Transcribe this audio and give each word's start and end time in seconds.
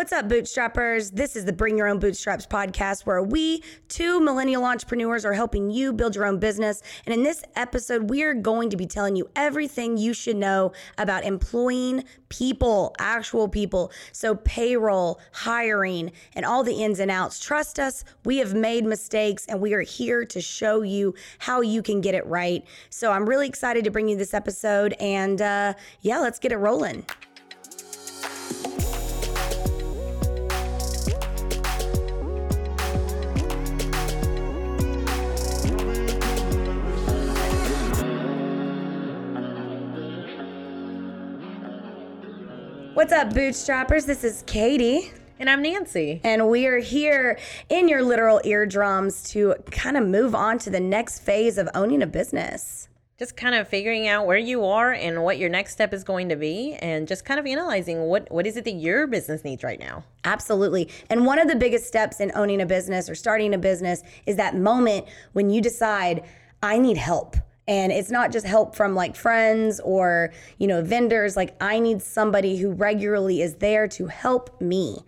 What's 0.00 0.12
up, 0.12 0.30
bootstrappers? 0.30 1.12
This 1.12 1.36
is 1.36 1.44
the 1.44 1.52
Bring 1.52 1.76
Your 1.76 1.86
Own 1.86 1.98
Bootstraps 1.98 2.46
podcast 2.46 3.04
where 3.04 3.22
we, 3.22 3.62
two 3.88 4.18
millennial 4.18 4.64
entrepreneurs, 4.64 5.26
are 5.26 5.34
helping 5.34 5.68
you 5.68 5.92
build 5.92 6.14
your 6.14 6.24
own 6.24 6.38
business. 6.38 6.80
And 7.04 7.12
in 7.12 7.22
this 7.22 7.42
episode, 7.54 8.08
we 8.08 8.22
are 8.22 8.32
going 8.32 8.70
to 8.70 8.78
be 8.78 8.86
telling 8.86 9.14
you 9.14 9.28
everything 9.36 9.98
you 9.98 10.14
should 10.14 10.36
know 10.36 10.72
about 10.96 11.24
employing 11.24 12.04
people, 12.30 12.94
actual 12.98 13.46
people. 13.46 13.92
So, 14.12 14.36
payroll, 14.36 15.20
hiring, 15.32 16.12
and 16.34 16.46
all 16.46 16.64
the 16.64 16.82
ins 16.82 16.98
and 16.98 17.10
outs. 17.10 17.38
Trust 17.38 17.78
us, 17.78 18.02
we 18.24 18.38
have 18.38 18.54
made 18.54 18.86
mistakes 18.86 19.44
and 19.50 19.60
we 19.60 19.74
are 19.74 19.82
here 19.82 20.24
to 20.24 20.40
show 20.40 20.80
you 20.80 21.14
how 21.40 21.60
you 21.60 21.82
can 21.82 22.00
get 22.00 22.14
it 22.14 22.26
right. 22.26 22.64
So, 22.88 23.12
I'm 23.12 23.28
really 23.28 23.48
excited 23.48 23.84
to 23.84 23.90
bring 23.90 24.08
you 24.08 24.16
this 24.16 24.32
episode. 24.32 24.94
And 24.98 25.42
uh, 25.42 25.74
yeah, 26.00 26.20
let's 26.20 26.38
get 26.38 26.52
it 26.52 26.56
rolling. 26.56 27.04
What's 43.00 43.14
up, 43.14 43.30
bootstrappers? 43.30 44.04
This 44.04 44.24
is 44.24 44.44
Katie. 44.46 45.10
And 45.38 45.48
I'm 45.48 45.62
Nancy. 45.62 46.20
And 46.22 46.50
we 46.50 46.66
are 46.66 46.76
here 46.76 47.38
in 47.70 47.88
your 47.88 48.02
literal 48.02 48.42
eardrums 48.44 49.22
to 49.30 49.54
kind 49.70 49.96
of 49.96 50.06
move 50.06 50.34
on 50.34 50.58
to 50.58 50.68
the 50.68 50.80
next 50.80 51.20
phase 51.20 51.56
of 51.56 51.66
owning 51.74 52.02
a 52.02 52.06
business. 52.06 52.90
Just 53.18 53.38
kind 53.38 53.54
of 53.54 53.66
figuring 53.66 54.06
out 54.06 54.26
where 54.26 54.36
you 54.36 54.66
are 54.66 54.92
and 54.92 55.24
what 55.24 55.38
your 55.38 55.48
next 55.48 55.72
step 55.72 55.94
is 55.94 56.04
going 56.04 56.28
to 56.28 56.36
be, 56.36 56.74
and 56.74 57.08
just 57.08 57.24
kind 57.24 57.40
of 57.40 57.46
analyzing 57.46 58.02
what, 58.02 58.30
what 58.30 58.46
is 58.46 58.58
it 58.58 58.64
that 58.64 58.74
your 58.74 59.06
business 59.06 59.44
needs 59.44 59.64
right 59.64 59.80
now. 59.80 60.04
Absolutely. 60.24 60.90
And 61.08 61.24
one 61.24 61.38
of 61.38 61.48
the 61.48 61.56
biggest 61.56 61.86
steps 61.86 62.20
in 62.20 62.30
owning 62.34 62.60
a 62.60 62.66
business 62.66 63.08
or 63.08 63.14
starting 63.14 63.54
a 63.54 63.58
business 63.58 64.02
is 64.26 64.36
that 64.36 64.56
moment 64.56 65.06
when 65.32 65.48
you 65.48 65.62
decide, 65.62 66.22
I 66.62 66.78
need 66.78 66.98
help 66.98 67.38
and 67.70 67.92
it's 67.92 68.10
not 68.10 68.32
just 68.32 68.44
help 68.44 68.74
from 68.74 68.96
like 68.96 69.14
friends 69.14 69.80
or 69.80 70.32
you 70.58 70.66
know 70.66 70.82
vendors. 70.82 71.36
Like 71.36 71.56
i 71.62 71.78
need 71.78 72.02
somebody 72.02 72.56
who 72.58 72.72
regularly 72.72 73.40
is 73.40 73.54
there 73.54 73.88
to 73.88 74.06
help 74.06 74.60
me. 74.60 74.98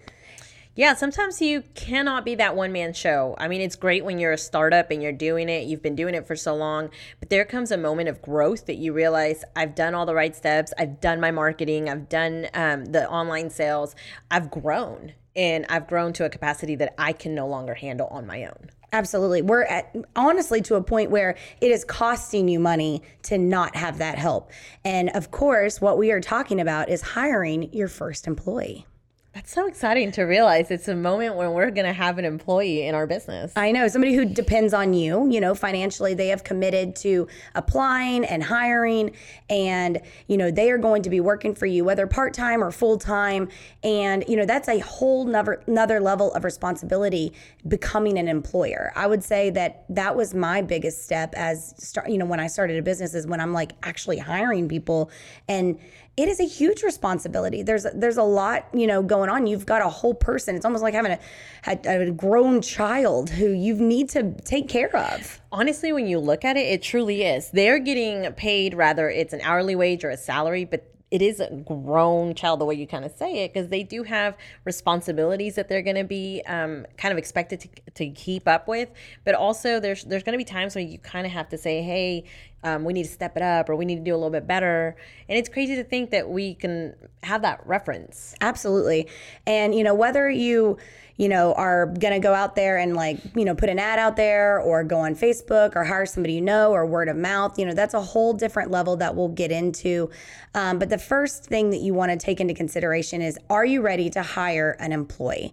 Yeah, 0.75 0.95
sometimes 0.95 1.43
you 1.43 1.65
cannot 1.75 2.25
be 2.25 2.35
that 2.37 2.57
one 2.57 2.73
man 2.73 2.95
show. 2.95 3.35
I 3.37 3.47
mean, 3.47 3.61
it's 3.61 3.77
great 3.77 4.07
when 4.07 4.19
you're 4.19 4.33
a 4.33 4.39
startup 4.39 4.91
and 4.91 5.03
you're 5.03 5.13
doing 5.13 5.51
it, 5.51 5.67
you've 5.67 5.83
been 5.83 5.97
doing 5.97 6.15
it 6.15 6.27
for 6.27 6.35
so 6.35 6.55
long, 6.55 6.89
but 7.21 7.29
there 7.29 7.45
comes 7.45 7.71
a 7.71 7.77
moment 7.77 8.09
of 8.09 8.23
growth 8.23 8.65
that 8.65 8.77
you 8.77 8.95
realize 8.95 9.45
I've 9.55 9.75
done 9.75 9.95
all 9.95 10.07
the 10.07 10.15
right 10.15 10.35
steps, 10.35 10.73
I've 10.79 10.99
done 10.99 11.21
my 11.21 11.31
marketing, 11.31 11.91
I've 11.91 12.09
done 12.09 12.47
um, 12.55 12.87
the 12.87 13.07
online 13.11 13.51
sales, 13.51 13.95
I've 14.31 14.51
grown, 14.51 15.13
and 15.37 15.67
I've 15.69 15.87
grown 15.87 16.15
to 16.15 16.25
a 16.25 16.31
capacity 16.31 16.75
that 16.77 16.95
I 16.97 17.13
can 17.13 17.35
no 17.35 17.47
longer 17.47 17.75
handle 17.75 18.07
on 18.07 18.27
my 18.27 18.45
own. 18.47 18.71
Absolutely. 18.93 19.41
We're 19.41 19.65
at, 19.65 19.95
honestly 20.15 20.61
to 20.62 20.75
a 20.75 20.83
point 20.83 21.11
where 21.11 21.35
it 21.62 21.71
is 21.71 21.83
costing 21.83 22.47
you 22.47 22.61
money 22.61 23.03
to 23.23 23.39
not 23.39 23.75
have 23.75 23.99
that 23.99 24.19
help. 24.19 24.51
And 24.84 25.09
of 25.11 25.31
course, 25.31 25.81
what 25.81 25.97
we 25.97 26.11
are 26.12 26.21
talking 26.21 26.61
about 26.61 26.91
is 26.91 27.01
hiring 27.01 27.73
your 27.73 27.89
first 27.89 28.27
employee. 28.27 28.87
That's 29.34 29.50
so 29.50 29.66
exciting 29.66 30.12
to 30.12 30.25
realize 30.25 30.70
it's 30.70 30.88
a 30.88 30.94
moment 30.94 31.36
when 31.36 31.52
we're 31.52 31.70
going 31.70 31.86
to 31.86 31.94
have 31.94 32.19
an 32.19 32.27
employee 32.27 32.86
in 32.86 32.94
our 32.94 33.06
business. 33.06 33.50
I 33.56 33.72
know 33.72 33.88
somebody 33.88 34.14
who 34.14 34.27
depends 34.27 34.75
on 34.75 34.92
you, 34.92 35.27
you 35.30 35.41
know, 35.41 35.55
financially, 35.55 36.12
they 36.12 36.28
have 36.28 36.44
committed 36.44 36.94
to 36.97 37.27
applying 37.55 38.27
and 38.27 38.42
hiring, 38.42 39.12
and, 39.48 40.03
you 40.27 40.36
know, 40.36 40.50
they 40.50 40.70
are 40.70 40.77
going 40.77 41.00
to 41.05 41.08
be 41.08 41.20
working 41.20 41.55
for 41.55 41.64
you, 41.64 41.83
whether 41.83 42.06
part 42.06 42.34
time 42.34 42.62
or 42.62 42.70
full 42.70 42.98
time. 42.98 43.48
And, 43.83 44.22
you 44.28 44.36
know, 44.36 44.44
that's 44.44 44.69
a 44.69 44.80
whole 44.80 45.27
another, 45.27 45.62
another 45.66 45.98
level 45.98 46.34
of 46.34 46.44
responsibility 46.44 47.33
becoming 47.66 48.19
an 48.19 48.28
employer. 48.28 48.92
I 48.94 49.06
would 49.06 49.25
say 49.25 49.48
that 49.48 49.86
that 49.88 50.14
was 50.14 50.34
my 50.34 50.60
biggest 50.60 51.05
step 51.05 51.33
as, 51.38 51.75
start, 51.83 52.10
you 52.10 52.19
know, 52.19 52.27
when 52.27 52.38
I 52.38 52.48
started 52.48 52.76
a 52.76 52.82
business 52.82 53.15
is 53.15 53.26
when 53.26 53.41
I'm 53.41 53.54
like 53.54 53.72
actually 53.82 54.19
hiring 54.19 54.69
people. 54.69 55.10
And, 55.48 55.78
it 56.17 56.28
is 56.28 56.41
a 56.41 56.45
huge 56.45 56.83
responsibility. 56.83 57.62
There's 57.62 57.87
there's 57.95 58.19
a 58.19 58.23
lot 58.23 58.67
you 58.75 58.87
know 58.87 59.03
going 59.03 59.31
on. 59.31 59.47
You've 59.47 59.65
got 59.65 59.81
a 59.81 59.89
whole 59.89 60.12
person. 60.12 60.56
It's 60.56 60.65
almost 60.65 60.83
like 60.83 60.93
having 60.93 61.19
a, 61.67 61.78
a, 61.87 62.11
grown 62.11 62.61
child 62.61 63.31
who 63.31 63.49
you 63.49 63.75
need 63.75 64.11
to 64.11 64.34
take 64.43 64.69
care 64.69 64.95
of. 64.95 65.41
Honestly, 65.51 65.93
when 65.93 66.06
you 66.06 66.19
look 66.19 66.45
at 66.45 66.56
it, 66.56 66.67
it 66.67 66.83
truly 66.83 67.22
is. 67.22 67.51
They're 67.51 67.78
getting 67.78 68.31
paid 68.33 68.75
rather 68.75 69.09
it's 69.09 69.33
an 69.33 69.41
hourly 69.43 69.75
wage 69.75 70.05
or 70.05 70.11
a 70.11 70.17
salary, 70.17 70.67
but 70.67 70.91
it 71.12 71.21
is 71.21 71.41
a 71.41 71.50
grown 71.67 72.34
child 72.34 72.59
the 72.59 72.65
way 72.65 72.75
you 72.75 72.87
kind 72.87 73.05
of 73.05 73.12
say 73.12 73.45
it 73.45 73.53
because 73.53 73.69
they 73.69 73.83
do 73.83 74.03
have 74.03 74.34
responsibilities 74.65 75.56
that 75.56 75.69
they're 75.69 75.83
going 75.83 75.97
to 75.97 76.05
be 76.05 76.43
um, 76.47 76.87
kind 76.97 77.12
of 77.12 77.19
expected 77.19 77.61
to, 77.61 77.69
to 77.93 78.11
keep 78.11 78.49
up 78.49 78.67
with. 78.67 78.89
But 79.22 79.34
also 79.34 79.78
there's 79.78 80.05
there's 80.05 80.22
going 80.22 80.33
to 80.33 80.39
be 80.39 80.45
times 80.45 80.75
where 80.75 80.83
you 80.83 80.99
kind 80.99 81.27
of 81.27 81.33
have 81.33 81.51
to 81.51 81.59
say 81.59 81.83
hey 81.83 82.25
um, 82.65 82.84
we 82.84 82.95
need 82.95 83.03
to 83.03 83.11
step 83.11 83.37
it 83.37 83.43
up 83.43 83.69
or 83.69 83.77
we 83.77 83.84
need 83.84 83.97
to 83.97 84.03
do 84.03 84.15
a 84.15 84.17
little 84.17 84.31
bit 84.31 84.47
better. 84.47 84.97
And 85.28 85.37
it's 85.37 85.49
crazy 85.49 85.77
to 85.77 85.84
think 85.84 86.11
that 86.12 86.31
we 86.31 86.55
can 86.55 86.95
have 87.22 87.43
that 87.43 87.61
reference. 87.67 88.34
Absolutely. 88.41 89.09
And 89.47 89.75
you 89.75 89.84
know 89.84 89.95
whether 89.95 90.31
you 90.31 90.78
you 91.17 91.28
know, 91.28 91.53
are 91.55 91.87
going 91.87 92.15
to 92.15 92.21
go 92.21 92.34
out 92.34 92.56
there 92.56 92.78
and 92.78 92.95
like, 92.95 93.19
you 93.37 93.45
know, 93.45 93.55
put 93.55 93.69
an 93.69 93.78
ad 93.78 93.99
out 93.99 94.17
there 94.17 94.61
or 94.61 94.83
go 94.84 94.99
on 94.99 95.15
Facebook 95.15 95.77
or 95.77 95.84
hire 95.84 96.06
somebody 96.06 96.34
you 96.34 96.41
know 96.41 96.73
or 96.73 96.87
word 96.87 97.09
of 97.09 97.17
mouth, 97.17 97.59
you 97.59 97.67
know, 97.67 97.75
that's 97.75 97.95
a 97.95 98.00
whole 98.00 98.33
different 98.33 98.71
level 98.71 98.97
that 98.97 99.15
we'll 99.15 99.28
get 99.28 99.53
into. 99.53 100.11
Um, 100.55 100.78
but 100.78 100.89
the 100.89 100.99
first 100.99 101.45
thing 101.45 101.71
that 101.71 101.81
you 101.81 101.95
want 101.95 102.12
to 102.12 102.19
take 102.19 102.41
into 102.41 102.55
consideration 102.55 103.22
is 103.22 103.39
are 103.51 103.65
you 103.65 103.81
ready 103.81 104.11
to 104.11 104.22
hire 104.22 104.77
an 104.81 104.93
employee? 104.93 105.53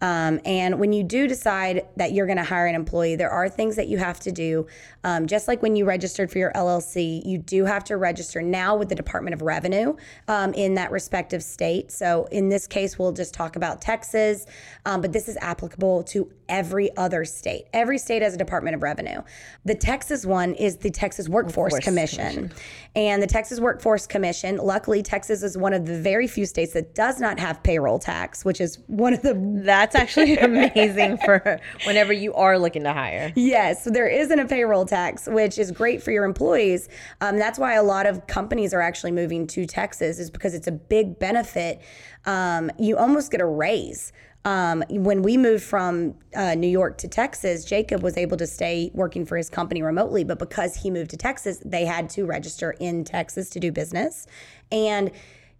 Um, 0.00 0.40
and 0.44 0.78
when 0.78 0.92
you 0.92 1.02
do 1.02 1.26
decide 1.26 1.86
that 1.96 2.12
you're 2.12 2.26
going 2.26 2.38
to 2.38 2.44
hire 2.44 2.66
an 2.66 2.74
employee, 2.74 3.16
there 3.16 3.30
are 3.30 3.48
things 3.48 3.76
that 3.76 3.88
you 3.88 3.98
have 3.98 4.20
to 4.20 4.32
do. 4.32 4.66
Um, 5.04 5.26
just 5.26 5.48
like 5.48 5.62
when 5.62 5.76
you 5.76 5.84
registered 5.84 6.30
for 6.30 6.38
your 6.38 6.52
LLC, 6.52 7.24
you 7.24 7.38
do 7.38 7.64
have 7.64 7.84
to 7.84 7.96
register 7.96 8.42
now 8.42 8.76
with 8.76 8.88
the 8.88 8.94
Department 8.94 9.34
of 9.34 9.42
Revenue 9.42 9.96
um, 10.28 10.54
in 10.54 10.74
that 10.74 10.90
respective 10.90 11.42
state. 11.42 11.90
So 11.90 12.28
in 12.30 12.48
this 12.48 12.66
case, 12.66 12.98
we'll 12.98 13.12
just 13.12 13.34
talk 13.34 13.56
about 13.56 13.80
Texas, 13.80 14.46
um, 14.84 15.00
but 15.00 15.12
this 15.12 15.28
is 15.28 15.36
applicable 15.40 16.04
to 16.04 16.30
every 16.48 16.94
other 16.96 17.24
state. 17.24 17.66
Every 17.72 17.98
state 17.98 18.22
has 18.22 18.34
a 18.34 18.38
Department 18.38 18.74
of 18.74 18.82
Revenue. 18.82 19.22
The 19.64 19.74
Texas 19.74 20.24
one 20.24 20.54
is 20.54 20.78
the 20.78 20.90
Texas 20.90 21.28
Workforce, 21.28 21.72
Workforce 21.72 21.84
Commission. 21.84 22.34
Commission. 22.34 22.52
And 22.96 23.22
the 23.22 23.26
Texas 23.26 23.60
Workforce 23.60 24.06
Commission, 24.06 24.56
luckily, 24.56 25.02
Texas 25.02 25.42
is 25.42 25.56
one 25.56 25.72
of 25.72 25.86
the 25.86 26.00
very 26.00 26.26
few 26.26 26.46
states 26.46 26.72
that 26.72 26.94
does 26.94 27.20
not 27.20 27.38
have 27.38 27.62
payroll 27.62 27.98
tax, 27.98 28.44
which 28.44 28.60
is 28.60 28.78
one 28.86 29.12
of 29.12 29.22
the. 29.22 29.34
That's 29.62 29.87
actually 29.94 30.36
amazing 30.38 31.18
for 31.18 31.60
whenever 31.84 32.12
you 32.12 32.34
are 32.34 32.58
looking 32.58 32.84
to 32.84 32.92
hire. 32.92 33.32
Yes, 33.36 33.84
there 33.84 34.08
isn't 34.08 34.38
a 34.38 34.46
payroll 34.46 34.84
tax, 34.84 35.26
which 35.26 35.58
is 35.58 35.70
great 35.70 36.02
for 36.02 36.10
your 36.10 36.24
employees. 36.24 36.88
Um, 37.20 37.38
that's 37.38 37.58
why 37.58 37.74
a 37.74 37.82
lot 37.82 38.06
of 38.06 38.26
companies 38.26 38.72
are 38.74 38.80
actually 38.80 39.12
moving 39.12 39.46
to 39.48 39.66
Texas, 39.66 40.18
is 40.18 40.30
because 40.30 40.54
it's 40.54 40.66
a 40.66 40.72
big 40.72 41.18
benefit. 41.18 41.80
Um, 42.26 42.70
you 42.78 42.96
almost 42.96 43.30
get 43.30 43.40
a 43.40 43.46
raise. 43.46 44.12
Um, 44.44 44.82
when 44.88 45.22
we 45.22 45.36
moved 45.36 45.64
from 45.64 46.14
uh, 46.34 46.54
New 46.54 46.68
York 46.68 46.96
to 46.98 47.08
Texas, 47.08 47.64
Jacob 47.64 48.02
was 48.02 48.16
able 48.16 48.36
to 48.38 48.46
stay 48.46 48.90
working 48.94 49.26
for 49.26 49.36
his 49.36 49.50
company 49.50 49.82
remotely, 49.82 50.24
but 50.24 50.38
because 50.38 50.74
he 50.76 50.90
moved 50.90 51.10
to 51.10 51.16
Texas, 51.16 51.60
they 51.64 51.84
had 51.84 52.08
to 52.10 52.24
register 52.24 52.70
in 52.80 53.04
Texas 53.04 53.50
to 53.50 53.60
do 53.60 53.72
business. 53.72 54.26
And 54.70 55.10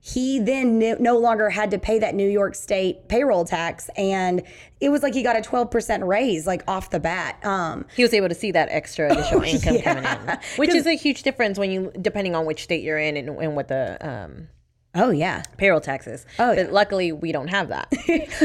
he 0.01 0.39
then 0.39 0.79
no 0.79 1.19
longer 1.19 1.51
had 1.51 1.71
to 1.73 1.79
pay 1.79 1.99
that 1.99 2.15
New 2.15 2.29
York 2.29 2.55
State 2.55 3.09
payroll 3.09 3.45
tax, 3.45 3.91
and 3.97 4.43
it 4.81 4.91
was 4.91 5.03
like 5.03 5.13
he 5.13 5.23
got 5.23 5.37
a 5.37 5.43
twelve 5.43 5.71
percent 5.71 6.05
raise, 6.05 6.47
like 6.47 6.63
off 6.69 6.91
the 6.91 7.01
bat. 7.01 7.45
Um, 7.45 7.85
he 7.97 8.03
was 8.03 8.15
able 8.15 8.29
to 8.29 8.35
see 8.35 8.53
that 8.53 8.69
extra 8.71 9.07
additional 9.13 9.41
oh, 9.41 9.45
income 9.45 9.75
yeah. 9.75 9.95
coming 9.95 10.05
in, 10.05 10.39
which 10.57 10.71
is 10.71 10.87
a 10.87 10.97
huge 10.97 11.23
difference 11.23 11.59
when 11.59 11.71
you, 11.71 11.93
depending 12.01 12.35
on 12.35 12.47
which 12.47 12.63
state 12.63 12.83
you're 12.83 12.99
in 12.99 13.17
and, 13.17 13.29
and 13.29 13.57
what 13.57 13.69
the 13.69 13.99
um, 14.09 14.49
Oh 14.95 15.11
yeah, 15.11 15.43
payroll 15.59 15.81
taxes. 15.81 16.25
Oh, 16.39 16.55
but 16.55 16.67
yeah. 16.67 16.73
luckily 16.73 17.13
we 17.13 17.31
don't 17.31 17.49
have 17.49 17.69
that. 17.69 17.93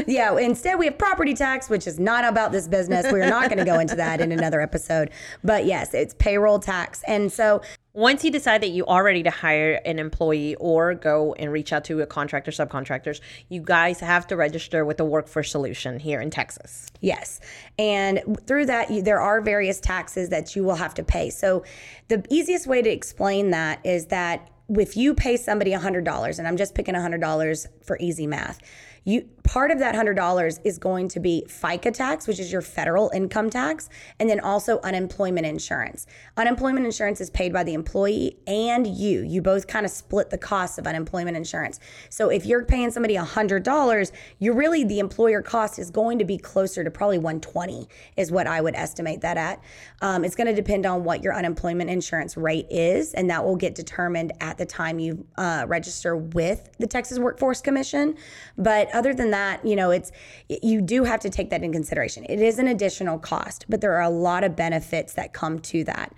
yeah, 0.08 0.38
instead 0.38 0.78
we 0.78 0.86
have 0.86 0.98
property 0.98 1.34
tax, 1.34 1.70
which 1.70 1.88
is 1.88 2.00
not 2.00 2.26
about 2.26 2.52
this 2.52 2.68
business. 2.68 3.12
We're 3.12 3.30
not 3.30 3.50
going 3.50 3.60
to 3.60 3.66
go 3.66 3.80
into 3.80 3.96
that 3.96 4.20
in 4.20 4.32
another 4.32 4.60
episode. 4.60 5.12
But 5.44 5.66
yes, 5.66 5.94
it's 5.94 6.14
payroll 6.14 6.60
tax, 6.60 7.02
and 7.08 7.32
so 7.32 7.62
once 7.96 8.24
you 8.24 8.32
decide 8.32 8.62
that 8.62 8.72
you 8.72 8.84
are 8.88 9.04
ready 9.04 9.22
to 9.22 9.30
hire 9.30 9.80
an 9.86 10.00
employee 10.00 10.56
or 10.56 10.96
go 10.96 11.34
and 11.34 11.52
reach 11.52 11.72
out 11.72 11.84
to 11.86 12.02
a 12.02 12.08
contractor, 12.08 12.50
subcontractors, 12.50 13.22
you 13.50 13.62
guys 13.62 14.00
have 14.00 14.26
to 14.26 14.36
register 14.36 14.84
with 14.84 14.98
the 14.98 15.06
Workforce 15.06 15.52
Solution 15.52 16.00
here 16.00 16.20
in 16.20 16.32
Texas. 16.32 16.88
Yes. 17.02 17.40
And 17.78 18.40
through 18.48 18.66
that, 18.66 18.90
you, 18.90 19.04
there 19.04 19.22
are 19.22 19.42
various 19.42 19.80
taxes 19.80 20.30
that 20.30 20.56
you 20.56 20.64
will 20.64 20.76
have 20.76 20.96
to 20.96 21.04
pay. 21.04 21.30
So 21.30 21.64
the 22.08 22.26
easiest 22.32 22.66
way 22.66 22.82
to 22.82 22.90
explain 22.90 23.52
that 23.52 23.80
is 23.86 24.08
that 24.08 24.50
if 24.70 24.98
you 24.98 25.14
pay 25.14 25.38
somebody 25.38 25.72
$100, 25.72 26.40
and 26.40 26.48
I'm 26.48 26.58
just 26.58 26.74
picking 26.74 26.96
$100 26.96 27.68
for 27.84 27.98
easy 28.00 28.26
math, 28.26 28.60
you 29.04 29.30
part 29.44 29.72
of 29.72 29.80
that 29.80 29.94
$100 29.94 30.60
is 30.64 30.78
going 30.78 31.08
to 31.10 31.20
be 31.20 31.46
FICA 31.48 31.94
tax, 31.94 32.28
which 32.28 32.40
is 32.40 32.52
your 32.52 32.62
federal 32.62 33.12
income 33.14 33.50
tax, 33.50 33.90
and 34.20 34.30
then 34.30 34.40
also 34.40 34.80
unemployment 34.82 35.46
insurance. 35.46 36.08
Unemployment 36.38 36.86
insurance 36.86 37.20
is 37.20 37.30
paid 37.30 37.52
by 37.52 37.64
the 37.64 37.74
employee 37.74 38.38
and 38.48 38.88
you. 38.88 39.22
You 39.22 39.42
both 39.42 39.68
kind 39.68 39.86
of 39.86 39.92
split 39.92 40.30
the 40.30 40.38
cost 40.38 40.80
of 40.80 40.88
unemployment 40.88 41.36
insurance. 41.36 41.80
So 42.10 42.30
if 42.30 42.46
you're 42.46 42.64
paying 42.64 42.90
somebody 42.92 43.16
$100, 43.16 44.12
you're 44.40 44.56
really 44.56 44.84
the 44.86 45.00
employer 45.00 45.42
cost 45.42 45.78
is 45.78 45.92
going 45.92 46.20
to 46.20 46.26
be 46.26 46.38
closer 46.38 46.84
to 46.84 46.90
probably 46.90 47.18
120 47.18 47.88
is 48.16 48.32
what 48.32 48.48
I 48.48 48.62
would 48.62 48.76
estimate 48.76 49.22
that 49.22 49.38
at. 49.38 49.62
Um, 50.02 50.24
it's 50.24 50.36
going 50.36 50.48
to 50.48 50.56
depend 50.56 50.86
on 50.86 51.04
what 51.04 51.22
your 51.22 51.36
unemployment 51.36 51.90
insurance 51.90 52.38
rate 52.38 52.68
is, 52.70 53.14
and 53.14 53.30
that 53.30 53.44
will 53.44 53.56
get 53.56 53.76
determined 53.76 54.32
at 54.40 54.58
the 54.58 54.66
time 54.66 55.00
you 55.00 55.26
uh, 55.38 55.66
register 55.68 56.16
with 56.16 56.70
the 56.80 56.88
Texas 56.88 57.20
Workforce 57.20 57.62
Commission. 57.62 58.16
But 58.58 58.94
other 58.94 59.14
than 59.14 59.33
that, 59.34 59.66
you 59.66 59.76
know, 59.76 59.92
it's 59.92 60.12
you 60.48 60.82
do 60.82 61.04
have 61.04 61.20
to 61.22 61.30
take 61.30 61.50
that 61.50 61.64
in 61.64 61.72
consideration. 61.74 62.26
It 62.30 62.40
is 62.40 62.60
an 62.60 62.68
additional 62.68 63.18
cost, 63.20 63.66
but 63.68 63.82
there 63.82 63.94
are 63.94 64.02
a 64.02 64.10
lot 64.10 64.44
of 64.44 64.56
benefits 64.56 65.14
that 65.14 65.34
come 65.34 65.60
to 65.60 65.84
that. 65.86 66.14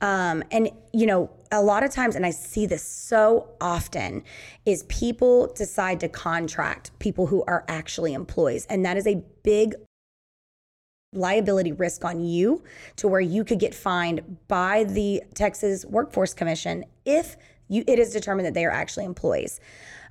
Um, 0.00 0.42
and 0.50 0.70
you 0.92 1.06
know, 1.06 1.30
a 1.52 1.62
lot 1.62 1.82
of 1.82 1.90
times, 1.90 2.16
and 2.16 2.24
I 2.24 2.30
see 2.30 2.66
this 2.66 2.82
so 2.82 3.48
often, 3.60 4.22
is 4.64 4.84
people 4.84 5.52
decide 5.52 6.00
to 6.00 6.08
contract 6.08 6.96
people 7.00 7.26
who 7.26 7.42
are 7.44 7.64
actually 7.68 8.14
employees, 8.14 8.66
and 8.66 8.84
that 8.84 8.96
is 8.96 9.06
a 9.06 9.22
big 9.42 9.74
liability 11.12 11.72
risk 11.72 12.04
on 12.04 12.20
you 12.20 12.62
to 12.94 13.08
where 13.08 13.20
you 13.20 13.42
could 13.42 13.58
get 13.58 13.74
fined 13.74 14.36
by 14.46 14.84
the 14.84 15.20
Texas 15.34 15.84
Workforce 15.84 16.34
Commission 16.34 16.84
if 17.04 17.36
you, 17.68 17.82
it 17.86 17.98
is 17.98 18.12
determined 18.12 18.46
that 18.46 18.54
they 18.54 18.64
are 18.64 18.70
actually 18.70 19.04
employees. 19.04 19.60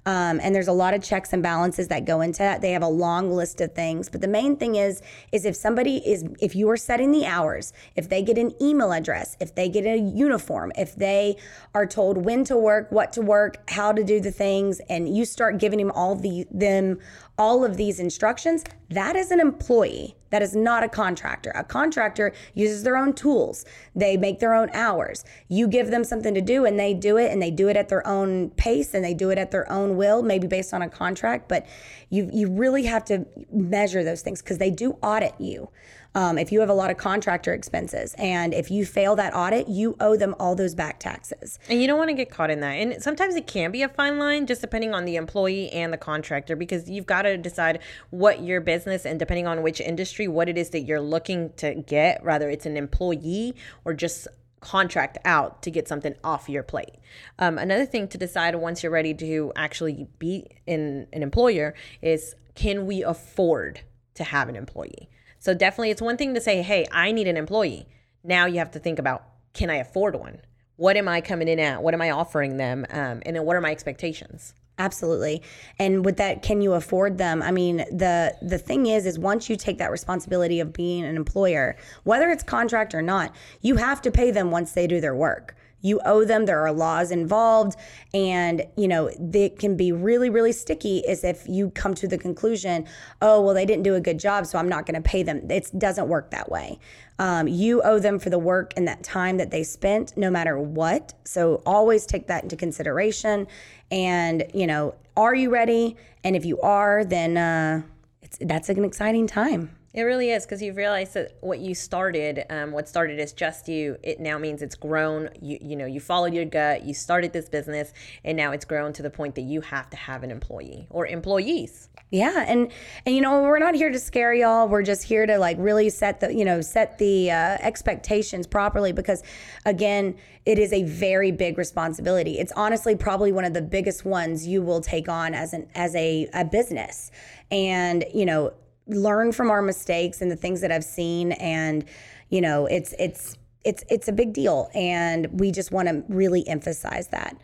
Um, 0.06 0.40
and 0.42 0.56
there's 0.56 0.68
a 0.68 0.74
lot 0.74 0.94
of 0.94 1.04
checks 1.04 1.34
and 1.34 1.44
balances 1.44 1.88
that 1.90 2.06
go 2.06 2.22
into 2.22 2.40
that. 2.40 2.62
They 2.62 2.72
have 2.72 2.82
a 2.82 2.88
long 2.88 3.32
list 3.32 3.62
of 3.62 3.74
things, 3.74 4.10
but 4.10 4.22
the 4.22 4.28
main 4.28 4.56
thing 4.56 4.76
is 4.76 5.02
is 5.32 5.46
if 5.46 5.56
somebody 5.56 5.98
is 5.98 6.26
if 6.40 6.56
you 6.56 6.70
are 6.70 6.78
setting 6.78 7.12
the 7.12 7.26
hours, 7.26 7.74
if 7.96 8.10
they 8.10 8.22
get 8.22 8.38
an 8.38 8.54
email 8.62 8.92
address, 8.92 9.36
if 9.40 9.56
they 9.56 9.70
get 9.70 9.86
a 9.86 9.98
uniform, 9.98 10.72
if 10.78 10.96
they 10.96 11.38
are 11.74 11.86
told 11.86 12.26
when 12.26 12.44
to 12.46 12.58
work, 12.58 12.92
what 12.92 13.14
to 13.14 13.22
work, 13.22 13.58
how 13.70 13.92
to 13.92 14.04
do 14.04 14.20
the 14.20 14.32
things, 14.32 14.80
and 14.90 15.16
you 15.16 15.26
start 15.26 15.58
giving 15.58 15.80
them 15.80 15.92
all 15.92 16.16
the 16.16 16.46
them 16.52 17.00
all 17.40 17.64
of 17.64 17.78
these 17.78 18.02
instructions, 18.02 18.66
that 18.90 19.16
is 19.16 19.32
an 19.32 19.40
employee. 19.40 20.16
That 20.30 20.44
is 20.44 20.56
not 20.56 20.84
a 20.84 20.90
contractor. 20.90 21.52
A 21.56 21.64
contractor 21.64 22.34
uses 22.54 22.84
their 22.84 22.98
own 22.98 23.14
tools. 23.14 23.66
They 23.96 24.18
make 24.18 24.40
their 24.40 24.54
own 24.54 24.70
hours. 24.74 25.24
You 25.48 25.68
give 25.68 25.90
them 25.90 26.04
something 26.04 26.36
to 26.36 26.42
do 26.42 26.66
and 26.66 26.78
they 26.78 26.94
do 26.94 27.18
it 27.18 27.32
and 27.32 27.42
they 27.42 27.50
do 27.50 27.70
it 27.70 27.78
at 27.78 27.90
their 27.90 28.06
own 28.06 28.50
pace 28.52 28.94
and 28.94 29.04
they 29.04 29.14
do 29.14 29.32
it 29.32 29.38
at 29.38 29.52
their 29.52 29.72
own 29.72 29.96
will, 29.96 30.22
maybe 30.22 30.46
based 30.48 30.74
on 30.74 30.82
a 30.82 30.90
contract, 30.90 31.48
but 31.48 31.66
you 32.10 32.30
you 32.32 32.52
really 32.52 32.84
have 32.84 33.06
to 33.06 33.26
measure 33.52 34.04
those 34.04 34.22
things 34.22 34.42
because 34.42 34.58
they 34.58 34.70
do 34.70 34.92
audit 35.02 35.34
you 35.40 35.70
um, 36.16 36.38
if 36.38 36.52
you 36.52 36.60
have 36.60 36.70
a 36.70 36.74
lot 36.74 36.90
of 36.90 36.98
contractor 36.98 37.54
expenses. 37.54 38.16
And 38.18 38.54
if 38.54 38.72
you 38.72 38.86
fail 38.86 39.16
that 39.16 39.36
audit, 39.36 39.68
you 39.68 39.96
owe 40.00 40.16
them 40.16 40.36
all 40.40 40.56
those 40.56 40.76
back 40.76 41.00
taxes. 41.00 41.60
And 41.70 41.82
you 41.82 41.88
don't 41.88 41.98
want 41.98 42.10
to 42.10 42.16
get 42.16 42.30
caught 42.30 42.50
in 42.50 42.60
that. 42.62 42.72
And 42.72 43.02
sometimes 43.02 43.36
it 43.36 43.48
can 43.48 43.72
be 43.72 43.84
a 43.84 43.90
fine 43.90 44.18
line, 44.18 44.48
just 44.48 44.62
depending 44.62 44.94
on 44.94 45.06
the 45.06 45.16
employee 45.16 45.70
and 45.72 45.94
the 45.94 45.98
contractor, 45.98 46.56
because 46.56 46.90
you've 46.90 47.06
got 47.06 47.24
to 47.24 47.38
decide 47.38 47.80
what 48.10 48.42
your 48.42 48.62
business 48.62 49.06
and 49.06 49.20
depending 49.20 49.48
on 49.48 49.62
which 49.62 49.80
industry, 49.80 50.28
what 50.28 50.50
it 50.50 50.58
is 50.58 50.72
that 50.72 50.82
you're 50.82 51.02
looking 51.02 51.52
to 51.58 51.76
get, 51.76 52.24
whether 52.24 52.50
it's 52.50 52.66
an 52.66 52.78
employee 52.78 53.56
or 53.86 53.94
just 53.94 54.28
contract 54.62 55.18
out 55.24 55.62
to 55.62 55.72
get 55.72 55.88
something 55.88 56.16
off 56.24 56.50
your 56.50 56.64
plate. 56.64 56.96
Um, 57.38 57.58
another 57.58 57.86
thing 57.86 58.08
to 58.10 58.18
decide 58.18 58.56
once 58.56 58.84
you're 58.84 58.92
ready 58.92 59.14
to 59.14 59.54
actually 59.56 60.08
be 60.18 60.48
in 60.66 61.08
an 61.14 61.24
employer 61.24 61.76
is 62.02 62.36
can 62.56 62.86
we 62.86 63.04
afford 63.04 63.82
to 64.16 64.24
have 64.26 64.50
an 64.50 64.56
employee? 64.58 65.10
So 65.40 65.54
definitely 65.54 65.92
it's 65.92 66.02
one 66.02 66.18
thing 66.18 66.34
to 66.34 66.42
say, 66.42 66.62
hey, 66.62 66.86
I 66.92 67.12
need 67.12 67.28
an 67.28 67.38
employee. 67.38 67.88
Now 68.24 68.46
you 68.46 68.60
have 68.60 68.72
to 68.72 68.80
think 68.80 69.00
about 69.00 69.24
can 69.54 69.70
I 69.70 69.76
afford 69.76 70.16
one? 70.16 70.42
What 70.76 70.96
am 70.96 71.08
I 71.08 71.22
coming 71.22 71.48
in 71.48 71.60
at? 71.60 71.82
What 71.82 71.94
am 71.94 72.02
I 72.02 72.12
offering 72.12 72.58
them? 72.58 72.86
Um, 72.90 73.22
and 73.26 73.36
then 73.36 73.46
what 73.46 73.56
are 73.56 73.62
my 73.62 73.72
expectations? 73.72 74.54
Absolutely. 74.78 75.42
And 75.78 76.06
with 76.06 76.18
that, 76.18 76.42
can 76.42 76.62
you 76.62 76.74
afford 76.74 77.18
them? 77.18 77.42
I 77.42 77.52
mean, 77.52 77.78
the 77.92 78.36
the 78.42 78.58
thing 78.58 78.86
is, 78.86 79.06
is 79.06 79.20
once 79.20 79.50
you 79.50 79.58
take 79.58 79.78
that 79.80 79.92
responsibility 79.92 80.62
of 80.62 80.72
being 80.72 81.04
an 81.04 81.18
employer, 81.18 81.76
whether 82.04 82.30
it's 82.30 82.44
contract 82.44 82.96
or 82.96 83.02
not, 83.02 83.36
you 83.62 83.76
have 83.76 84.02
to 84.04 84.12
pay 84.12 84.32
them 84.32 84.52
once 84.52 84.72
they 84.72 84.88
do 84.88 85.02
their 85.02 85.16
work 85.16 85.56
you 85.82 86.00
owe 86.06 86.24
them 86.24 86.46
there 86.46 86.62
are 86.66 86.72
laws 86.72 87.12
involved 87.12 87.78
and 88.14 88.64
you 88.78 88.88
know 88.88 89.10
they 89.20 89.50
can 89.50 89.76
be 89.76 89.92
really 89.92 90.30
really 90.30 90.52
sticky 90.52 91.00
is 91.00 91.24
if 91.24 91.48
you 91.48 91.70
come 91.72 91.94
to 91.94 92.08
the 92.08 92.18
conclusion 92.18 92.86
oh 93.22 93.42
well 93.42 93.54
they 93.54 93.66
didn't 93.66 93.84
do 93.84 93.96
a 93.96 94.02
good 94.02 94.20
job 94.20 94.46
so 94.46 94.58
i'm 94.58 94.70
not 94.70 94.86
going 94.86 95.02
to 95.02 95.10
pay 95.10 95.24
them. 95.24 95.50
It 95.50 95.72
doesn't 95.78 96.08
work 96.08 96.32
that 96.32 96.50
way. 96.50 96.80
Um, 97.18 97.48
you 97.48 97.82
owe 97.82 98.00
them 98.00 98.20
for 98.20 98.30
the 98.30 98.40
work 98.40 98.74
and 98.78 98.88
that 98.88 99.04
time 99.04 99.38
that 99.38 99.52
they 99.52 99.64
spent 99.64 100.16
no 100.16 100.30
matter 100.30 100.58
what. 100.58 101.14
So 101.26 101.62
always 101.66 102.06
take 102.06 102.28
that 102.28 102.44
into 102.44 102.56
consideration. 102.56 103.48
And 103.92 104.46
you 104.54 104.68
know 104.68 104.96
are 105.18 105.36
you 105.36 105.50
ready? 105.50 105.98
And 106.24 106.36
if 106.36 106.46
you 106.46 106.60
are 106.62 107.04
then 107.04 107.38
uh, 107.38 107.82
it's 108.22 108.38
that's 108.42 108.70
an 108.70 108.84
exciting 108.84 109.28
time 109.28 109.76
it 109.92 110.04
really 110.04 110.30
is 110.30 110.46
because 110.46 110.62
you've 110.62 110.78
realized 110.78 111.16
that 111.16 111.38
what 111.42 111.60
you 111.60 111.74
started, 111.74 112.46
um, 112.52 112.72
what 112.72 112.88
started 112.88 113.20
as 113.20 113.34
just 113.34 113.68
you, 113.68 113.98
it 114.04 114.20
now 114.20 114.38
means 114.38 114.62
it's 114.62 114.76
grown. 114.76 115.30
You 115.42 115.58
you 115.62 115.76
know 115.76 115.88
you 115.88 116.00
followed 116.00 116.34
your 116.34 116.46
gut, 116.46 116.84
you 116.84 116.94
started 116.94 117.34
this 117.34 117.50
business, 117.50 117.92
and 118.24 118.38
now 118.38 118.52
it's 118.52 118.66
grown 118.66 118.94
to 118.94 119.02
the 119.02 119.10
point 119.10 119.34
that 119.36 119.42
you 119.42 119.62
have 119.62 119.90
to 119.90 119.98
have 119.98 120.22
an 120.24 120.30
employee 120.30 120.86
or 120.92 121.08
employees. 121.08 121.90
Yeah, 122.12 122.46
and 122.48 122.72
and 123.06 123.16
you 123.16 123.22
know 123.22 123.42
we're 123.42 123.60
not 123.60 123.74
here 123.74 123.92
to 123.92 124.00
scare 124.00 124.34
y'all. 124.34 124.68
We're 124.68 124.84
just 124.84 125.04
here 125.04 125.26
to 125.26 125.40
like 125.40 125.58
really 125.60 125.90
set 125.90 126.20
the 126.20 126.34
you 126.34 126.46
know 126.46 126.62
set 126.62 127.00
the 127.00 127.32
uh, 127.32 127.58
expectations 127.60 128.46
properly 128.46 128.92
because 128.92 129.24
again, 129.66 130.16
it 130.46 130.60
is 130.60 130.72
a 130.72 130.84
very 130.84 131.32
big 131.32 131.58
responsibility. 131.58 132.38
It's 132.38 132.52
honestly 132.56 132.96
probably 132.96 133.32
one 133.32 133.46
of 133.46 133.54
the 133.54 133.62
biggest 133.62 134.06
ones 134.06 134.46
you 134.46 134.62
will 134.62 134.82
take 134.82 135.10
on 135.10 135.34
as 135.34 135.54
an 135.54 135.68
as 135.74 135.96
a, 135.96 136.30
a 136.34 136.46
business, 136.46 137.10
and 137.50 138.06
you 138.14 138.26
know 138.26 138.54
learn 138.90 139.32
from 139.32 139.50
our 139.50 139.62
mistakes 139.62 140.22
and 140.22 140.32
the 140.32 140.36
things 140.36 140.62
that 140.62 140.72
I've 140.72 140.84
seen 140.84 141.32
and 141.34 141.86
you 142.30 142.42
know 142.42 142.66
it's 142.66 142.94
it's 143.00 143.38
it's 143.64 143.84
it's 143.90 144.08
a 144.08 144.12
big 144.12 144.34
deal 144.34 144.70
and 144.74 145.28
we 145.40 145.52
just 145.52 145.72
want 145.72 145.88
to 145.88 146.04
really 146.08 146.48
emphasize 146.48 147.08
that. 147.10 147.38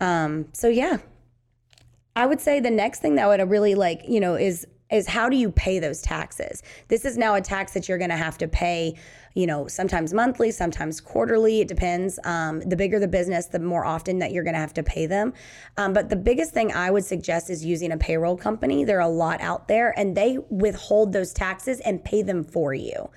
Um, 0.00 0.48
so 0.52 0.68
yeah. 0.68 0.98
I 2.14 2.26
would 2.26 2.40
say 2.40 2.60
the 2.60 2.70
next 2.70 3.00
thing 3.00 3.14
that 3.14 3.26
would 3.26 3.48
really 3.48 3.74
like 3.74 4.02
you 4.06 4.20
know 4.20 4.34
is 4.34 4.66
is 4.92 5.08
how 5.08 5.28
do 5.28 5.36
you 5.36 5.50
pay 5.50 5.78
those 5.78 6.02
taxes? 6.02 6.62
This 6.88 7.04
is 7.04 7.16
now 7.16 7.34
a 7.34 7.40
tax 7.40 7.72
that 7.72 7.88
you're 7.88 7.98
going 7.98 8.10
to 8.10 8.16
have 8.16 8.36
to 8.38 8.48
pay 8.48 8.94
you 9.34 9.46
know, 9.46 9.66
sometimes 9.66 10.12
monthly, 10.12 10.50
sometimes 10.50 11.00
quarterly. 11.00 11.60
It 11.60 11.68
depends. 11.68 12.18
Um, 12.24 12.60
the 12.60 12.76
bigger 12.76 12.98
the 12.98 13.08
business, 13.08 13.46
the 13.46 13.58
more 13.58 13.84
often 13.84 14.18
that 14.18 14.32
you're 14.32 14.44
going 14.44 14.54
to 14.54 14.60
have 14.60 14.74
to 14.74 14.82
pay 14.82 15.06
them. 15.06 15.32
Um, 15.76 15.92
but 15.92 16.08
the 16.08 16.16
biggest 16.16 16.52
thing 16.52 16.72
I 16.72 16.90
would 16.90 17.04
suggest 17.04 17.50
is 17.50 17.64
using 17.64 17.92
a 17.92 17.96
payroll 17.96 18.36
company. 18.36 18.84
There 18.84 18.98
are 18.98 19.00
a 19.00 19.08
lot 19.08 19.40
out 19.40 19.68
there, 19.68 19.98
and 19.98 20.16
they 20.16 20.38
withhold 20.50 21.12
those 21.12 21.32
taxes 21.32 21.80
and 21.80 22.04
pay 22.04 22.22
them 22.22 22.44
for 22.44 22.74
you. 22.74 23.10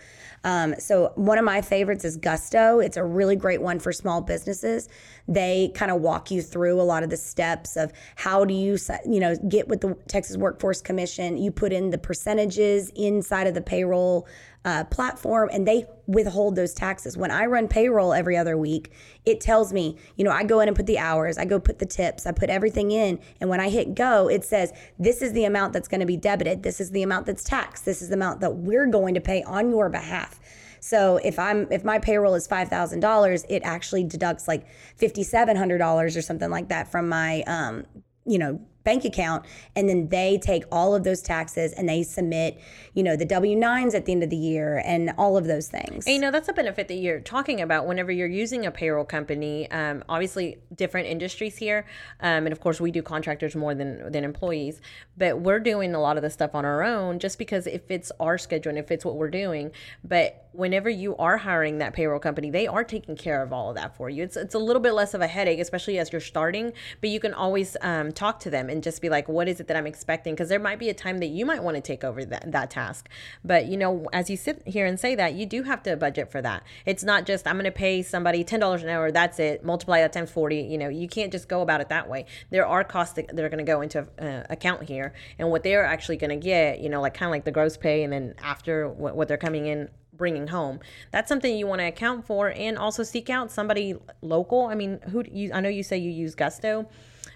Um, 0.46 0.75
so 0.78 1.12
one 1.16 1.39
of 1.39 1.44
my 1.44 1.60
favorites 1.60 2.06
is 2.06 2.18
Gusto. 2.18 2.80
It's 2.80 2.98
a 2.98 3.04
really 3.04 3.36
great 3.36 3.63
one 3.63 3.80
for 3.80 3.92
small 3.92 4.22
businesses. 4.22 4.88
They 5.28 5.72
kind 5.74 5.89
of 5.89 6.01
walk 6.01 6.30
you 6.30 6.44
through 6.44 6.80
a 6.80 6.84
lot 6.84 7.01
of 7.01 7.10
the 7.10 7.18
steps 7.18 7.75
of 7.75 7.92
how 8.16 8.46
do 8.46 8.54
you, 8.54 8.78
you 9.10 9.20
know, 9.20 9.36
get 9.50 9.68
with 9.68 9.82
the 9.82 9.98
Texas 10.08 10.38
Workforce 10.38 10.84
Commission. 10.84 11.36
You 11.38 11.50
put 11.50 11.74
in 11.74 11.89
the 11.89 11.98
percentages 11.98 12.92
inside 12.96 13.48
of 13.48 13.56
the 13.56 13.62
payroll 13.62 14.28
uh, 14.65 14.84
platform 14.86 15.50
and 15.53 15.67
they 15.67 15.86
withhold 16.07 16.55
those 16.55 16.74
taxes. 16.74 17.15
When 17.15 17.31
I 17.31 17.45
run 17.45 17.67
payroll 17.67 18.13
every 18.13 18.36
other 18.36 18.57
week, 18.57 18.91
it 19.24 19.39
tells 19.39 19.72
me, 19.72 19.98
you 20.17 20.25
know, 20.25 20.31
I 20.31 20.43
go 20.43 20.60
in 20.60 20.67
and 20.67 20.75
put 20.75 20.88
the 20.88 20.98
hours, 20.98 21.38
I 21.38 21.45
go 21.45 21.60
put 21.60 21.79
the 21.79 21.86
tips, 21.86 22.25
I 22.25 22.31
put 22.31 22.50
everything 22.50 22.91
in. 22.91 23.19
And 23.39 23.50
when 23.50 23.60
I 23.60 23.69
hit 23.69 23.95
go, 23.95 24.27
it 24.27 24.43
says, 24.43 24.74
this 24.98 25.22
is 25.22 25.34
the 25.34 25.45
amount 25.45 25.74
that's 25.74 25.88
going 25.88 26.01
to 26.01 26.07
be 26.07 26.17
debited. 26.17 26.63
This 26.63 26.81
is 26.81 26.91
the 26.91 27.03
amount 27.03 27.27
that's 27.27 27.43
taxed. 27.43 27.86
This 27.86 28.01
is 28.01 28.10
the 28.10 28.15
amount 28.15 28.41
that 28.41 28.55
we're 28.55 28.88
going 28.88 29.13
to 29.13 29.22
pay 29.22 29.43
on 29.43 29.69
your 29.69 29.88
behalf. 29.88 30.39
So 30.79 31.17
if 31.17 31.39
I'm 31.39 31.72
if 31.72 31.84
my 31.84 31.98
payroll 31.98 32.36
is 32.36 32.45
five 32.45 32.69
thousand 32.69 33.00
dollars, 33.00 33.43
it 33.50 33.63
actually 33.63 34.03
deducts 34.03 34.48
like 34.48 34.67
fifty 34.98 35.24
seven 35.24 35.55
hundred 35.55 35.79
dollars 35.79 36.15
or 36.15 36.22
something 36.22 36.51
like 36.51 36.69
that 36.69 36.91
from 36.91 37.10
my 37.10 37.41
um, 37.48 37.86
you 38.24 38.38
know 38.38 38.62
bank 38.86 39.04
account 39.04 39.46
and 39.75 39.89
then 39.89 40.08
they 40.08 40.38
take 40.38 40.63
all 40.72 40.96
of 40.96 41.04
those 41.04 41.22
taxes 41.22 41.74
and 41.74 41.89
they 41.89 42.04
submit 42.04 42.62
you 42.94 43.04
know 43.04 43.15
the 43.18 43.25
w9s 43.25 43.94
at 43.94 44.06
the 44.06 44.12
end 44.13 44.24
of 44.24 44.30
the 44.30 44.38
year 44.38 44.82
and 44.86 45.12
all 45.18 45.36
of 45.36 45.46
those 45.46 45.68
things. 45.68 46.06
And, 46.06 46.15
you 46.15 46.22
know 46.22 46.32
that's 46.32 46.48
a 46.48 46.54
benefit 46.54 46.88
that 46.88 46.96
you're 46.96 47.20
talking 47.20 47.62
about 47.62 47.88
whenever 47.88 48.12
you're 48.12 48.27
using 48.27 48.65
a 48.65 48.72
payroll 48.72 49.06
company. 49.06 49.70
Um, 49.72 50.04
obviously 50.08 50.58
different 50.75 51.08
industries 51.08 51.58
here. 51.58 51.86
Um, 52.22 52.46
and 52.46 52.54
of 52.54 52.60
course 52.60 52.80
we 52.80 52.92
do 52.92 53.01
contractors 53.01 53.56
more 53.56 53.75
than 53.75 54.12
than 54.12 54.24
employees. 54.24 54.82
But 55.18 55.42
we're 55.42 55.60
doing 55.60 55.94
a 55.96 56.00
lot 56.00 56.18
of 56.18 56.24
the 56.24 56.30
stuff 56.30 56.56
on 56.56 56.65
our 56.65 56.84
own 56.84 57.20
just 57.20 57.38
because 57.38 57.68
it 57.68 57.88
fits 57.88 58.12
our 58.20 58.38
schedule 58.38 58.70
and 58.70 58.77
it 58.77 58.88
fits 58.88 59.04
what 59.04 59.15
we're 59.15 59.30
doing. 59.30 59.72
But 60.04 60.48
whenever 60.51 60.89
you 60.89 61.18
are 61.18 61.38
hiring 61.38 61.80
that 61.80 61.94
payroll 61.94 62.20
company 62.20 62.50
they 62.50 62.65
are 62.65 62.84
taking 62.84 63.15
care 63.15 63.44
of 63.44 63.51
all 63.51 63.70
of 63.70 63.75
that 63.75 63.96
for 63.98 64.10
you. 64.10 64.24
It's, 64.24 64.38
it's 64.38 64.56
a 64.56 64.60
little 64.60 64.82
bit 64.82 64.94
less 64.94 65.13
of 65.13 65.22
a 65.22 65.27
headache 65.27 65.60
especially 65.60 66.00
as 66.00 66.12
you're 66.12 66.22
starting. 66.22 66.72
But 67.01 67.10
you 67.10 67.20
can 67.20 67.34
always 67.34 67.75
um, 67.82 68.12
talk 68.12 68.39
to 68.42 68.50
them 68.50 68.70
and 68.75 68.84
just 68.84 69.01
be 69.01 69.10
like, 69.10 69.27
what 69.27 69.48
is 69.48 69.60
it 69.60 69.67
that 69.67 69.77
I'm 69.77 69.88
expecting? 69.88 70.36
Because 70.36 70.50
there 70.50 70.60
might 70.60 70.77
be 70.77 70.89
a 70.89 70.94
time 70.94 71.17
that 71.20 71.27
you 71.27 71.46
might 71.46 71.63
want 71.63 71.75
to 71.75 71.82
take 71.82 72.03
over 72.03 72.24
that, 72.25 72.51
that 72.51 72.70
task. 72.70 73.10
But, 73.44 73.65
you 73.65 73.77
know, 73.77 74.08
as 74.13 74.29
you 74.29 74.38
sit 74.38 74.62
here 74.67 74.86
and 74.86 75.00
say 75.00 75.15
that, 75.15 75.34
you 75.34 75.46
do 75.46 75.63
have 75.63 75.82
to 75.84 75.96
budget 75.96 76.32
for 76.32 76.41
that. 76.41 76.63
It's 76.86 77.03
not 77.03 77.25
just, 77.25 77.48
I'm 77.48 77.55
going 77.55 77.65
to 77.65 77.72
pay 77.72 78.03
somebody 78.03 78.44
$10 78.44 78.84
an 78.84 78.89
hour, 78.89 79.12
that's 79.12 79.39
it, 79.39 79.63
multiply 79.63 80.01
that 80.01 80.13
times 80.13 80.29
40. 80.29 80.58
You 80.58 80.77
know, 80.77 80.89
you 80.89 81.08
can't 81.08 81.32
just 81.32 81.48
go 81.48 81.62
about 81.62 81.82
it 81.82 81.89
that 81.89 82.10
way. 82.10 82.25
There 82.51 82.67
are 82.67 82.84
costs 82.84 83.15
that, 83.15 83.36
that 83.36 83.44
are 83.44 83.50
going 83.50 83.65
to 83.65 83.72
go 83.72 83.82
into 83.82 84.08
uh, 84.20 84.44
account 84.50 84.84
here. 84.84 85.13
And 85.39 85.50
what 85.50 85.63
they're 85.63 85.86
actually 85.86 86.17
going 86.17 86.38
to 86.38 86.44
get, 86.44 86.82
you 86.82 86.89
know, 86.89 87.01
like 87.01 87.13
kind 87.13 87.29
of 87.29 87.32
like 87.32 87.46
the 87.46 87.51
gross 87.51 87.77
pay 87.77 88.03
and 88.03 88.12
then 88.12 88.36
after 88.44 88.89
what, 88.89 89.15
what 89.15 89.27
they're 89.27 89.38
coming 89.38 89.65
in 89.67 89.89
bringing 90.17 90.48
home. 90.48 90.79
That's 91.12 91.29
something 91.29 91.55
you 91.58 91.67
want 91.67 91.79
to 91.79 91.88
account 91.88 92.25
for 92.25 92.50
and 92.50 92.77
also 92.77 93.03
seek 93.03 93.29
out 93.29 93.51
somebody 93.51 93.96
local. 94.22 94.65
I 94.65 94.75
mean, 94.75 95.00
who 95.10 95.24
you 95.29 95.51
I 95.53 95.60
know 95.60 95.70
you 95.70 95.84
say 95.84 95.98
you 95.98 96.12
use 96.12 96.36
Gusto. 96.36 96.88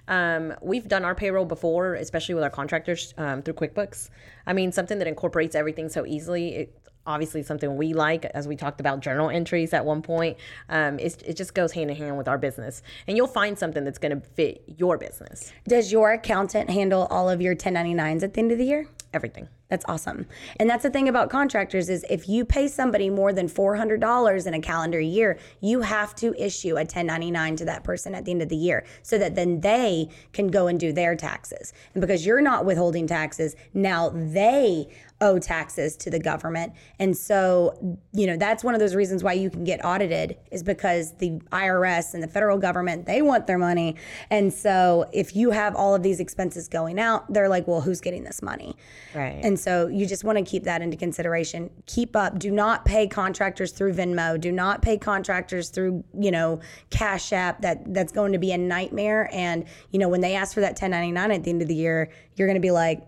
Um, 0.09 0.53
we've 0.61 0.87
done 0.87 1.05
our 1.05 1.15
payroll 1.15 1.45
before, 1.45 1.93
especially 1.93 2.35
with 2.35 2.43
our 2.43 2.49
contractors 2.49 3.13
um, 3.17 3.41
through 3.41 3.53
QuickBooks. 3.53 4.09
I 4.45 4.53
mean, 4.53 4.71
something 4.71 4.97
that 4.97 5.07
incorporates 5.07 5.55
everything 5.55 5.87
so 5.87 6.05
easily. 6.05 6.55
It, 6.55 6.75
obviously 7.05 7.41
something 7.41 7.75
we 7.77 7.93
like 7.93 8.25
as 8.25 8.47
we 8.47 8.55
talked 8.55 8.79
about 8.79 8.99
journal 8.99 9.29
entries 9.29 9.73
at 9.73 9.83
one 9.83 10.01
point 10.01 10.37
um, 10.67 10.99
it 10.99 11.33
just 11.35 11.55
goes 11.55 11.71
hand 11.71 11.89
in 11.89 11.95
hand 11.95 12.17
with 12.17 12.27
our 12.27 12.37
business 12.37 12.83
and 13.07 13.17
you'll 13.17 13.25
find 13.25 13.57
something 13.57 13.83
that's 13.83 13.97
going 13.97 14.11
to 14.11 14.27
fit 14.27 14.61
your 14.77 14.97
business 14.97 15.51
does 15.67 15.91
your 15.91 16.11
accountant 16.11 16.69
handle 16.69 17.07
all 17.09 17.29
of 17.29 17.41
your 17.41 17.55
1099s 17.55 18.21
at 18.21 18.33
the 18.33 18.39
end 18.39 18.51
of 18.51 18.57
the 18.57 18.65
year 18.65 18.85
everything 19.13 19.47
that's 19.69 19.85
awesome. 19.87 20.25
And 20.59 20.67
that's 20.67 20.81
the 20.81 20.89
thing 20.89 21.07
about 21.07 21.29
contractors 21.29 21.89
is 21.89 22.03
if 22.09 22.27
you 22.27 22.43
pay 22.43 22.67
somebody 22.67 23.09
more 23.09 23.31
than 23.31 23.47
$400 23.47 24.47
in 24.47 24.53
a 24.55 24.61
calendar 24.61 24.99
year, 24.99 25.37
you 25.61 25.81
have 25.81 26.15
to 26.15 26.33
issue 26.43 26.71
a 26.71 26.81
1099 26.81 27.55
to 27.57 27.65
that 27.65 27.83
person 27.83 28.15
at 28.15 28.25
the 28.25 28.31
end 28.31 28.41
of 28.41 28.49
the 28.49 28.55
year 28.55 28.83
so 29.03 29.19
that 29.19 29.35
then 29.35 29.61
they 29.61 30.09
can 30.33 30.47
go 30.47 30.67
and 30.67 30.79
do 30.79 30.91
their 30.91 31.15
taxes. 31.15 31.71
And 31.93 32.01
because 32.01 32.25
you're 32.25 32.41
not 32.41 32.65
withholding 32.65 33.05
taxes, 33.05 33.55
now 33.73 34.09
they 34.09 34.87
owe 35.21 35.37
taxes 35.37 35.97
to 35.97 36.09
the 36.09 36.19
government. 36.19 36.73
And 36.97 37.15
so, 37.15 37.97
you 38.13 38.25
know, 38.25 38.37
that's 38.37 38.63
one 38.63 38.73
of 38.73 38.79
those 38.79 38.95
reasons 38.95 39.23
why 39.23 39.33
you 39.33 39.49
can 39.49 39.63
get 39.63 39.83
audited 39.83 40.37
is 40.51 40.63
because 40.63 41.13
the 41.17 41.31
IRS 41.51 42.13
and 42.13 42.23
the 42.23 42.27
federal 42.27 42.57
government, 42.57 43.05
they 43.05 43.21
want 43.21 43.45
their 43.45 43.57
money. 43.57 43.95
And 44.29 44.53
so 44.53 45.09
if 45.11 45.35
you 45.35 45.51
have 45.51 45.75
all 45.75 45.93
of 45.93 46.03
these 46.03 46.19
expenses 46.19 46.67
going 46.67 46.99
out, 46.99 47.31
they're 47.33 47.49
like, 47.49 47.67
well, 47.67 47.81
who's 47.81 47.99
getting 48.01 48.23
this 48.23 48.41
money? 48.41 48.75
Right. 49.13 49.39
And 49.43 49.59
so 49.59 49.87
you 49.87 50.05
just 50.05 50.23
want 50.23 50.37
to 50.37 50.43
keep 50.43 50.63
that 50.63 50.81
into 50.81 50.95
consideration. 50.95 51.69
Keep 51.85 52.15
up. 52.15 52.39
Do 52.39 52.51
not 52.51 52.85
pay 52.85 53.07
contractors 53.07 53.71
through 53.71 53.93
Venmo. 53.93 54.39
Do 54.39 54.51
not 54.51 54.81
pay 54.81 54.97
contractors 54.97 55.69
through, 55.69 56.03
you 56.17 56.31
know, 56.31 56.61
Cash 56.89 57.33
App. 57.33 57.61
That 57.61 57.93
that's 57.93 58.11
going 58.11 58.31
to 58.31 58.39
be 58.39 58.51
a 58.51 58.57
nightmare. 58.57 59.29
And, 59.33 59.65
you 59.91 59.99
know, 59.99 60.07
when 60.07 60.21
they 60.21 60.35
ask 60.35 60.53
for 60.53 60.61
that 60.61 60.71
1099 60.71 61.31
at 61.31 61.43
the 61.43 61.49
end 61.49 61.61
of 61.61 61.67
the 61.67 61.75
year, 61.75 62.09
you're 62.35 62.47
going 62.47 62.55
to 62.55 62.61
be 62.61 62.71
like, 62.71 63.01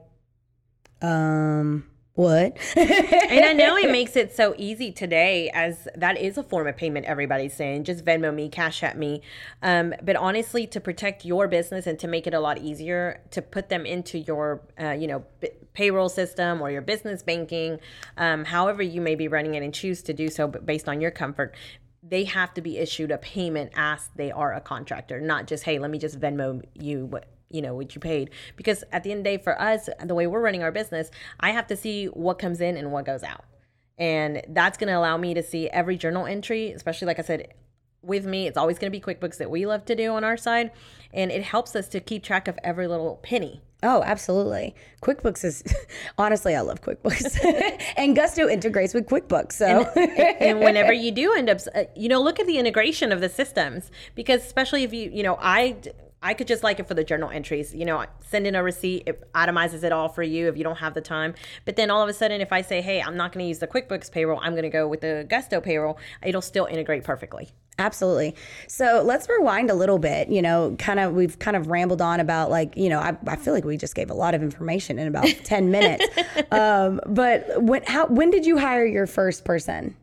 um, 1.02 1.86
what? 2.16 2.58
and 2.76 3.46
I 3.46 3.54
know 3.54 3.78
it 3.78 3.90
makes 3.92 4.18
it 4.18 4.36
so 4.36 4.54
easy 4.58 4.92
today, 4.92 5.50
as 5.54 5.88
that 5.96 6.18
is 6.18 6.38
a 6.38 6.44
form 6.44 6.68
of 6.68 6.76
payment. 6.76 7.06
Everybody's 7.06 7.54
saying 7.54 7.86
just 7.86 8.04
Venmo 8.04 8.34
me, 8.34 8.50
Cash 8.50 8.84
App 8.84 8.98
me. 8.98 9.22
Um, 9.62 9.94
but 10.04 10.18
honestly, 10.18 10.68
to 10.68 10.82
protect 10.82 11.24
your 11.24 11.48
business 11.48 11.88
and 11.88 11.98
to 12.00 12.08
make 12.08 12.28
it 12.28 12.34
a 12.34 12.40
lot 12.40 12.58
easier 12.58 13.22
to 13.32 13.42
put 13.42 13.70
them 13.70 13.86
into 13.86 14.20
your, 14.20 14.62
uh, 14.80 14.92
you 14.92 15.08
know, 15.08 15.24
b- 15.40 15.52
payroll 15.74 16.10
system 16.10 16.62
or 16.62 16.70
your 16.70 16.82
business 16.82 17.24
banking, 17.24 17.80
um, 18.18 18.44
however 18.44 18.84
you 18.84 19.00
may 19.00 19.16
be 19.16 19.30
running 19.30 19.56
it 19.56 19.64
and 19.64 19.74
choose 19.74 20.02
to 20.04 20.14
do 20.14 20.30
so, 20.30 20.48
but 20.48 20.66
based 20.66 20.90
on 20.90 21.00
your 21.00 21.12
comfort, 21.12 21.56
they 22.04 22.26
have 22.26 22.54
to 22.56 22.62
be 22.62 22.78
issued 22.78 23.12
a 23.12 23.18
payment 23.20 23.72
as 23.76 24.10
they 24.16 24.32
are 24.32 24.54
a 24.54 24.60
contractor, 24.60 25.22
not 25.22 25.48
just 25.48 25.64
hey, 25.64 25.80
let 25.80 25.90
me 25.90 25.98
just 25.98 26.20
Venmo 26.20 26.62
you 26.74 27.06
what 27.06 27.26
you 27.52 27.62
know 27.62 27.76
what 27.76 27.96
you 27.96 28.02
paid. 28.02 28.30
Because 28.56 28.84
at 28.92 29.04
the 29.04 29.12
end 29.12 29.20
of 29.20 29.24
the 29.26 29.38
day 29.38 29.44
for 29.44 29.60
us 29.62 29.90
the 30.04 30.16
way 30.16 30.28
we're 30.28 30.42
running 30.42 30.64
our 30.64 30.72
business 30.72 31.12
i 31.40 31.52
have 31.52 31.68
to 31.68 31.76
see 31.76 32.06
what 32.08 32.40
comes 32.40 32.62
in 32.62 32.78
and 32.78 32.92
what 32.92 33.06
goes 33.06 33.24
out. 33.24 33.46
And 33.98 34.42
that's 34.50 34.78
going 34.78 34.88
to 34.88 34.98
allow 34.98 35.18
me 35.18 35.34
to 35.34 35.44
see 35.44 35.70
every 35.70 35.98
journal 35.98 36.26
entry 36.26 36.72
especially 36.72 37.08
like 37.08 37.20
i 37.20 37.24
said 37.24 37.54
with 38.02 38.26
me 38.26 38.48
it's 38.48 38.58
always 38.58 38.80
going 38.80 38.92
to 38.92 38.98
be 38.98 39.02
quickbooks 39.02 39.38
that 39.38 39.50
we 39.50 39.66
love 39.66 39.86
to 39.86 39.96
do 39.96 40.14
on 40.14 40.24
our 40.24 40.38
side. 40.38 40.72
And 41.14 41.32
it 41.32 41.44
helps 41.44 41.76
us 41.76 41.88
to 41.90 42.00
keep 42.00 42.24
track 42.24 42.48
of 42.48 42.58
every 42.64 42.88
little 42.88 43.18
penny. 43.18 43.62
Oh, 43.84 44.04
absolutely. 44.04 44.76
QuickBooks 45.02 45.44
is 45.44 45.64
honestly, 46.18 46.56
I 46.56 46.62
love 46.62 46.82
QuickBooks, 46.82 47.84
and 47.98 48.16
Gusto 48.16 48.48
integrates 48.48 48.94
with 48.94 49.08
QuickBooks. 49.08 49.54
So, 49.54 49.90
and, 49.96 50.20
and, 50.40 50.60
whenever 50.60 50.94
you 50.94 51.12
do 51.12 51.34
end 51.34 51.50
up, 51.50 51.60
uh, 51.74 51.86
you 51.96 52.08
know, 52.08 52.22
look 52.22 52.40
at 52.40 52.46
the 52.46 52.60
integration 52.60 53.12
of 53.12 53.22
the 53.22 53.30
systems. 53.30 53.90
Because, 54.14 54.46
especially 54.46 54.84
if 54.84 54.94
you, 54.94 55.10
you 55.12 55.24
know, 55.24 55.38
I 55.42 55.78
I 56.22 56.34
could 56.34 56.48
just 56.48 56.64
like 56.64 56.80
it 56.80 56.88
for 56.88 56.94
the 56.94 57.04
journal 57.04 57.30
entries. 57.30 57.74
You 57.74 57.86
know, 57.86 58.06
send 58.20 58.46
in 58.46 58.56
a 58.56 58.64
receipt, 58.64 59.04
it 59.08 59.32
itemizes 59.34 59.84
it 59.84 59.92
all 59.92 60.08
for 60.08 60.24
you 60.24 60.48
if 60.48 60.58
you 60.58 60.64
don't 60.64 60.78
have 60.78 60.94
the 60.94 61.02
time. 61.02 61.34
But 61.66 61.76
then 61.76 61.90
all 61.90 62.04
of 62.04 62.10
a 62.10 62.14
sudden, 62.14 62.42
if 62.42 62.54
I 62.54 62.62
say, 62.62 62.82
hey, 62.82 63.02
I'm 63.02 63.18
not 63.18 63.32
going 63.32 63.44
to 63.44 63.48
use 63.48 63.60
the 63.60 63.68
QuickBooks 63.68 64.12
payroll, 64.12 64.40
I'm 64.42 64.54
going 64.54 64.64
to 64.64 64.70
go 64.70 64.88
with 64.88 65.02
the 65.02 65.26
Gusto 65.28 65.62
payroll, 65.62 65.98
it'll 66.24 66.42
still 66.42 66.66
integrate 66.66 67.04
perfectly. 67.04 67.50
Absolutely. 67.80 68.36
So 68.68 69.02
let's 69.04 69.28
rewind 69.28 69.72
a 69.72 69.74
little 69.74 69.98
bit. 69.98 70.30
You 70.30 70.44
know, 70.44 70.76
kind 70.78 71.00
of, 71.00 71.14
we've 71.14 71.40
kind 71.40 71.58
of 71.58 71.68
rambled 71.68 72.02
on 72.02 72.20
about 72.20 72.52
like, 72.52 72.78
you 72.78 72.90
know, 72.90 73.00
I, 73.00 73.18
I 73.26 73.36
feel 73.36 73.54
like 73.54 73.66
we 73.66 73.78
just 73.78 73.96
gave 73.96 74.12
a 74.12 74.14
lot 74.14 74.36
of 74.36 74.44
information 74.44 75.00
in 75.00 75.08
about 75.08 75.26
10 75.44 75.72
minutes. 75.72 76.06
Um, 76.52 77.00
but 77.06 77.62
when, 77.62 77.84
how, 77.84 78.08
when 78.08 78.30
did 78.30 78.46
you 78.46 78.58
hire 78.58 78.86
your 78.86 79.08
first 79.08 79.46
person? 79.46 79.96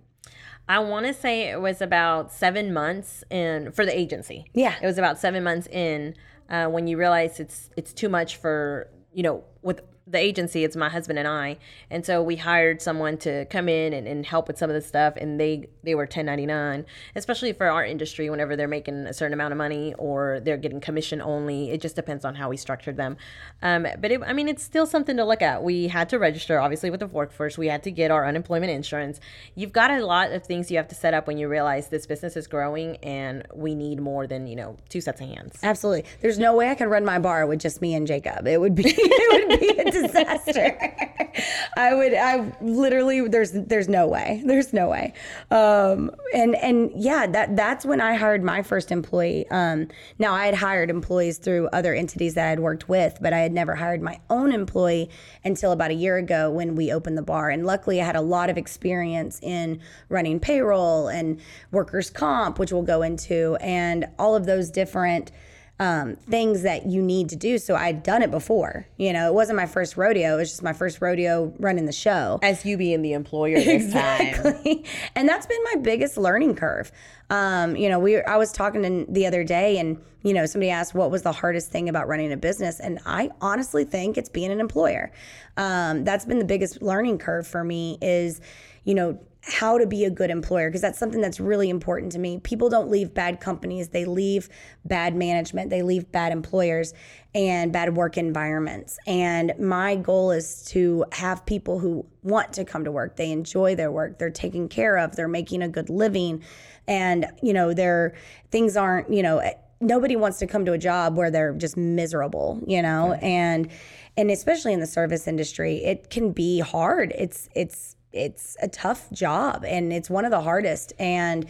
I 0.69 0.81
want 0.81 1.07
to 1.07 1.15
say 1.15 1.49
it 1.51 1.61
was 1.61 1.81
about 1.81 2.33
seven 2.33 2.73
months 2.73 3.25
in 3.31 3.73
for 3.73 3.87
the 3.87 3.97
agency. 3.97 4.45
Yeah, 4.53 4.75
it 4.83 4.87
was 4.87 4.99
about 4.99 5.19
seven 5.19 5.43
months 5.43 5.67
in 5.69 6.15
uh, 6.51 6.67
when 6.67 6.87
you 6.87 6.99
realize 6.99 7.41
it's 7.41 7.71
it's 7.77 7.93
too 7.93 8.09
much 8.09 8.37
for 8.37 8.89
you 9.13 9.23
know 9.23 9.45
with 9.63 9.81
the 10.11 10.19
agency 10.19 10.65
it's 10.65 10.77
my 10.77 10.89
husband 10.89 11.19
and 11.19 11.29
i. 11.29 11.59
And 11.91 12.05
so 12.05 12.23
we 12.23 12.37
hired 12.37 12.81
someone 12.81 13.19
to 13.19 13.45
come 13.47 13.69
in 13.69 13.93
and, 13.93 14.07
and 14.07 14.25
help 14.25 14.49
with 14.49 14.59
some 14.59 14.71
of 14.71 14.75
the 14.75 14.81
stuff 14.81 15.15
and 15.17 15.39
they 15.39 15.69
they 15.83 15.95
were 15.95 16.03
1099 16.03 16.87
especially 17.15 17.53
for 17.53 17.67
our 17.67 17.85
industry 17.85 18.31
whenever 18.31 18.57
they're 18.57 18.69
making 18.69 19.07
a 19.07 19.13
certain 19.13 19.33
amount 19.33 19.53
of 19.53 19.59
money 19.59 19.95
or 19.99 20.41
they're 20.41 20.57
getting 20.57 20.81
commission 20.81 21.21
only 21.21 21.71
it 21.71 21.81
just 21.81 21.97
depends 21.97 22.25
on 22.25 22.35
how 22.35 22.49
we 22.49 22.57
structured 22.57 22.97
them. 22.97 23.17
Um, 23.63 23.87
but 24.01 24.11
it, 24.13 24.23
i 24.23 24.33
mean 24.33 24.49
it's 24.49 24.63
still 24.63 24.87
something 24.87 25.17
to 25.17 25.25
look 25.25 25.43
at. 25.43 25.63
We 25.63 25.89
had 25.89 26.09
to 26.11 26.19
register 26.19 26.59
obviously 26.59 26.91
with 26.91 27.01
the 27.01 27.07
workforce. 27.07 27.59
We 27.59 27.69
had 27.69 27.83
to 27.85 27.91
get 27.91 28.11
our 28.11 28.27
unemployment 28.27 28.73
insurance. 28.73 29.21
You've 29.55 29.73
got 29.73 29.91
a 29.91 30.05
lot 30.05 30.33
of 30.33 30.45
things 30.45 30.71
you 30.71 30.77
have 30.77 30.89
to 30.89 30.95
set 30.95 31.15
up 31.15 31.27
when 31.27 31.39
you 31.39 31.49
realize 31.49 31.89
this 31.89 32.07
business 32.07 32.37
is 32.37 32.47
growing 32.47 32.97
and 32.99 33.47
we 33.55 33.75
need 33.75 34.01
more 34.01 34.27
than 34.27 34.47
you 34.47 34.57
know 34.57 34.77
two 34.89 35.01
sets 35.01 35.21
of 35.21 35.29
hands. 35.29 35.59
Absolutely. 35.63 36.05
There's 36.21 36.39
no 36.39 36.55
way 36.55 36.71
i 36.71 36.75
could 36.75 36.89
run 36.89 37.05
my 37.05 37.19
bar 37.19 37.47
with 37.47 37.61
just 37.61 37.83
me 37.83 37.95
and 37.95 38.07
jacob. 38.07 38.47
It 38.47 38.61
would 38.61 38.75
be 38.75 38.85
it 38.97 39.49
would 39.49 39.61
be 39.61 39.69
a 39.81 39.91
disaster. 40.03 40.79
I 41.77 41.95
would, 41.95 42.15
I 42.15 42.53
literally, 42.61 43.29
there's, 43.29 43.53
there's 43.53 43.89
no 43.89 44.07
way, 44.07 44.43
there's 44.45 44.73
no 44.73 44.89
way. 44.89 45.13
Um, 45.51 46.11
and, 46.35 46.55
and 46.57 46.91
yeah, 46.95 47.27
that, 47.27 47.57
that's 47.57 47.85
when 47.85 48.01
I 48.01 48.15
hired 48.15 48.43
my 48.43 48.63
first 48.63 48.91
employee. 48.91 49.47
Um, 49.51 49.89
now 50.19 50.35
I 50.35 50.47
had 50.47 50.55
hired 50.55 50.91
employees 50.91 51.39
through 51.39 51.69
other 51.69 51.95
entities 51.95 52.35
that 52.35 52.47
I 52.47 52.51
had 52.51 52.61
worked 52.61 52.89
with, 52.89 53.19
but 53.21 53.33
I 53.33 53.39
had 53.39 53.53
never 53.53 53.75
hired 53.75 54.03
my 54.03 54.21
own 54.31 54.53
employee 54.53 55.11
until 55.45 55.73
about 55.73 55.91
a 55.91 55.95
year 55.95 56.17
ago 56.17 56.51
when 56.51 56.75
we 56.75 56.93
opened 56.93 57.19
the 57.19 57.23
bar. 57.23 57.51
And 57.51 57.67
luckily 57.67 58.01
I 58.01 58.05
had 58.05 58.17
a 58.17 58.21
lot 58.21 58.51
of 58.51 58.59
experience 58.59 59.39
in 59.43 59.81
running 60.09 60.41
payroll 60.41 61.09
and 61.09 61.41
workers 61.71 62.11
comp, 62.11 62.59
which 62.59 62.73
we'll 62.73 62.83
go 62.83 63.03
into, 63.03 63.57
and 63.61 64.07
all 64.19 64.35
of 64.35 64.47
those 64.47 64.71
different, 64.71 65.31
um, 65.81 66.17
things 66.17 66.63
that 66.63 66.87
you 66.87 67.03
need 67.03 67.29
to 67.29 67.37
do. 67.37 67.59
So 67.59 67.77
I'd 67.77 68.03
done 68.03 68.23
it 68.23 68.31
before. 68.31 68.87
You 68.97 69.13
know, 69.13 69.29
it 69.29 69.35
wasn't 69.35 69.57
my 69.57 69.67
first 69.67 69.97
rodeo. 69.97 70.35
It 70.35 70.37
was 70.39 70.51
just 70.51 70.63
my 70.63 70.73
first 70.73 71.01
rodeo 71.01 71.53
running 71.59 71.87
the 71.87 71.93
show. 71.93 72.41
As 72.43 72.65
you 72.65 72.77
being 72.77 73.03
the 73.03 73.13
employer 73.13 73.57
exactly. 73.59 74.85
And 75.15 75.29
that's 75.29 75.47
been 75.47 75.63
my 75.73 75.81
biggest 75.81 76.17
learning 76.17 76.57
curve. 76.57 76.91
Um, 77.31 77.77
you 77.77 77.89
know, 77.89 77.99
we 77.99 78.21
I 78.23 78.37
was 78.37 78.53
talking 78.53 78.83
to 78.83 79.13
the 79.13 79.27
other 79.27 79.45
day 79.45 79.79
and, 79.79 80.03
you 80.23 80.33
know, 80.33 80.47
somebody 80.47 80.71
asked 80.71 80.95
what 80.95 81.11
was 81.11 81.23
the 81.23 81.33
hardest 81.33 81.71
thing 81.71 81.89
about 81.89 82.09
running 82.09 82.33
a 82.33 82.37
business. 82.37 82.81
And 82.81 82.99
I 83.07 83.31
honestly 83.41 83.85
think 83.85 84.19
it's 84.19 84.31
being 84.31 84.51
an 84.51 84.61
employer. 84.61 85.13
Um, 85.57 86.05
that's 86.05 86.25
been 86.25 86.39
the 86.39 86.45
biggest 86.45 86.83
learning 86.83 87.19
curve 87.19 87.47
for 87.47 87.63
me 87.63 87.99
is, 88.03 88.41
you 88.85 88.95
know, 88.95 89.19
how 89.41 89.79
to 89.79 89.87
be 89.87 90.05
a 90.05 90.11
good 90.11 90.31
employer 90.31 90.69
because 90.69 90.81
that's 90.81 90.99
something 90.99 91.21
that's 91.21 91.41
really 91.41 91.71
important 91.71 92.13
to 92.13 92.19
me. 92.19 92.39
People 92.41 92.69
don't 92.69 92.91
leave 92.91 93.15
bad 93.15 93.41
companies, 93.41 93.89
they 93.89 94.05
leave 94.05 94.49
bad 94.85 95.15
management, 95.15 95.71
they 95.71 95.83
leave 95.83 96.11
bad 96.13 96.33
employers 96.33 96.93
and 97.35 97.73
bad 97.73 97.97
work 97.97 98.19
environments. 98.19 98.99
And 99.07 99.53
my 99.59 99.97
goal 99.97 100.33
is 100.33 100.65
to 100.67 101.05
have 101.13 101.47
people 101.47 101.79
who 101.79 102.05
want 102.23 102.53
to 102.55 102.65
come 102.65 102.85
to 102.85 102.93
work, 102.93 103.17
they 103.17 103.31
enjoy 103.31 103.75
their 103.75 103.91
work, 103.91 104.19
they're 104.19 104.31
taken 104.31 104.69
care 104.69 104.99
of, 104.99 105.17
they're 105.17 105.29
making 105.29 105.63
a 105.63 105.69
good 105.69 105.89
living 105.89 106.43
and 106.87 107.27
you 107.43 107.53
know, 107.53 107.75
their 107.75 108.15
things 108.51 108.77
aren't, 108.77 109.13
you 109.13 109.23
know, 109.23 109.39
eh, 109.39 109.53
nobody 109.81 110.17
wants 110.17 110.39
to 110.39 110.47
come 110.47 110.65
to 110.65 110.73
a 110.73 110.79
job 110.79 111.17
where 111.17 111.31
they're 111.31 111.53
just 111.55 111.77
miserable, 111.77 112.61
you 112.67 112.83
know? 112.83 113.13
And 113.15 113.71
and 114.17 114.33
especially 114.33 114.73
in 114.73 114.81
the 114.81 114.87
service 114.87 115.29
industry, 115.29 115.77
it 115.85 116.11
can 116.11 116.33
be 116.33 116.59
hard. 116.59 117.13
It's 117.17 117.49
it's 117.55 117.95
it's 118.13 118.57
a 118.63 118.69
tough 118.69 119.11
job 119.11 119.65
and 119.65 119.93
it's 119.93 120.09
one 120.09 120.25
of 120.25 120.31
the 120.31 120.41
hardest 120.41 120.93
and 120.99 121.47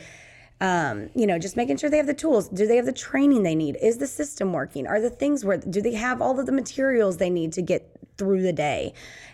um, 0.61 1.11
you 1.15 1.27
know, 1.27 1.39
just 1.39 1.57
making 1.57 1.77
sure 1.77 1.89
they 1.89 1.99
have 1.99 2.07
the 2.07 2.15
tools. 2.15 2.49
Do 2.49 2.67
they 2.67 2.77
have 2.77 2.87
the 2.87 2.93
training 2.93 3.45
they 3.45 3.55
need? 3.55 3.77
Is 3.81 3.99
the 3.99 4.07
system 4.07 4.53
working? 4.53 4.87
Are 4.87 5.01
the 5.01 5.11
things 5.11 5.45
where 5.45 5.59
do 5.59 5.81
they 5.81 5.95
have 5.95 6.21
all 6.21 6.39
of 6.39 6.47
the 6.47 6.53
materials 6.53 7.19
they 7.19 7.31
need 7.31 7.53
to 7.53 7.63
get 7.63 7.89
through 8.17 8.43
the 8.43 8.53
day? 8.53 8.93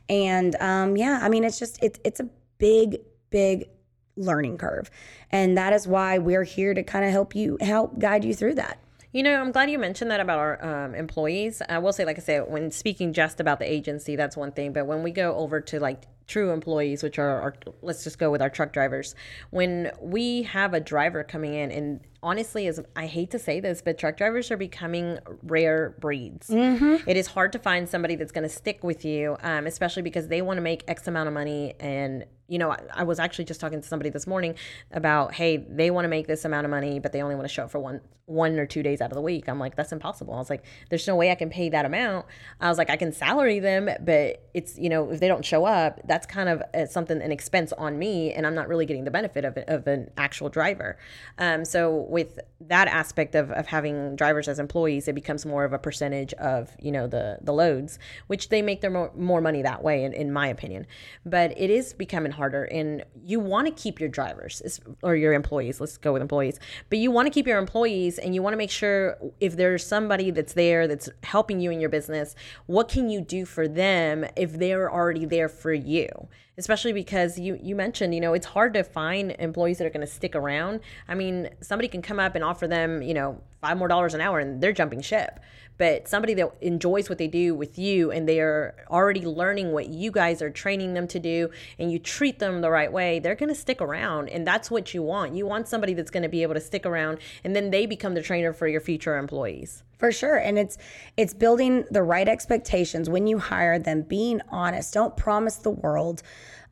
And 0.08 0.54
um, 0.60 0.96
yeah, 0.96 1.20
I 1.22 1.28
mean, 1.28 1.44
it's 1.44 1.58
just 1.58 1.82
it's 1.82 1.98
it's 2.04 2.20
a 2.20 2.28
big 2.58 2.98
big 3.30 3.68
learning 4.16 4.58
curve, 4.58 4.90
and 5.30 5.56
that 5.56 5.72
is 5.72 5.88
why 5.88 6.18
we're 6.18 6.44
here 6.44 6.74
to 6.74 6.82
kind 6.82 7.04
of 7.04 7.10
help 7.10 7.34
you 7.34 7.56
help 7.60 7.98
guide 7.98 8.24
you 8.24 8.34
through 8.34 8.56
that. 8.56 8.78
You 9.12 9.22
know, 9.22 9.40
I'm 9.40 9.52
glad 9.52 9.70
you 9.70 9.78
mentioned 9.78 10.10
that 10.10 10.20
about 10.20 10.40
our 10.40 10.84
um, 10.84 10.94
employees. 10.94 11.62
I 11.68 11.78
will 11.78 11.92
say, 11.92 12.04
like 12.04 12.18
I 12.18 12.20
said, 12.20 12.50
when 12.50 12.70
speaking 12.70 13.12
just 13.12 13.40
about 13.40 13.60
the 13.60 13.72
agency, 13.72 14.16
that's 14.16 14.36
one 14.36 14.52
thing. 14.52 14.72
But 14.72 14.86
when 14.86 15.02
we 15.02 15.12
go 15.12 15.36
over 15.36 15.60
to 15.60 15.80
like 15.80 16.02
true 16.26 16.50
employees, 16.50 17.02
which 17.02 17.18
are 17.18 17.40
our, 17.40 17.54
let's 17.82 18.04
just 18.04 18.18
go 18.18 18.30
with 18.30 18.42
our 18.42 18.50
truck 18.50 18.72
drivers, 18.72 19.14
when 19.50 19.90
we 20.00 20.42
have 20.44 20.74
a 20.74 20.80
driver 20.80 21.24
coming 21.24 21.54
in, 21.54 21.70
and 21.70 22.00
honestly, 22.24 22.66
as 22.66 22.80
I 22.96 23.06
hate 23.06 23.30
to 23.32 23.38
say 23.38 23.60
this, 23.60 23.82
but 23.82 23.98
truck 23.98 24.16
drivers 24.16 24.50
are 24.50 24.56
becoming 24.56 25.18
rare 25.42 25.94
breeds. 26.00 26.48
Mm-hmm. 26.48 27.08
It 27.08 27.16
is 27.16 27.28
hard 27.28 27.52
to 27.52 27.58
find 27.58 27.88
somebody 27.88 28.16
that's 28.16 28.32
going 28.32 28.48
to 28.48 28.54
stick 28.54 28.82
with 28.82 29.04
you, 29.04 29.36
um, 29.42 29.66
especially 29.66 30.02
because 30.02 30.28
they 30.28 30.42
want 30.42 30.56
to 30.56 30.62
make 30.62 30.82
X 30.88 31.06
amount 31.06 31.28
of 31.28 31.34
money 31.34 31.74
and 31.78 32.24
you 32.48 32.58
know, 32.58 32.70
I, 32.70 32.80
I, 32.92 33.02
was 33.04 33.18
actually 33.18 33.46
just 33.46 33.60
talking 33.60 33.80
to 33.80 33.88
somebody 33.88 34.10
this 34.10 34.26
morning 34.26 34.54
about, 34.92 35.32
hey, 35.32 35.56
they 35.56 35.90
want 35.90 36.04
to 36.04 36.08
make 36.08 36.26
this 36.26 36.44
amount 36.44 36.66
of 36.66 36.70
money, 36.70 36.98
but 36.98 37.12
they 37.12 37.22
only 37.22 37.34
want 37.34 37.48
to 37.48 37.52
show 37.52 37.64
up 37.64 37.70
for 37.70 37.78
one 37.78 38.00
one 38.26 38.58
or 38.58 38.64
two 38.64 38.82
days 38.82 39.02
out 39.02 39.10
of 39.10 39.14
the 39.14 39.20
week. 39.20 39.50
I'm 39.50 39.58
like, 39.58 39.76
that's 39.76 39.92
impossible. 39.92 40.32
I 40.32 40.38
was 40.38 40.48
like, 40.48 40.64
there's 40.88 41.06
no 41.06 41.14
way 41.14 41.30
I 41.30 41.34
can 41.34 41.50
pay 41.50 41.68
that 41.68 41.84
amount. 41.84 42.24
I 42.58 42.70
was 42.70 42.78
like, 42.78 42.88
I 42.88 42.96
can 42.96 43.12
salary 43.12 43.58
them, 43.58 43.90
but 44.00 44.48
it's 44.54 44.78
you 44.78 44.88
know, 44.88 45.10
if 45.10 45.20
they 45.20 45.28
don't 45.28 45.44
show 45.44 45.64
up, 45.64 46.00
that's 46.06 46.26
kind 46.26 46.48
of 46.48 46.62
uh, 46.74 46.86
something 46.86 47.20
an 47.20 47.32
expense 47.32 47.72
on 47.74 47.98
me, 47.98 48.32
and 48.32 48.46
I'm 48.46 48.54
not 48.54 48.68
really 48.68 48.86
getting 48.86 49.04
the 49.04 49.10
benefit 49.10 49.44
of 49.44 49.56
it, 49.56 49.68
of 49.68 49.86
an 49.86 50.10
actual 50.16 50.48
driver. 50.48 50.98
Um, 51.38 51.64
so 51.64 52.06
with 52.14 52.38
that 52.60 52.86
aspect 52.86 53.34
of, 53.34 53.50
of 53.50 53.66
having 53.66 54.14
drivers 54.14 54.46
as 54.46 54.60
employees, 54.60 55.08
it 55.08 55.14
becomes 55.14 55.44
more 55.44 55.64
of 55.64 55.72
a 55.72 55.78
percentage 55.78 56.32
of 56.34 56.70
you 56.80 56.92
know 56.92 57.06
the 57.06 57.38
the 57.42 57.52
loads, 57.52 57.98
which 58.28 58.48
they 58.48 58.62
make 58.62 58.80
their 58.80 58.90
more, 58.90 59.10
more 59.16 59.40
money 59.40 59.62
that 59.62 59.82
way, 59.82 60.04
in, 60.04 60.12
in 60.12 60.32
my 60.32 60.46
opinion. 60.46 60.86
But 61.26 61.52
it 61.58 61.70
is 61.70 61.92
becoming 61.92 62.32
harder 62.32 62.64
and 62.64 63.04
you 63.22 63.40
want 63.40 63.66
to 63.66 63.72
keep 63.72 63.98
your 64.00 64.08
drivers 64.08 64.80
or 65.02 65.16
your 65.16 65.32
employees 65.32 65.80
let's 65.80 65.96
go 65.96 66.12
with 66.12 66.22
employees 66.22 66.58
but 66.90 66.98
you 66.98 67.10
want 67.10 67.26
to 67.26 67.30
keep 67.30 67.46
your 67.46 67.58
employees 67.58 68.18
and 68.18 68.34
you 68.34 68.42
want 68.42 68.52
to 68.52 68.58
make 68.58 68.70
sure 68.70 69.16
if 69.40 69.56
there's 69.56 69.86
somebody 69.86 70.30
that's 70.30 70.52
there 70.54 70.86
that's 70.86 71.08
helping 71.22 71.60
you 71.60 71.70
in 71.70 71.80
your 71.80 71.88
business 71.88 72.34
what 72.66 72.88
can 72.88 73.08
you 73.08 73.20
do 73.20 73.44
for 73.44 73.66
them 73.66 74.24
if 74.36 74.52
they're 74.52 74.92
already 74.92 75.24
there 75.24 75.48
for 75.48 75.72
you 75.72 76.08
especially 76.58 76.92
because 76.92 77.38
you 77.38 77.58
you 77.62 77.74
mentioned 77.74 78.14
you 78.14 78.20
know 78.20 78.32
it's 78.32 78.46
hard 78.46 78.74
to 78.74 78.82
find 78.82 79.32
employees 79.38 79.78
that 79.78 79.86
are 79.86 79.90
going 79.90 80.00
to 80.00 80.12
stick 80.12 80.34
around 80.34 80.80
i 81.08 81.14
mean 81.14 81.48
somebody 81.60 81.88
can 81.88 82.02
come 82.02 82.20
up 82.20 82.34
and 82.34 82.44
offer 82.44 82.66
them 82.66 83.02
you 83.02 83.14
know 83.14 83.40
five 83.60 83.76
more 83.76 83.88
dollars 83.88 84.14
an 84.14 84.20
hour 84.20 84.38
and 84.38 84.60
they're 84.60 84.72
jumping 84.72 85.00
ship 85.00 85.40
but 85.76 86.06
somebody 86.06 86.34
that 86.34 86.52
enjoys 86.60 87.08
what 87.08 87.18
they 87.18 87.26
do 87.26 87.54
with 87.54 87.78
you 87.78 88.10
and 88.10 88.28
they're 88.28 88.74
already 88.90 89.22
learning 89.22 89.72
what 89.72 89.88
you 89.88 90.10
guys 90.10 90.40
are 90.40 90.50
training 90.50 90.94
them 90.94 91.08
to 91.08 91.18
do 91.18 91.50
and 91.78 91.90
you 91.90 91.98
treat 91.98 92.38
them 92.38 92.60
the 92.60 92.70
right 92.70 92.92
way, 92.92 93.18
they're 93.18 93.34
going 93.34 93.48
to 93.48 93.54
stick 93.54 93.80
around. 93.80 94.28
And 94.28 94.46
that's 94.46 94.70
what 94.70 94.94
you 94.94 95.02
want. 95.02 95.34
You 95.34 95.46
want 95.46 95.66
somebody 95.68 95.94
that's 95.94 96.10
going 96.10 96.22
to 96.22 96.28
be 96.28 96.42
able 96.42 96.54
to 96.54 96.60
stick 96.60 96.86
around 96.86 97.18
and 97.42 97.56
then 97.56 97.70
they 97.70 97.86
become 97.86 98.14
the 98.14 98.22
trainer 98.22 98.52
for 98.52 98.68
your 98.68 98.80
future 98.80 99.16
employees. 99.16 99.82
For 100.04 100.12
sure. 100.12 100.36
And 100.36 100.58
it's 100.58 100.76
it's 101.16 101.32
building 101.32 101.86
the 101.90 102.02
right 102.02 102.28
expectations 102.28 103.08
when 103.08 103.26
you 103.26 103.38
hire 103.38 103.78
them, 103.78 104.02
being 104.02 104.42
honest. 104.50 104.92
Don't 104.92 105.16
promise 105.16 105.56
the 105.56 105.70
world. 105.70 106.22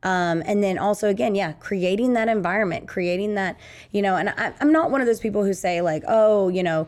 Um, 0.03 0.43
and 0.45 0.63
then 0.63 0.77
also, 0.77 1.09
again, 1.09 1.33
yeah, 1.33 1.53
creating 1.53 2.13
that 2.13 2.27
environment, 2.27 2.87
creating 2.87 3.33
that, 3.33 3.59
you 3.89 4.03
know, 4.03 4.17
and 4.17 4.29
I, 4.29 4.53
I'm 4.61 4.71
not 4.71 4.91
one 4.91 5.01
of 5.01 5.07
those 5.07 5.19
people 5.19 5.43
who 5.43 5.55
say, 5.55 5.81
like, 5.81 6.03
oh, 6.07 6.49
you 6.49 6.61
know, 6.61 6.87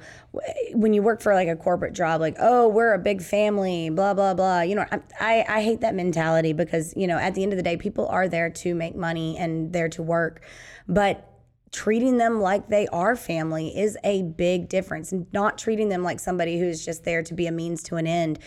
when 0.74 0.94
you 0.94 1.02
work 1.02 1.20
for 1.20 1.34
like 1.34 1.48
a 1.48 1.56
corporate 1.56 1.94
job, 1.94 2.22
like, 2.22 2.36
oh, 2.40 2.68
we're 2.68 2.94
a 2.94 3.00
big 3.00 3.24
family, 3.24 3.90
blah, 3.90 4.14
blah, 4.14 4.36
blah. 4.36 4.62
You 4.62 4.76
know, 4.76 4.86
I, 5.20 5.44
I 5.50 5.64
hate 5.64 5.82
that 5.82 5.96
mentality 5.96 6.54
because, 6.54 6.94
you 6.96 7.08
know, 7.08 7.18
at 7.18 7.34
the 7.34 7.42
end 7.42 7.54
of 7.54 7.58
the 7.58 7.64
day, 7.64 7.76
people 7.76 8.08
are 8.08 8.28
there 8.28 8.52
to 8.52 8.76
make 8.76 8.96
money 8.96 9.36
and 9.36 9.74
there 9.74 9.90
to 9.90 10.04
work. 10.04 10.44
But 10.88 11.28
treating 11.76 12.18
them 12.18 12.40
like 12.40 12.70
they 12.70 12.88
are 12.88 13.18
family 13.18 13.78
is 13.78 13.98
a 14.06 14.24
big 14.24 14.70
difference. 14.70 15.14
Not 15.34 15.58
treating 15.58 15.90
them 15.90 16.04
like 16.04 16.22
somebody 16.22 16.58
who's 16.58 16.84
just 16.86 17.04
there 17.04 17.22
to 17.24 17.34
be 17.34 17.48
a 17.48 17.52
means 17.52 17.84
to 17.84 17.98
an 17.98 18.08
end. 18.08 18.40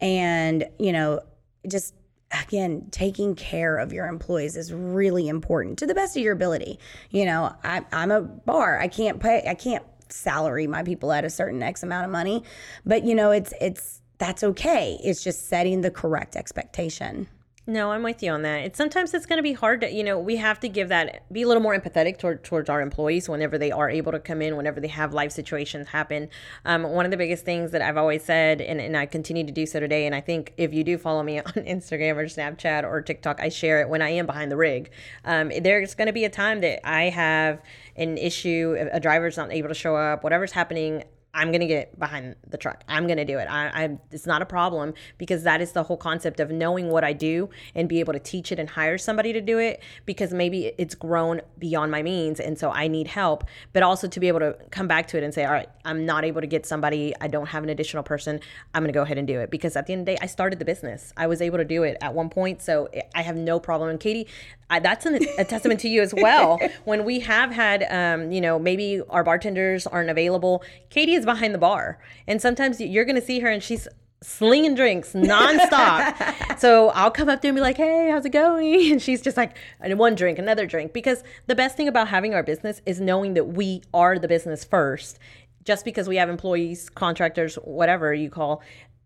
And, 0.00 0.68
you 0.78 0.92
know, 0.92 1.20
just 1.68 1.94
again 2.42 2.88
taking 2.90 3.34
care 3.34 3.76
of 3.76 3.92
your 3.92 4.06
employees 4.06 4.56
is 4.56 4.72
really 4.72 5.28
important 5.28 5.78
to 5.78 5.86
the 5.86 5.94
best 5.94 6.16
of 6.16 6.22
your 6.22 6.32
ability. 6.32 6.78
You 7.10 7.24
know 7.24 7.54
I, 7.62 7.84
i'm 7.92 8.10
a 8.10 8.20
bar. 8.20 8.78
I 8.80 8.88
can't 8.88 9.20
pay 9.20 9.44
i 9.48 9.54
can't 9.54 9.84
salary 10.08 10.66
my 10.66 10.82
people 10.82 11.12
at 11.12 11.24
a 11.24 11.30
certain 11.30 11.62
x 11.62 11.82
amount 11.82 12.04
of 12.04 12.10
money. 12.10 12.42
But 12.84 13.04
you 13.04 13.14
know 13.14 13.30
it's 13.30 13.52
it's 13.60 14.02
that's 14.18 14.42
okay. 14.42 14.98
It's 15.04 15.22
just 15.22 15.48
setting 15.48 15.82
the 15.82 15.90
correct 15.90 16.34
expectation 16.36 17.28
no, 17.68 17.90
I'm 17.90 18.04
with 18.04 18.22
you 18.22 18.30
on 18.30 18.42
that. 18.42 18.58
It's 18.58 18.78
sometimes 18.78 19.12
it's 19.12 19.26
going 19.26 19.38
to 19.38 19.42
be 19.42 19.52
hard 19.52 19.80
to, 19.80 19.90
you 19.90 20.04
know, 20.04 20.20
we 20.20 20.36
have 20.36 20.60
to 20.60 20.68
give 20.68 20.88
that, 20.90 21.30
be 21.32 21.42
a 21.42 21.48
little 21.48 21.62
more 21.62 21.76
empathetic 21.76 22.16
toward, 22.16 22.44
towards 22.44 22.70
our 22.70 22.80
employees 22.80 23.28
whenever 23.28 23.58
they 23.58 23.72
are 23.72 23.90
able 23.90 24.12
to 24.12 24.20
come 24.20 24.40
in, 24.40 24.56
whenever 24.56 24.78
they 24.80 24.88
have 24.88 25.12
life 25.12 25.32
situations 25.32 25.88
happen. 25.88 26.28
Um, 26.64 26.84
one 26.84 27.04
of 27.04 27.10
the 27.10 27.16
biggest 27.16 27.44
things 27.44 27.72
that 27.72 27.82
I've 27.82 27.96
always 27.96 28.22
said, 28.22 28.60
and, 28.60 28.80
and 28.80 28.96
I 28.96 29.06
continue 29.06 29.44
to 29.44 29.52
do 29.52 29.66
so 29.66 29.80
today, 29.80 30.06
and 30.06 30.14
I 30.14 30.20
think 30.20 30.54
if 30.56 30.72
you 30.72 30.84
do 30.84 30.96
follow 30.96 31.24
me 31.24 31.40
on 31.40 31.52
Instagram 31.54 32.16
or 32.16 32.26
Snapchat 32.26 32.84
or 32.84 33.02
TikTok, 33.02 33.40
I 33.40 33.48
share 33.48 33.80
it 33.80 33.88
when 33.88 34.00
I 34.00 34.10
am 34.10 34.26
behind 34.26 34.52
the 34.52 34.56
rig. 34.56 34.90
Um, 35.24 35.50
there's 35.60 35.96
going 35.96 36.06
to 36.06 36.12
be 36.12 36.24
a 36.24 36.30
time 36.30 36.60
that 36.60 36.88
I 36.88 37.08
have 37.08 37.60
an 37.96 38.16
issue, 38.16 38.76
a 38.92 39.00
driver's 39.00 39.36
not 39.36 39.52
able 39.52 39.68
to 39.68 39.74
show 39.74 39.96
up, 39.96 40.22
whatever's 40.22 40.52
happening, 40.52 41.02
I'm 41.36 41.52
gonna 41.52 41.66
get 41.66 41.98
behind 41.98 42.34
the 42.48 42.56
truck. 42.56 42.82
I'm 42.88 43.06
gonna 43.06 43.26
do 43.26 43.38
it. 43.38 43.44
I, 43.44 43.84
I, 43.84 43.98
it's 44.10 44.26
not 44.26 44.40
a 44.40 44.46
problem 44.46 44.94
because 45.18 45.42
that 45.42 45.60
is 45.60 45.72
the 45.72 45.82
whole 45.82 45.98
concept 45.98 46.40
of 46.40 46.50
knowing 46.50 46.88
what 46.88 47.04
I 47.04 47.12
do 47.12 47.50
and 47.74 47.88
be 47.88 48.00
able 48.00 48.14
to 48.14 48.18
teach 48.18 48.50
it 48.50 48.58
and 48.58 48.70
hire 48.70 48.96
somebody 48.96 49.34
to 49.34 49.42
do 49.42 49.58
it 49.58 49.82
because 50.06 50.32
maybe 50.32 50.72
it's 50.78 50.94
grown 50.94 51.42
beyond 51.58 51.92
my 51.92 52.02
means 52.02 52.40
and 52.40 52.58
so 52.58 52.70
I 52.70 52.88
need 52.88 53.06
help. 53.06 53.44
But 53.74 53.82
also 53.82 54.08
to 54.08 54.18
be 54.18 54.28
able 54.28 54.40
to 54.40 54.56
come 54.70 54.88
back 54.88 55.08
to 55.08 55.18
it 55.18 55.22
and 55.24 55.34
say, 55.34 55.44
all 55.44 55.52
right, 55.52 55.68
I'm 55.84 56.06
not 56.06 56.24
able 56.24 56.40
to 56.40 56.46
get 56.46 56.64
somebody. 56.64 57.14
I 57.20 57.28
don't 57.28 57.46
have 57.46 57.62
an 57.62 57.68
additional 57.68 58.02
person. 58.02 58.40
I'm 58.72 58.82
gonna 58.82 58.94
go 58.94 59.02
ahead 59.02 59.18
and 59.18 59.28
do 59.28 59.38
it 59.40 59.50
because 59.50 59.76
at 59.76 59.86
the 59.86 59.92
end 59.92 60.00
of 60.00 60.06
the 60.06 60.12
day, 60.12 60.18
I 60.22 60.26
started 60.26 60.58
the 60.58 60.64
business. 60.64 61.12
I 61.18 61.26
was 61.26 61.42
able 61.42 61.58
to 61.58 61.64
do 61.64 61.82
it 61.82 61.98
at 62.00 62.14
one 62.14 62.30
point, 62.30 62.62
so 62.62 62.88
I 63.14 63.20
have 63.20 63.36
no 63.36 63.60
problem. 63.60 63.90
And 63.90 64.00
Katie, 64.00 64.26
I, 64.68 64.80
that's 64.80 65.06
an, 65.06 65.20
a 65.38 65.44
testament 65.44 65.80
to 65.80 65.88
you 65.88 66.02
as 66.02 66.12
well. 66.12 66.58
when 66.84 67.04
we 67.04 67.20
have 67.20 67.52
had, 67.52 67.86
um, 67.90 68.32
you 68.32 68.40
know, 68.40 68.58
maybe 68.58 69.00
our 69.08 69.22
bartenders 69.22 69.86
aren't 69.86 70.10
available, 70.10 70.64
Katie 70.90 71.14
is 71.14 71.24
behind 71.24 71.54
the 71.54 71.58
bar, 71.58 71.98
and 72.26 72.40
sometimes 72.40 72.80
you're 72.80 73.04
going 73.04 73.20
to 73.20 73.26
see 73.26 73.40
her 73.40 73.48
and 73.48 73.62
she's 73.62 73.86
slinging 74.22 74.74
drinks 74.74 75.12
nonstop. 75.12 76.58
so 76.58 76.88
I'll 76.90 77.10
come 77.10 77.28
up 77.28 77.42
there 77.42 77.50
and 77.50 77.56
be 77.56 77.60
like, 77.60 77.76
"Hey, 77.76 78.10
how's 78.10 78.24
it 78.24 78.30
going?" 78.30 78.90
And 78.92 79.02
she's 79.02 79.22
just 79.22 79.36
like, 79.36 79.56
"One 79.80 80.14
drink, 80.14 80.38
another 80.38 80.66
drink." 80.66 80.92
Because 80.92 81.22
the 81.46 81.54
best 81.54 81.76
thing 81.76 81.88
about 81.88 82.08
having 82.08 82.34
our 82.34 82.42
business 82.42 82.80
is 82.86 83.00
knowing 83.00 83.34
that 83.34 83.44
we 83.44 83.82
are 83.94 84.18
the 84.18 84.28
business 84.28 84.64
first. 84.64 85.18
Just 85.64 85.84
because 85.84 86.08
we 86.08 86.16
have 86.16 86.28
employees, 86.28 86.88
contractors, 86.88 87.56
whatever 87.56 88.14
you 88.14 88.30
call, 88.30 88.62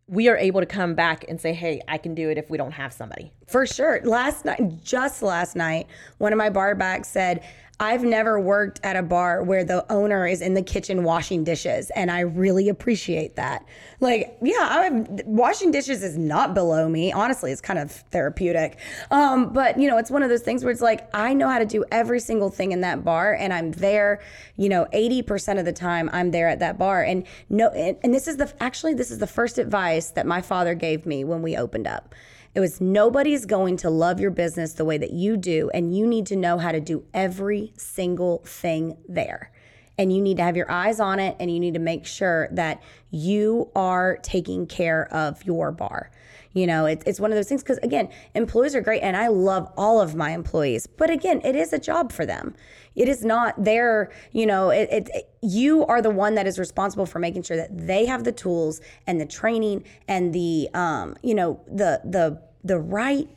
we 0.07 0.29
are 0.29 0.37
able 0.37 0.61
to 0.61 0.67
come 0.67 0.95
back 0.95 1.25
and 1.29 1.41
say, 1.41 1.55
hey, 1.55 1.81
I 1.89 1.97
can 1.97 2.15
do 2.15 2.29
it 2.29 2.37
if 2.37 2.51
we 2.51 2.59
don't 2.59 2.73
have 2.73 2.93
somebody. 2.93 3.33
For 3.51 3.67
sure. 3.67 4.01
Last 4.05 4.45
night, 4.45 4.85
just 4.85 5.23
last 5.23 5.57
night, 5.57 5.89
one 6.19 6.33
of 6.33 6.39
my 6.39 6.51
bar 6.51 6.75
backs 6.75 7.09
said, 7.09 7.45
I've 7.81 8.05
never 8.05 8.39
worked 8.39 8.79
at 8.85 8.95
a 8.95 9.03
bar 9.03 9.43
where 9.43 9.65
the 9.65 9.91
owner 9.91 10.27
is 10.27 10.43
in 10.43 10.53
the 10.53 10.61
kitchen 10.63 11.03
washing 11.03 11.45
dishes, 11.45 11.91
and 11.97 12.11
I 12.11 12.21
really 12.21 12.69
appreciate 12.69 13.37
that. 13.37 13.65
Like, 14.01 14.37
yeah, 14.43 14.69
I'm, 14.71 15.07
washing 15.25 15.71
dishes 15.71 16.03
is 16.03 16.19
not 16.19 16.53
below 16.53 16.91
me. 16.91 17.11
Honestly, 17.11 17.51
it's 17.51 17.63
kind 17.63 17.79
of 17.79 17.91
therapeutic. 17.91 18.79
Um, 19.11 19.55
but 19.55 19.81
you 19.81 19.89
know, 19.89 19.97
it's 19.97 20.11
one 20.11 20.23
of 20.23 20.29
those 20.29 20.43
things 20.43 20.63
where 20.63 20.71
it's 20.71 20.83
like 20.83 21.09
I 21.15 21.33
know 21.33 21.49
how 21.49 21.59
to 21.59 21.65
do 21.65 21.83
every 21.91 22.21
single 22.21 22.51
thing 22.51 22.73
in 22.73 22.83
that 22.83 23.03
bar, 23.03 23.33
and 23.33 23.51
I'm 23.51 23.73
there. 23.73 24.21
You 24.57 24.69
know, 24.69 24.87
eighty 24.93 25.23
percent 25.23 25.59
of 25.59 25.65
the 25.65 25.73
time 25.73 26.11
I'm 26.13 26.33
there 26.33 26.49
at 26.49 26.59
that 26.59 26.79
bar, 26.79 27.03
and 27.03 27.27
no, 27.49 27.71
and, 27.71 27.97
and 28.05 28.13
this 28.13 28.29
is 28.29 28.37
the 28.37 28.53
actually 28.63 28.93
this 28.93 29.11
is 29.11 29.21
the 29.21 29.27
first 29.27 29.57
advice 29.57 30.11
that 30.11 30.27
my 30.27 30.43
father 30.43 30.75
gave 30.75 31.07
me 31.07 31.25
when 31.25 31.41
we 31.41 31.57
opened 31.57 31.87
up. 31.87 32.15
It 32.53 32.61
was 32.61 32.81
nobody's 32.81 33.47
going 33.47 33.77
to 33.79 33.91
love 33.91 34.19
your 34.19 34.33
business 34.33 34.73
the 34.73 34.85
way 34.85 34.99
that 34.99 35.13
you 35.13 35.37
do, 35.37 35.71
and 35.73 35.97
you 35.97 36.07
need 36.07 36.27
to 36.27 36.37
know 36.37 36.59
how 36.59 36.73
to 36.73 36.81
do 36.81 37.05
every 37.15 37.73
single 37.77 38.43
thing 38.45 38.97
there. 39.09 39.53
And 39.97 40.13
you 40.13 40.21
need 40.21 40.39
to 40.39 40.43
have 40.43 40.57
your 40.57 40.71
eyes 40.71 40.99
on 40.99 41.21
it, 41.21 41.37
and 41.39 41.51
you 41.51 41.61
need 41.61 41.75
to 41.75 41.81
make 41.81 42.07
sure 42.07 42.49
that 42.53 42.83
you 43.11 43.71
are 43.77 44.19
taking 44.23 44.67
care 44.67 45.13
of 45.15 45.45
your 45.45 45.71
bar. 45.71 46.11
You 46.53 46.67
know, 46.67 46.87
it, 46.87 47.05
it's 47.07 47.21
one 47.21 47.31
of 47.31 47.37
those 47.37 47.49
things 47.49 47.63
because, 47.63 47.79
again, 47.79 48.09
employees 48.35 48.75
are 48.75 48.81
great, 48.81 49.03
and 49.03 49.17
I 49.17 49.29
love 49.29 49.73
all 49.77 50.01
of 50.01 50.17
my 50.17 50.31
employees. 50.31 50.89
But 50.89 51.11
again, 51.11 51.41
it 51.45 51.55
is 51.55 51.73
a 51.73 51.79
job 51.79 52.11
for 52.11 52.27
them. 52.27 52.57
It 52.95 53.09
is 53.09 53.25
not 53.25 53.63
their, 53.63 54.11
you 54.33 54.47
know, 54.47 54.71
it, 54.71 54.89
it, 54.91 55.09
it, 55.15 55.31
you 55.43 55.85
are 55.87 56.03
the 56.03 56.11
one 56.11 56.35
that 56.35 56.47
is 56.47 56.59
responsible 56.59 57.07
for 57.07 57.19
making 57.19 57.43
sure 57.43 57.57
that 57.57 57.87
they 57.87 58.07
have 58.07 58.25
the 58.25 58.33
tools 58.33 58.81
and 59.07 59.21
the 59.21 59.27
training 59.27 59.85
and 60.09 60.33
the, 60.35 60.69
um, 60.75 61.17
you 61.23 61.35
know, 61.35 61.61
the 61.67 62.01
the 62.05 62.43
the 62.65 62.79
right 62.79 63.29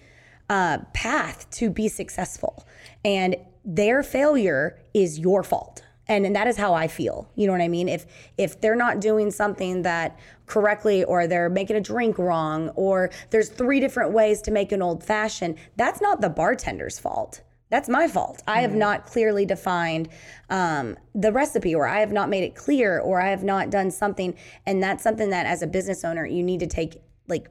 uh, 0.50 0.80
path 0.94 1.50
to 1.52 1.70
be 1.70 1.88
successful. 1.88 2.66
And 3.06 3.36
their 3.64 4.04
failure 4.04 4.80
is 4.94 5.20
your 5.20 5.44
fault 5.44 5.84
and, 6.08 6.26
and 6.26 6.36
that 6.36 6.48
is 6.48 6.58
how 6.58 6.74
I 6.74 6.88
feel. 6.88 7.30
You 7.36 7.48
know 7.48 7.54
what 7.54 7.62
I 7.62 7.68
mean? 7.68 7.88
If 7.88 8.06
if 8.38 8.60
they're 8.60 8.76
not 8.76 9.00
doing 9.00 9.32
something 9.32 9.84
that 9.84 10.20
correctly 10.46 11.04
or 11.04 11.28
they're 11.28 11.50
making 11.50 11.76
a 11.76 11.82
drink 11.82 12.18
wrong 12.18 12.70
or 12.70 13.10
there's 13.30 13.50
three 13.50 13.80
different 13.80 14.12
ways 14.12 14.42
to 14.44 14.52
make 14.52 14.72
an 14.72 14.82
old 14.82 15.04
fashioned, 15.04 15.58
that's 15.78 16.02
not 16.02 16.22
the 16.22 16.30
bartender's 16.30 17.00
fault. 17.00 17.42
That's 17.74 17.90
my 17.90 18.08
fault. 18.08 18.44
I 18.46 18.62
have 18.62 18.76
not 18.76 19.08
clearly 19.08 19.48
defined 19.48 20.08
um, 20.52 20.96
the 21.16 21.32
recipe, 21.32 21.74
or 21.74 21.88
I 21.88 22.02
have 22.02 22.12
not 22.12 22.30
made 22.30 22.44
it 22.44 22.54
clear, 22.54 23.00
or 23.00 23.20
I 23.20 23.32
have 23.32 23.44
not 23.44 23.72
done 23.72 23.90
something. 23.90 24.36
And 24.68 24.84
that's 24.84 25.02
something 25.02 25.32
that, 25.32 25.48
as 25.48 25.64
a 25.64 25.68
business 25.68 26.06
owner, 26.06 26.24
you 26.24 26.44
need 26.44 26.60
to 26.60 26.68
take 26.68 27.02
like 27.28 27.50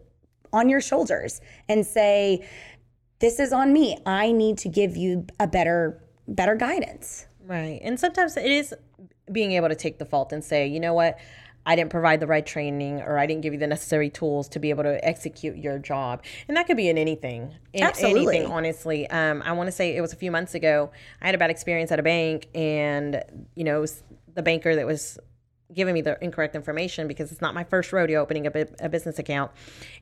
on 0.52 0.68
your 0.68 0.80
shoulders 0.80 1.40
and 1.68 1.84
say, 1.84 2.46
"This 3.18 3.40
is 3.40 3.52
on 3.52 3.72
me. 3.72 3.98
I 4.06 4.30
need 4.30 4.58
to 4.58 4.68
give 4.68 4.96
you 4.96 5.26
a 5.40 5.48
better, 5.48 6.00
better 6.28 6.54
guidance." 6.54 7.26
Right. 7.44 7.80
And 7.82 7.98
sometimes 7.98 8.36
it 8.36 8.46
is 8.46 8.72
being 9.32 9.50
able 9.52 9.70
to 9.70 9.74
take 9.74 9.98
the 9.98 10.06
fault 10.06 10.32
and 10.32 10.44
say, 10.44 10.68
you 10.68 10.78
know 10.78 10.94
what, 10.94 11.18
I 11.64 11.76
didn't 11.76 11.90
provide 11.90 12.20
the 12.20 12.26
right 12.26 12.44
training 12.44 13.00
or 13.00 13.18
I 13.18 13.26
didn't 13.26 13.42
give 13.42 13.52
you 13.52 13.58
the 13.58 13.66
necessary 13.66 14.10
tools 14.10 14.48
to 14.50 14.58
be 14.58 14.70
able 14.70 14.82
to 14.82 15.04
execute 15.06 15.56
your 15.56 15.78
job. 15.78 16.22
And 16.48 16.56
that 16.56 16.66
could 16.66 16.76
be 16.76 16.88
in 16.88 16.98
anything. 16.98 17.54
In 17.72 17.84
Absolutely. 17.84 18.36
anything, 18.36 18.52
honestly. 18.52 19.08
Um, 19.10 19.42
I 19.44 19.52
want 19.52 19.68
to 19.68 19.72
say 19.72 19.96
it 19.96 20.00
was 20.00 20.12
a 20.12 20.16
few 20.16 20.30
months 20.30 20.54
ago. 20.54 20.90
I 21.20 21.26
had 21.26 21.34
a 21.34 21.38
bad 21.38 21.50
experience 21.50 21.92
at 21.92 22.00
a 22.00 22.02
bank 22.02 22.48
and, 22.54 23.22
you 23.54 23.64
know, 23.64 23.86
the 24.34 24.42
banker 24.42 24.74
that 24.74 24.86
was 24.86 25.18
giving 25.74 25.94
me 25.94 26.00
the 26.00 26.22
incorrect 26.22 26.54
information 26.54 27.08
because 27.08 27.32
it's 27.32 27.40
not 27.40 27.54
my 27.54 27.64
first 27.64 27.92
rodeo 27.92 28.20
opening 28.20 28.46
a, 28.46 28.52
a, 28.80 28.88
business 28.88 29.18
account. 29.18 29.50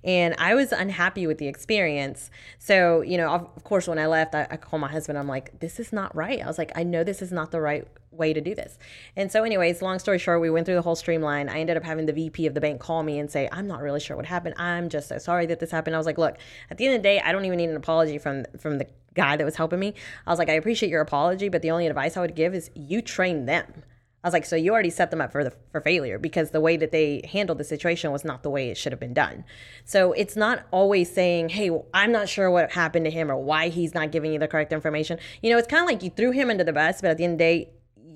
And 0.05 0.35
I 0.39 0.55
was 0.55 0.73
unhappy 0.73 1.27
with 1.27 1.39
the 1.39 1.47
experience. 1.47 2.31
So, 2.59 3.03
you 3.03 3.17
know, 3.17 3.31
of, 3.31 3.49
of 3.57 3.65
course, 3.65 3.87
when 3.87 3.99
I 3.99 4.07
left, 4.07 4.35
I, 4.35 4.47
I 4.51 4.57
called 4.57 4.81
my 4.81 4.91
husband. 4.91 5.19
I'm 5.19 5.29
like, 5.29 5.61
this 5.61 5.79
is 5.79 5.93
not 5.93 6.15
right. 6.15 6.43
I 6.43 6.47
was 6.47 6.59
like, 6.59 6.73
I 6.75 6.83
know 6.83 7.05
this 7.05 7.23
is 7.23 7.33
not 7.33 7.51
the 7.51 7.61
right 7.61 7.87
way 8.11 8.33
to 8.33 8.41
do 8.41 8.55
this. 8.55 8.79
And 9.17 9.31
so, 9.31 9.45
anyways, 9.45 9.83
long 9.83 9.99
story 9.99 10.19
short, 10.19 10.41
we 10.41 10.51
went 10.51 10.67
through 10.67 10.75
the 10.75 10.83
whole 10.83 10.97
streamline. 10.97 11.49
I 11.49 11.61
ended 11.61 11.77
up 11.77 11.85
having 11.85 12.07
the 12.07 12.13
VP 12.13 12.47
of 12.47 12.55
the 12.55 12.61
bank 12.61 12.81
call 12.81 13.03
me 13.03 13.19
and 13.19 13.31
say, 13.31 13.49
I'm 13.53 13.67
not 13.67 13.83
really 13.83 14.01
sure 14.01 14.17
what 14.17 14.27
happened. 14.27 14.55
I'm 14.59 14.89
just 14.89 15.09
so 15.09 15.19
sorry 15.19 15.47
that 15.47 15.61
this 15.61 15.71
happened. 15.71 15.95
I 15.95 15.99
was 15.99 16.07
like, 16.07 16.19
look, 16.19 16.37
at 16.71 16.79
the 16.79 16.87
end 16.87 16.97
of 16.97 17.03
the 17.03 17.09
day, 17.09 17.21
I 17.21 17.33
don't 17.33 17.45
even 17.45 17.59
need 17.59 17.71
an 17.71 17.77
apology 17.77 18.19
from 18.19 18.45
from 18.59 18.79
the 18.79 18.87
guy 19.15 19.37
that 19.37 19.45
was 19.45 19.57
helping 19.57 19.79
me. 19.79 19.95
I 20.27 20.31
was 20.31 20.39
like, 20.39 20.49
I 20.49 20.55
appreciate 20.55 20.89
your 20.89 21.01
apology, 21.01 21.49
but 21.49 21.63
the 21.63 21.71
only 21.71 21.87
advice 21.87 22.17
I 22.17 22.21
would 22.21 22.35
give 22.35 22.55
is 22.55 22.71
you 22.75 23.03
train 23.03 23.47
them. 23.47 23.83
I 24.23 24.27
was 24.27 24.35
like, 24.35 24.45
so 24.45 24.55
you 24.55 24.73
already 24.73 24.91
set 24.91 25.11
them 25.11 25.21
up 25.21 25.33
for 25.33 25.43
the 25.45 25.53
for 25.73 25.81
failure 25.81 26.19
because 26.19 26.51
the 26.51 26.61
way 26.61 26.77
that 26.77 26.93
they 26.93 27.23
handled 27.33 27.59
the 27.59 27.65
situation 27.65 28.13
was 28.13 28.25
not 28.25 28.43
the 28.43 28.51
way 28.51 28.69
it 28.69 28.77
should 28.77 28.93
have 28.93 29.01
been 29.01 29.15
done. 29.15 29.45
So 29.85 30.13
it's 30.13 30.37
not 30.37 30.67
always 30.71 31.11
saying, 31.11 31.51
"Hey, 31.51 31.71
I'm 31.95 32.13
not 32.13 32.29
sure 32.29 32.51
what 32.51 32.73
happened 32.73 33.07
to 33.07 33.11
him 33.11 33.31
or 33.31 33.37
why 33.37 33.69
he's 33.69 33.95
not 33.95 34.13
giving 34.13 34.33
you 34.33 34.39
the 34.39 34.49
correct 34.49 34.73
information." 34.73 35.19
You 35.43 35.51
know, 35.51 35.59
it's 35.59 35.69
kind 35.69 35.83
of 35.83 35.89
like 35.89 36.03
you 36.03 36.11
threw 36.11 36.33
him 36.33 36.51
into 36.51 36.65
the 36.65 36.73
bus, 36.73 37.01
but 37.01 37.11
at 37.11 37.17
the 37.17 37.25
end 37.25 37.35
of 37.35 37.39
the 37.39 37.45
day, 37.45 37.71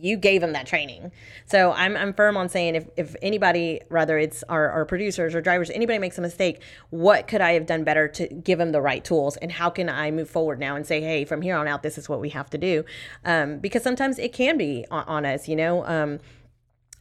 you 0.04 0.18
gave 0.18 0.42
them 0.42 0.52
that 0.52 0.66
training. 0.66 1.10
So 1.46 1.72
I'm, 1.72 1.96
I'm 1.96 2.12
firm 2.12 2.36
on 2.36 2.48
saying 2.50 2.74
if, 2.74 2.88
if 2.96 3.16
anybody, 3.22 3.80
whether 3.88 4.18
it's 4.18 4.42
our, 4.50 4.68
our 4.70 4.84
producers 4.84 5.34
or 5.34 5.40
drivers, 5.40 5.70
anybody 5.70 5.98
makes 5.98 6.18
a 6.18 6.20
mistake, 6.20 6.60
what 6.90 7.26
could 7.26 7.40
I 7.40 7.52
have 7.52 7.64
done 7.64 7.84
better 7.84 8.06
to 8.08 8.26
give 8.28 8.58
them 8.58 8.72
the 8.72 8.82
right 8.82 9.02
tools? 9.02 9.38
And 9.38 9.50
how 9.50 9.70
can 9.70 9.88
I 9.88 10.10
move 10.10 10.28
forward 10.28 10.60
now 10.60 10.76
and 10.76 10.86
say, 10.86 11.00
hey, 11.00 11.24
from 11.24 11.40
here 11.40 11.56
on 11.56 11.66
out, 11.66 11.82
this 11.82 11.96
is 11.96 12.06
what 12.08 12.20
we 12.20 12.28
have 12.30 12.50
to 12.50 12.58
do? 12.58 12.84
Um, 13.24 13.58
because 13.58 13.82
sometimes 13.82 14.18
it 14.18 14.34
can 14.34 14.58
be 14.58 14.84
on, 14.90 15.04
on 15.06 15.26
us, 15.26 15.48
you 15.48 15.56
know? 15.56 15.86
Um, 15.86 16.20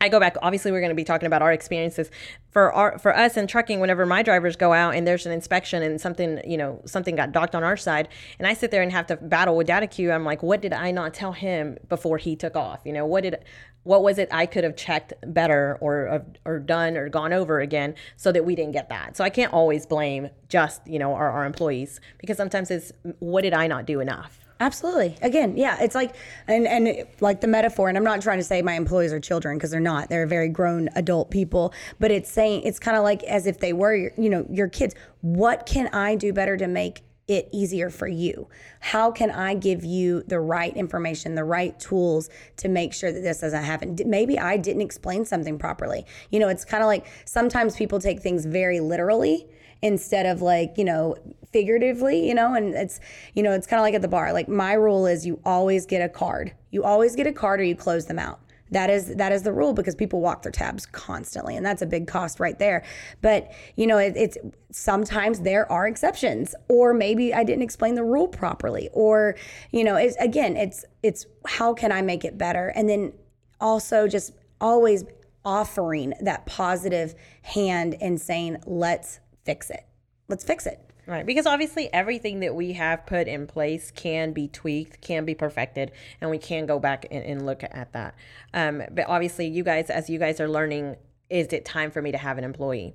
I 0.04 0.10
go 0.10 0.20
back. 0.20 0.36
Obviously, 0.42 0.74
we're 0.74 0.82
going 0.82 0.90
to 0.90 0.96
be 0.96 1.06
talking 1.06 1.28
about 1.28 1.42
our 1.42 1.54
experiences 1.54 2.12
for 2.52 2.74
our 2.74 3.00
for 3.00 3.16
us 3.16 3.38
in 3.38 3.48
trucking. 3.48 3.80
Whenever 3.80 4.06
my 4.06 4.22
drivers 4.22 4.58
go 4.58 4.74
out 4.74 4.96
and 4.96 5.08
there's 5.08 5.26
an 5.26 5.32
inspection 5.32 5.82
and 5.82 6.00
something 6.00 6.42
you 6.46 6.58
know 6.58 6.82
something 6.86 7.16
got 7.16 7.32
docked 7.32 7.56
on 7.56 7.64
our 7.64 7.78
side, 7.78 8.10
and 8.38 8.46
I 8.46 8.54
sit 8.54 8.70
there 8.70 8.82
and 8.82 8.92
have 8.92 9.08
to 9.08 9.16
battle 9.16 9.56
with 9.56 9.68
data 9.68 9.88
queue. 9.88 10.12
I'm 10.12 10.26
like, 10.26 10.44
what 10.44 10.62
did 10.62 10.74
I 10.74 10.92
not 10.92 11.14
tell 11.14 11.32
him 11.32 11.78
before 11.88 12.18
he 12.18 12.36
took 12.36 12.58
off? 12.58 12.82
You 12.84 12.92
know, 12.92 13.06
what 13.06 13.24
did 13.24 13.46
what 13.84 14.04
was 14.04 14.18
it 14.18 14.28
I 14.30 14.46
could 14.46 14.66
have 14.66 14.76
checked 14.76 15.14
better 15.26 15.78
or 15.80 16.26
or 16.44 16.60
done 16.60 16.98
or 16.98 17.08
gone 17.08 17.32
over 17.32 17.62
again 17.62 17.96
so 18.18 18.34
that 18.34 18.44
we 18.44 18.56
didn't 18.56 18.74
get 18.74 18.90
that. 18.90 19.16
So 19.16 19.24
I 19.24 19.30
can't 19.30 19.54
always 19.54 19.86
blame 19.86 20.30
just 20.50 20.86
you 20.86 21.00
know 21.00 21.14
our, 21.14 21.30
our 21.30 21.46
employees 21.46 22.02
because 22.18 22.36
sometimes 22.36 22.70
it's 22.72 22.92
what 23.20 23.44
did 23.44 23.54
I 23.54 23.68
not 23.68 23.86
do 23.86 24.02
enough. 24.02 24.43
Absolutely. 24.64 25.18
Again, 25.22 25.58
yeah, 25.58 25.78
it's 25.82 25.94
like 25.94 26.16
and 26.48 26.66
and 26.66 27.06
like 27.20 27.42
the 27.42 27.48
metaphor 27.48 27.90
and 27.90 27.98
I'm 27.98 28.04
not 28.06 28.22
trying 28.22 28.38
to 28.38 28.46
say 28.46 28.62
my 28.62 28.76
employees 28.76 29.12
are 29.12 29.20
children 29.20 29.58
because 29.58 29.72
they're 29.72 29.82
not. 29.82 30.08
They're 30.08 30.26
very 30.26 30.48
grown 30.48 30.88
adult 30.96 31.32
people, 31.32 31.74
but 32.00 32.12
it's 32.12 32.32
saying 32.32 32.64
it's 32.64 32.80
kind 32.80 32.96
of 32.96 33.04
like 33.04 33.24
as 33.24 33.46
if 33.46 33.60
they 33.60 33.74
were 33.74 33.94
you 33.94 34.30
know, 34.30 34.48
your 34.50 34.70
kids. 34.70 34.96
What 35.20 35.66
can 35.66 35.88
I 35.88 36.16
do 36.16 36.32
better 36.32 36.56
to 36.56 36.68
make 36.68 37.02
it 37.28 37.50
easier 37.52 37.90
for 37.90 38.08
you? 38.08 38.48
How 38.80 39.12
can 39.12 39.32
I 39.32 39.54
give 39.54 39.84
you 39.84 40.24
the 40.28 40.40
right 40.40 40.76
information, 40.78 41.36
the 41.36 41.44
right 41.44 41.78
tools 41.78 42.30
to 42.58 42.70
make 42.70 42.94
sure 42.94 43.12
that 43.12 43.20
this 43.20 43.42
doesn't 43.42 43.64
happen? 43.66 43.98
Maybe 44.06 44.40
I 44.40 44.56
didn't 44.56 44.82
explain 44.82 45.26
something 45.26 45.60
properly. 45.60 46.06
You 46.32 46.40
know, 46.40 46.48
it's 46.48 46.64
kind 46.64 46.82
of 46.82 46.88
like 46.88 47.06
sometimes 47.26 47.76
people 47.76 48.00
take 48.00 48.22
things 48.22 48.46
very 48.46 48.80
literally 48.80 49.46
instead 49.84 50.26
of 50.26 50.42
like, 50.42 50.78
you 50.78 50.86
know, 50.86 51.16
figuratively, 51.52 52.28
you 52.28 52.34
know, 52.34 52.56
and 52.56 52.74
it's, 52.74 53.00
you 53.36 53.44
know, 53.44 53.52
it's 53.52 53.68
kind 53.68 53.80
of 53.80 53.84
like 53.84 53.94
at 53.94 54.02
the 54.02 54.08
bar. 54.08 54.34
Like 54.34 54.48
my 54.48 54.74
rule 54.74 55.06
is 55.06 55.26
you 55.26 55.40
always 55.46 55.86
get 55.86 56.02
a 56.02 56.10
card. 56.10 56.54
You 56.72 56.84
always 56.84 57.16
get 57.16 57.28
a 57.28 57.34
card 57.34 57.60
or 57.60 57.64
you 57.64 57.76
close 57.76 58.08
them 58.08 58.18
out. 58.18 58.40
That 58.72 58.90
is 58.90 59.14
that 59.18 59.32
is 59.32 59.44
the 59.44 59.54
rule 59.54 59.74
because 59.74 59.94
people 59.94 60.20
walk 60.20 60.42
their 60.42 60.52
tabs 60.52 60.88
constantly, 60.88 61.56
and 61.56 61.64
that's 61.64 61.84
a 61.84 61.86
big 61.86 62.08
cost 62.08 62.40
right 62.40 62.58
there. 62.58 62.84
But 63.22 63.52
you 63.76 63.86
know, 63.86 64.00
it, 64.00 64.14
it's 64.16 64.36
sometimes 64.72 65.42
there 65.42 65.72
are 65.72 65.86
exceptions, 65.86 66.56
or 66.70 66.92
maybe 66.92 67.36
I 67.36 67.44
didn't 67.44 67.62
explain 67.62 67.94
the 67.94 68.04
rule 68.04 68.28
properly, 68.28 68.90
or 68.92 69.36
you 69.72 69.84
know, 69.84 69.96
it's 69.96 70.16
again, 70.16 70.58
it's 70.58 70.86
it's 71.04 71.28
how 71.46 71.76
can 71.76 71.92
I 71.92 72.02
make 72.02 72.26
it 72.26 72.36
better, 72.36 72.70
and 72.70 72.90
then 72.90 73.14
also 73.62 74.08
just 74.08 74.34
always 74.60 75.04
offering 75.46 76.14
that 76.22 76.46
positive 76.48 77.14
hand 77.44 77.96
and 78.02 78.20
saying, 78.20 78.58
let's 78.66 79.20
fix 79.44 79.70
it. 79.70 79.86
Let's 80.28 80.44
fix 80.44 80.66
it. 80.66 80.80
Right, 81.06 81.26
because 81.26 81.46
obviously 81.46 81.94
everything 81.94 82.40
that 82.40 82.56
we 82.56 82.74
have 82.74 83.06
put 83.06 83.28
in 83.28 83.46
place 83.46 83.92
can 83.92 84.32
be 84.32 84.48
tweaked, 84.48 85.02
can 85.02 85.26
be 85.26 85.36
perfected, 85.36 85.92
and 86.22 86.32
we 86.32 86.38
can 86.38 86.66
go 86.66 86.80
back 86.80 87.06
and, 87.12 87.26
and 87.26 87.46
look 87.46 87.62
at 87.62 87.92
that. 87.92 88.16
Um, 88.54 88.84
but 88.90 89.10
obviously, 89.10 89.48
you 89.48 89.66
guys, 89.66 89.90
as 89.90 90.10
you 90.10 90.18
guys 90.18 90.40
are 90.40 90.48
learning, 90.48 90.96
is 91.30 91.52
it 91.52 91.66
time 91.66 91.92
for 91.92 92.02
me 92.02 92.14
to 92.14 92.18
have 92.18 92.38
an 92.38 92.46
employee? 92.46 92.94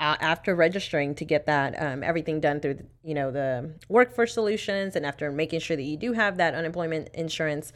After 0.00 0.54
registering 0.54 1.14
to 1.16 1.24
get 1.24 1.46
that 1.46 1.74
um, 1.82 2.04
everything 2.04 2.38
done 2.38 2.60
through 2.60 2.86
you 3.02 3.14
know 3.14 3.32
the 3.32 3.74
workforce 3.88 4.32
solutions 4.32 4.94
and 4.94 5.04
after 5.04 5.32
making 5.32 5.58
sure 5.58 5.76
that 5.76 5.82
you 5.82 5.96
do 5.96 6.12
have 6.12 6.36
that 6.36 6.54
unemployment 6.54 7.08
insurance 7.14 7.72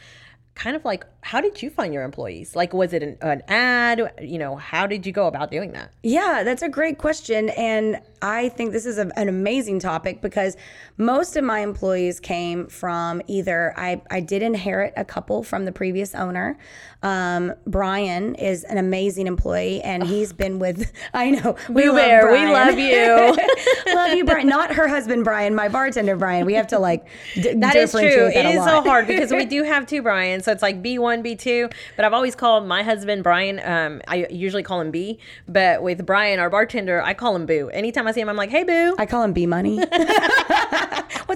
kind 0.55 0.77
of 0.77 0.85
like 0.85 1.05
how 1.23 1.41
did 1.41 1.63
you 1.63 1.71
find 1.71 1.95
your 1.95 2.03
employees? 2.03 2.55
Like 2.57 2.75
was 2.75 2.93
it 2.93 3.03
an, 3.03 3.17
an, 3.21 3.43
ad? 3.49 4.13
You 4.21 4.39
know 4.39 4.57
how 4.57 4.87
did 4.87 5.07
you 5.07 5.13
go 5.13 5.27
about 5.29 5.51
doing 5.51 5.73
that? 5.73 5.93
Yeah 6.03 6.43
that's 6.45 6.63
a 6.63 6.69
great 6.69 6.99
question 6.99 7.49
and 7.51 8.01
i 8.21 8.49
think 8.51 8.73
this 8.73 8.87
is 8.87 8.99
a, 8.99 9.11
an 9.19 9.29
amazing 9.29 9.79
topic 9.79 10.21
because 10.21 10.57
most 10.97 11.37
of 11.37 11.45
my 11.45 11.61
employees 11.61 12.21
came 12.21 12.67
from 12.67 13.21
either 13.27 13.75
i, 13.77 14.01
I 14.11 14.21
did 14.21 14.43
inherit 14.43 14.93
a 14.97 15.05
couple 15.05 15.43
from 15.43 15.65
the 15.65 15.73
previous 15.73 16.15
owner. 16.15 16.59
Um, 17.03 17.53
brian 17.67 18.35
is 18.37 18.65
an 18.65 18.79
amazing 18.79 19.27
employee 19.27 19.81
and 19.83 20.03
he's 20.13 20.33
been 20.33 20.59
with 20.59 20.93
i 21.15 21.31
know 21.31 21.57
we 21.69 21.83
Boo 21.83 21.89
love 21.89 21.97
Bear, 21.97 22.23
brian. 22.23 22.49
we 22.49 22.53
love 22.53 22.79
you. 22.79 23.45
Love 23.95 24.15
you 24.15 24.25
brian. 24.25 24.47
Not 24.47 24.75
her 24.75 24.89
husband 24.89 25.25
brian 25.25 25.55
my 25.55 25.69
bartender 25.69 26.17
brian. 26.17 26.47
We 26.47 26.55
have 26.55 26.69
to 26.69 26.79
like 26.79 27.07
d- 27.35 27.55
that 27.55 27.77
is 27.77 27.93
true. 27.93 28.01
it 28.01 28.47
is 28.47 28.65
so 28.65 28.81
hard 28.83 29.07
because 29.07 29.31
we 29.31 29.45
do 29.45 29.63
have 29.65 29.87
two 29.87 30.03
brian 30.03 30.41
so 30.41 30.51
it's 30.51 30.63
like 30.63 30.83
B1, 30.83 31.12
B2. 31.21 31.73
But 31.97 32.05
I've 32.05 32.13
always 32.13 32.37
called 32.37 32.67
my 32.67 32.85
husband 32.85 33.25
Brian. 33.25 33.61
Um, 33.65 34.01
I 34.07 34.27
usually 34.31 34.63
call 34.63 34.81
him 34.81 34.93
B, 34.93 35.19
but 35.49 35.83
with 35.83 36.07
Brian, 36.07 36.39
our 36.39 36.49
bartender, 36.49 37.03
I 37.03 37.13
call 37.15 37.35
him 37.35 37.47
Boo. 37.47 37.71
Anytime 37.71 38.07
I 38.07 38.13
see 38.13 38.21
him, 38.21 38.29
I'm 38.29 38.37
like, 38.37 38.51
"Hey, 38.51 38.63
Boo." 38.63 38.95
I 38.99 39.07
call 39.07 39.25
him 39.25 39.33
B 39.33 39.47
Money. 39.47 39.79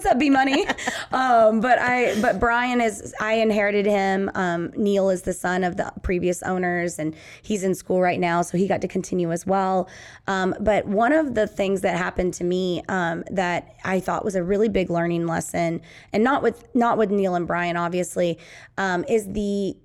What's 0.07 0.15
up, 0.15 0.21
B 0.21 0.31
Money? 0.31 0.65
Um, 1.13 1.61
but 1.61 1.79
I, 1.79 2.21
but 2.21 2.39
Brian 2.39 2.81
is. 2.81 3.15
I 3.21 3.35
inherited 3.35 3.87
him. 3.87 4.31
Um, 4.35 4.71
Neil 4.77 5.09
is 5.09 5.23
the 5.23 5.33
son 5.33 5.65
of 5.65 5.77
the 5.77 5.91
previous 6.03 6.43
owners, 6.43 6.99
and 6.99 7.15
he's 7.43 7.63
in 7.65 7.75
school 7.75 8.03
right 8.03 8.21
now, 8.21 8.43
so 8.43 8.59
he 8.59 8.69
got 8.69 8.83
to 8.83 8.89
continue 8.89 9.33
as 9.33 9.47
well. 9.47 9.89
Um, 10.27 10.55
but 10.61 10.87
one 10.87 11.13
of 11.13 11.35
the 11.35 11.47
things 11.47 11.81
that 11.83 11.97
happened 11.97 12.35
to 12.35 12.45
me 12.45 12.83
um, 12.89 13.25
that 13.31 13.77
I 13.85 14.01
thought 14.01 14.25
was 14.25 14.35
a 14.35 14.43
really 14.43 14.69
big 14.69 14.91
learning 14.91 15.27
lesson, 15.27 15.81
and 16.13 16.23
not 16.23 16.43
with 16.43 16.69
not 16.75 16.99
with 16.99 17.11
Neil 17.11 17.35
and 17.35 17.47
Brian, 17.47 17.77
obviously, 17.77 18.39
um, 18.77 19.05
is 19.09 19.33
the 19.33 19.77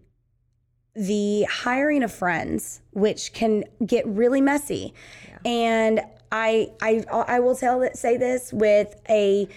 the 0.95 1.43
hiring 1.43 2.03
of 2.03 2.11
friends, 2.11 2.81
which 2.91 3.31
can 3.33 3.63
get 3.85 4.05
really 4.07 4.41
messy. 4.41 4.93
Yeah. 5.27 5.37
And 5.45 6.01
I 6.31 6.71
I 6.81 7.05
I 7.09 7.39
will 7.39 7.55
tell 7.55 7.87
say 7.93 8.17
this 8.17 8.51
with 8.51 8.95
a 9.07 9.47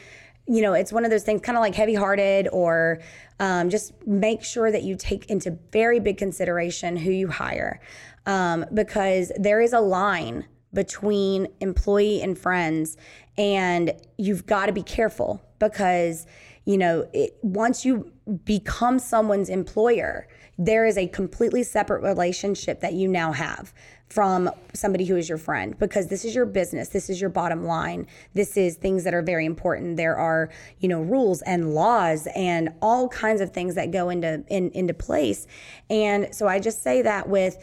you 0.46 0.60
know 0.60 0.74
it's 0.74 0.92
one 0.92 1.04
of 1.04 1.10
those 1.10 1.22
things 1.22 1.40
kind 1.40 1.56
of 1.56 1.62
like 1.62 1.74
heavy 1.74 1.94
hearted 1.94 2.48
or 2.52 3.00
um, 3.40 3.70
just 3.70 3.92
make 4.06 4.44
sure 4.44 4.70
that 4.70 4.82
you 4.82 4.96
take 4.96 5.26
into 5.26 5.58
very 5.72 6.00
big 6.00 6.18
consideration 6.18 6.96
who 6.96 7.10
you 7.10 7.28
hire. 7.28 7.80
Um, 8.26 8.64
because 8.72 9.32
there 9.36 9.60
is 9.60 9.74
a 9.74 9.80
line 9.80 10.46
between 10.72 11.48
employee 11.60 12.22
and 12.22 12.38
friends 12.38 12.96
and 13.36 13.92
you've 14.16 14.46
got 14.46 14.66
to 14.66 14.72
be 14.72 14.82
careful 14.82 15.42
because 15.58 16.26
you 16.64 16.78
know, 16.78 17.08
it, 17.12 17.36
once 17.42 17.84
you 17.84 18.10
become 18.44 18.98
someone's 18.98 19.48
employer, 19.48 20.26
there 20.56 20.86
is 20.86 20.96
a 20.96 21.06
completely 21.08 21.62
separate 21.62 22.02
relationship 22.02 22.80
that 22.80 22.94
you 22.94 23.08
now 23.08 23.32
have 23.32 23.74
from 24.08 24.50
somebody 24.74 25.04
who 25.04 25.16
is 25.16 25.28
your 25.28 25.38
friend 25.38 25.76
because 25.78 26.08
this 26.08 26.24
is 26.24 26.34
your 26.34 26.46
business 26.46 26.90
this 26.90 27.10
is 27.10 27.20
your 27.20 27.30
bottom 27.30 27.64
line 27.64 28.06
this 28.34 28.56
is 28.56 28.76
things 28.76 29.04
that 29.04 29.14
are 29.14 29.22
very 29.22 29.46
important. 29.46 29.96
There 29.96 30.16
are 30.16 30.50
you 30.78 30.88
know 30.88 31.00
rules 31.00 31.42
and 31.42 31.74
laws 31.74 32.28
and 32.34 32.70
all 32.82 33.08
kinds 33.08 33.40
of 33.40 33.50
things 33.52 33.74
that 33.76 33.90
go 33.90 34.08
into 34.10 34.44
in, 34.48 34.70
into 34.72 34.94
place. 34.94 35.46
And 35.90 36.34
so 36.34 36.46
i 36.46 36.58
just 36.58 36.82
say 36.82 37.02
that 37.02 37.28
with 37.28 37.56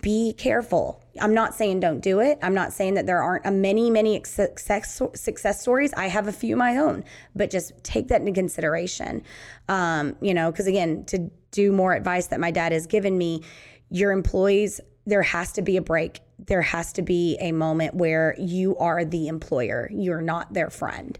be 0.00 0.32
careful. 0.34 1.02
I'm 1.20 1.34
not 1.34 1.54
saying 1.54 1.80
don't 1.80 2.00
do 2.00 2.20
it. 2.20 2.38
I'm 2.40 2.54
not 2.54 2.72
saying 2.72 2.94
that 2.94 3.06
there 3.06 3.20
aren't 3.20 3.44
a 3.44 3.50
many 3.50 3.90
many 3.90 4.22
success 4.24 5.02
success 5.14 5.60
stories. 5.60 5.92
I 5.94 6.06
have 6.06 6.28
a 6.28 6.32
few 6.32 6.54
of 6.54 6.58
my 6.58 6.76
own 6.76 7.04
but 7.34 7.50
just 7.50 7.72
take 7.82 8.08
that 8.08 8.20
into 8.20 8.32
consideration. 8.32 9.22
Um, 9.68 10.16
you 10.20 10.34
know 10.34 10.50
because 10.50 10.66
again 10.66 11.04
to 11.06 11.30
do 11.50 11.72
more 11.72 11.92
advice 11.92 12.28
that 12.28 12.40
my 12.40 12.50
dad 12.50 12.72
has 12.72 12.86
given 12.86 13.18
me 13.18 13.42
your 13.90 14.10
employees 14.10 14.80
there 15.06 15.22
has 15.22 15.52
to 15.52 15.62
be 15.62 15.76
a 15.76 15.82
break. 15.82 16.20
There 16.38 16.62
has 16.62 16.92
to 16.94 17.02
be 17.02 17.36
a 17.40 17.52
moment 17.52 17.94
where 17.94 18.34
you 18.38 18.76
are 18.76 19.04
the 19.04 19.28
employer, 19.28 19.88
you're 19.92 20.22
not 20.22 20.52
their 20.52 20.70
friend. 20.70 21.18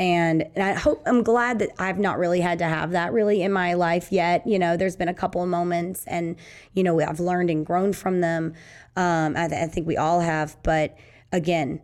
And, 0.00 0.44
and 0.54 0.62
I 0.62 0.74
hope 0.74 1.02
I'm 1.06 1.24
glad 1.24 1.58
that 1.58 1.70
I've 1.78 1.98
not 1.98 2.18
really 2.18 2.40
had 2.40 2.60
to 2.60 2.66
have 2.66 2.92
that 2.92 3.12
really 3.12 3.42
in 3.42 3.52
my 3.52 3.74
life 3.74 4.12
yet. 4.12 4.46
You 4.46 4.58
know, 4.58 4.76
there's 4.76 4.94
been 4.94 5.08
a 5.08 5.14
couple 5.14 5.42
of 5.42 5.48
moments, 5.48 6.04
and 6.06 6.36
you 6.72 6.84
know, 6.84 7.00
I've 7.00 7.18
learned 7.18 7.50
and 7.50 7.66
grown 7.66 7.92
from 7.92 8.20
them. 8.20 8.54
Um, 8.94 9.36
I, 9.36 9.48
th- 9.48 9.60
I 9.60 9.66
think 9.66 9.88
we 9.88 9.96
all 9.96 10.20
have, 10.20 10.56
but 10.62 10.96
again, 11.32 11.80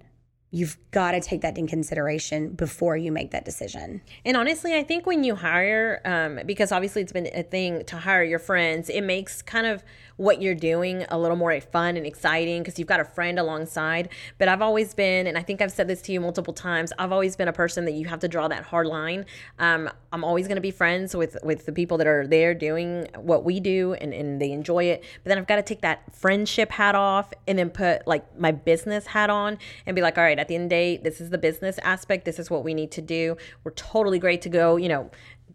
you've 0.54 0.78
got 0.92 1.10
to 1.10 1.20
take 1.20 1.40
that 1.40 1.58
in 1.58 1.66
consideration 1.66 2.50
before 2.50 2.96
you 2.96 3.10
make 3.10 3.32
that 3.32 3.44
decision. 3.44 4.00
And 4.24 4.36
honestly, 4.36 4.76
I 4.76 4.84
think 4.84 5.04
when 5.04 5.24
you 5.24 5.34
hire, 5.34 6.00
um, 6.04 6.46
because 6.46 6.70
obviously 6.70 7.02
it's 7.02 7.12
been 7.12 7.28
a 7.34 7.42
thing 7.42 7.84
to 7.86 7.96
hire 7.96 8.22
your 8.22 8.38
friends, 8.38 8.88
it 8.88 9.00
makes 9.00 9.42
kind 9.42 9.66
of 9.66 9.82
what 10.16 10.40
you're 10.40 10.54
doing 10.54 11.04
a 11.08 11.18
little 11.18 11.36
more 11.36 11.58
fun 11.60 11.96
and 11.96 12.06
exciting 12.06 12.62
because 12.62 12.78
you've 12.78 12.88
got 12.88 13.00
a 13.00 13.04
friend 13.04 13.38
alongside. 13.38 14.08
But 14.38 14.48
I've 14.48 14.62
always 14.62 14.94
been, 14.94 15.26
and 15.26 15.36
I 15.36 15.42
think 15.42 15.60
I've 15.60 15.72
said 15.72 15.88
this 15.88 16.02
to 16.02 16.12
you 16.12 16.20
multiple 16.20 16.54
times, 16.54 16.92
I've 16.98 17.12
always 17.12 17.36
been 17.36 17.48
a 17.48 17.52
person 17.52 17.84
that 17.86 17.92
you 17.92 18.06
have 18.06 18.20
to 18.20 18.28
draw 18.28 18.48
that 18.48 18.64
hard 18.64 18.86
line. 18.86 19.26
Um, 19.58 19.90
I'm 20.12 20.24
always 20.24 20.46
going 20.46 20.56
to 20.56 20.62
be 20.62 20.70
friends 20.70 21.14
with 21.16 21.36
with 21.42 21.66
the 21.66 21.72
people 21.72 21.98
that 21.98 22.06
are 22.06 22.26
there 22.26 22.54
doing 22.54 23.08
what 23.16 23.44
we 23.44 23.60
do 23.60 23.94
and, 23.94 24.14
and 24.14 24.40
they 24.40 24.52
enjoy 24.52 24.84
it. 24.84 25.02
But 25.22 25.30
then 25.30 25.38
I've 25.38 25.46
got 25.46 25.56
to 25.56 25.62
take 25.62 25.80
that 25.82 26.14
friendship 26.14 26.70
hat 26.70 26.94
off 26.94 27.32
and 27.46 27.58
then 27.58 27.70
put 27.70 28.06
like 28.06 28.38
my 28.38 28.52
business 28.52 29.06
hat 29.06 29.30
on 29.30 29.58
and 29.86 29.96
be 29.96 30.02
like, 30.02 30.16
all 30.16 30.24
right, 30.24 30.38
at 30.38 30.48
the 30.48 30.54
end 30.54 30.64
of 30.64 30.70
the 30.70 30.76
day, 30.76 30.96
this 30.98 31.20
is 31.20 31.30
the 31.30 31.38
business 31.38 31.78
aspect. 31.78 32.24
This 32.24 32.38
is 32.38 32.50
what 32.50 32.64
we 32.64 32.74
need 32.74 32.90
to 32.92 33.02
do. 33.02 33.36
We're 33.64 33.72
totally 33.72 34.18
great 34.18 34.42
to 34.42 34.48
go, 34.48 34.76
you 34.76 34.88
know, 34.88 35.10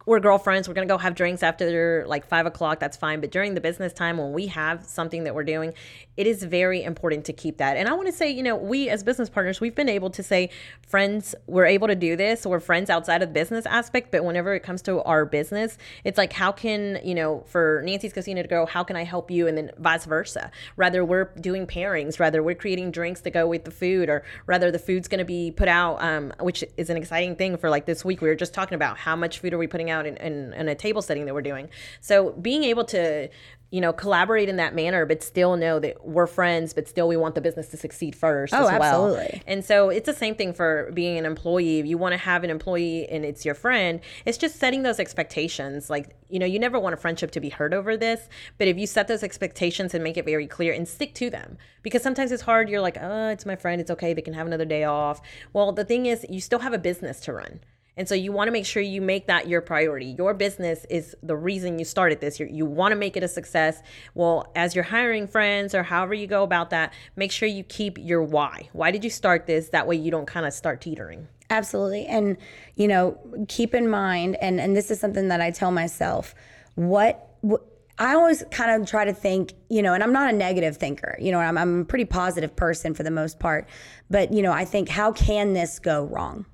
we're 0.05 0.19
girlfriends. 0.19 0.67
We're 0.67 0.73
gonna 0.73 0.87
go 0.87 0.97
have 0.97 1.15
drinks 1.15 1.43
after 1.43 2.05
like 2.07 2.25
five 2.25 2.45
o'clock. 2.45 2.79
That's 2.79 2.97
fine. 2.97 3.21
But 3.21 3.31
during 3.31 3.53
the 3.53 3.61
business 3.61 3.93
time, 3.93 4.17
when 4.17 4.33
we 4.33 4.47
have 4.47 4.85
something 4.85 5.23
that 5.25 5.35
we're 5.35 5.43
doing, 5.43 5.73
it 6.17 6.25
is 6.25 6.43
very 6.43 6.83
important 6.83 7.25
to 7.25 7.33
keep 7.33 7.57
that. 7.57 7.77
And 7.77 7.87
I 7.87 7.93
want 7.93 8.07
to 8.07 8.11
say, 8.11 8.29
you 8.29 8.43
know, 8.43 8.55
we 8.55 8.89
as 8.89 9.03
business 9.03 9.29
partners, 9.29 9.61
we've 9.61 9.75
been 9.75 9.89
able 9.89 10.09
to 10.11 10.23
say, 10.23 10.49
friends, 10.87 11.35
we're 11.47 11.65
able 11.65 11.87
to 11.87 11.95
do 11.95 12.15
this. 12.15 12.45
We're 12.45 12.59
friends 12.59 12.89
outside 12.89 13.21
of 13.21 13.29
the 13.29 13.33
business 13.33 13.65
aspect. 13.65 14.11
But 14.11 14.25
whenever 14.25 14.53
it 14.55 14.63
comes 14.63 14.81
to 14.83 15.01
our 15.03 15.25
business, 15.25 15.77
it's 16.03 16.17
like, 16.17 16.33
how 16.33 16.51
can 16.51 16.99
you 17.03 17.15
know, 17.15 17.43
for 17.47 17.81
Nancy's 17.85 18.13
Casino 18.13 18.41
to 18.41 18.47
go, 18.47 18.65
how 18.65 18.83
can 18.83 18.95
I 18.95 19.03
help 19.03 19.29
you, 19.29 19.47
and 19.47 19.57
then 19.57 19.71
vice 19.77 20.05
versa. 20.05 20.51
Rather, 20.75 21.05
we're 21.05 21.25
doing 21.39 21.67
pairings. 21.67 22.19
Rather, 22.19 22.41
we're 22.41 22.55
creating 22.55 22.91
drinks 22.91 23.21
to 23.21 23.29
go 23.29 23.47
with 23.47 23.65
the 23.65 23.71
food, 23.71 24.09
or 24.09 24.23
rather, 24.45 24.71
the 24.71 24.79
food's 24.79 25.07
to 25.07 25.25
be 25.25 25.51
put 25.51 25.67
out, 25.67 26.01
um, 26.01 26.33
which 26.39 26.63
is 26.77 26.89
an 26.89 26.97
exciting 26.97 27.35
thing 27.35 27.57
for 27.57 27.69
like 27.69 27.85
this 27.85 28.05
week. 28.05 28.21
We 28.21 28.29
were 28.29 28.35
just 28.35 28.53
talking 28.53 28.75
about 28.75 28.97
how 28.97 29.15
much 29.15 29.39
food 29.39 29.53
are 29.53 29.57
we 29.57 29.67
putting 29.67 29.88
out 29.89 29.99
out 29.99 30.07
in, 30.07 30.17
in, 30.17 30.53
in 30.53 30.67
a 30.67 30.75
table 30.75 31.01
setting 31.01 31.25
that 31.25 31.33
we're 31.33 31.41
doing. 31.41 31.69
So 32.01 32.31
being 32.31 32.63
able 32.63 32.85
to 32.85 33.29
you 33.71 33.81
know, 33.81 33.93
collaborate 33.93 34.49
in 34.49 34.55
that 34.55 34.73
manner, 34.73 35.05
but 35.05 35.21
still 35.21 35.55
know 35.55 35.77
that 35.77 36.03
we're 36.03 36.25
friends, 36.25 36.73
but 36.73 36.87
still 36.87 37.07
we 37.07 37.15
want 37.15 37.35
the 37.35 37.41
business 37.41 37.67
to 37.67 37.77
succeed 37.77 38.15
first 38.15 38.51
oh, 38.51 38.65
as 38.65 38.79
well. 38.79 39.05
Absolutely. 39.05 39.43
And 39.45 39.63
so 39.63 39.89
it's 39.89 40.07
the 40.07 40.13
same 40.13 40.33
thing 40.33 40.53
for 40.53 40.89
being 40.95 41.19
an 41.19 41.25
employee. 41.27 41.77
If 41.77 41.85
you 41.85 41.95
want 41.95 42.13
to 42.13 42.17
have 42.17 42.43
an 42.43 42.49
employee 42.49 43.07
and 43.09 43.23
it's 43.23 43.45
your 43.45 43.53
friend, 43.53 43.99
it's 44.25 44.39
just 44.39 44.55
setting 44.55 44.81
those 44.81 44.99
expectations. 44.99 45.87
Like, 45.87 46.15
you 46.29 46.39
know, 46.39 46.47
you 46.47 46.57
never 46.57 46.79
want 46.79 46.95
a 46.95 46.97
friendship 46.97 47.29
to 47.29 47.39
be 47.39 47.49
hurt 47.49 47.75
over 47.75 47.95
this, 47.95 48.27
but 48.57 48.67
if 48.67 48.75
you 48.75 48.87
set 48.87 49.07
those 49.07 49.21
expectations 49.21 49.93
and 49.93 50.03
make 50.03 50.17
it 50.17 50.25
very 50.25 50.47
clear 50.47 50.73
and 50.73 50.87
stick 50.87 51.13
to 51.15 51.29
them, 51.29 51.55
because 51.83 52.01
sometimes 52.01 52.31
it's 52.31 52.41
hard. 52.41 52.69
You're 52.69 52.81
like, 52.81 52.97
oh, 52.99 53.29
it's 53.29 53.45
my 53.45 53.55
friend. 53.55 53.79
It's 53.79 53.91
okay. 53.91 54.15
They 54.15 54.23
can 54.23 54.33
have 54.33 54.47
another 54.47 54.65
day 54.65 54.83
off. 54.83 55.21
Well, 55.53 55.73
the 55.73 55.85
thing 55.85 56.07
is, 56.07 56.25
you 56.27 56.41
still 56.41 56.59
have 56.59 56.73
a 56.73 56.79
business 56.79 57.19
to 57.21 57.33
run. 57.33 57.59
And 57.99 58.07
so 58.07 58.15
you 58.15 58.31
want 58.31 58.47
to 58.47 58.53
make 58.53 58.65
sure 58.65 58.81
you 58.81 59.01
make 59.01 59.27
that 59.27 59.49
your 59.49 59.59
priority. 59.59 60.15
Your 60.17 60.33
business 60.33 60.85
is 60.89 61.17
the 61.21 61.35
reason 61.35 61.77
you 61.77 61.83
started 61.83 62.21
this. 62.21 62.39
You're, 62.39 62.47
you 62.47 62.65
want 62.65 62.93
to 62.93 62.95
make 62.95 63.17
it 63.17 63.23
a 63.23 63.27
success. 63.27 63.83
Well, 64.15 64.49
as 64.55 64.73
you're 64.73 64.85
hiring 64.85 65.27
friends 65.27 65.75
or 65.75 65.83
however 65.83 66.13
you 66.13 66.25
go 66.25 66.43
about 66.43 66.69
that, 66.69 66.93
make 67.17 67.29
sure 67.29 67.49
you 67.49 67.61
keep 67.65 67.97
your 67.97 68.23
why. 68.23 68.69
Why 68.71 68.89
did 68.91 69.03
you 69.03 69.09
start 69.09 69.47
this? 69.47 69.67
That 69.69 69.85
way 69.85 69.97
you 69.97 70.11
don't 70.11 70.25
kind 70.25 70.45
of 70.45 70.53
start 70.53 70.79
teetering. 70.79 71.27
Absolutely. 71.49 72.05
And, 72.05 72.37
you 72.75 72.87
know, 72.87 73.17
keep 73.49 73.75
in 73.75 73.89
mind, 73.89 74.37
and, 74.37 74.61
and 74.61 74.77
this 74.77 74.89
is 74.91 74.97
something 74.97 75.27
that 75.27 75.41
I 75.41 75.51
tell 75.51 75.71
myself, 75.71 76.33
what, 76.75 77.35
what 77.41 77.63
I 77.97 78.13
always 78.13 78.45
kind 78.49 78.81
of 78.81 78.87
try 78.87 79.03
to 79.03 79.13
think, 79.13 79.51
you 79.69 79.81
know, 79.81 79.93
and 79.93 80.01
I'm 80.01 80.13
not 80.13 80.33
a 80.33 80.37
negative 80.37 80.77
thinker, 80.77 81.17
you 81.19 81.33
know, 81.33 81.39
I'm, 81.39 81.57
I'm 81.57 81.81
a 81.81 81.85
pretty 81.85 82.05
positive 82.05 82.55
person 82.55 82.93
for 82.93 83.03
the 83.03 83.11
most 83.11 83.39
part. 83.39 83.67
But, 84.09 84.31
you 84.31 84.41
know, 84.41 84.53
I 84.53 84.63
think, 84.63 84.87
how 84.87 85.11
can 85.11 85.51
this 85.51 85.79
go 85.79 86.05
wrong? 86.05 86.45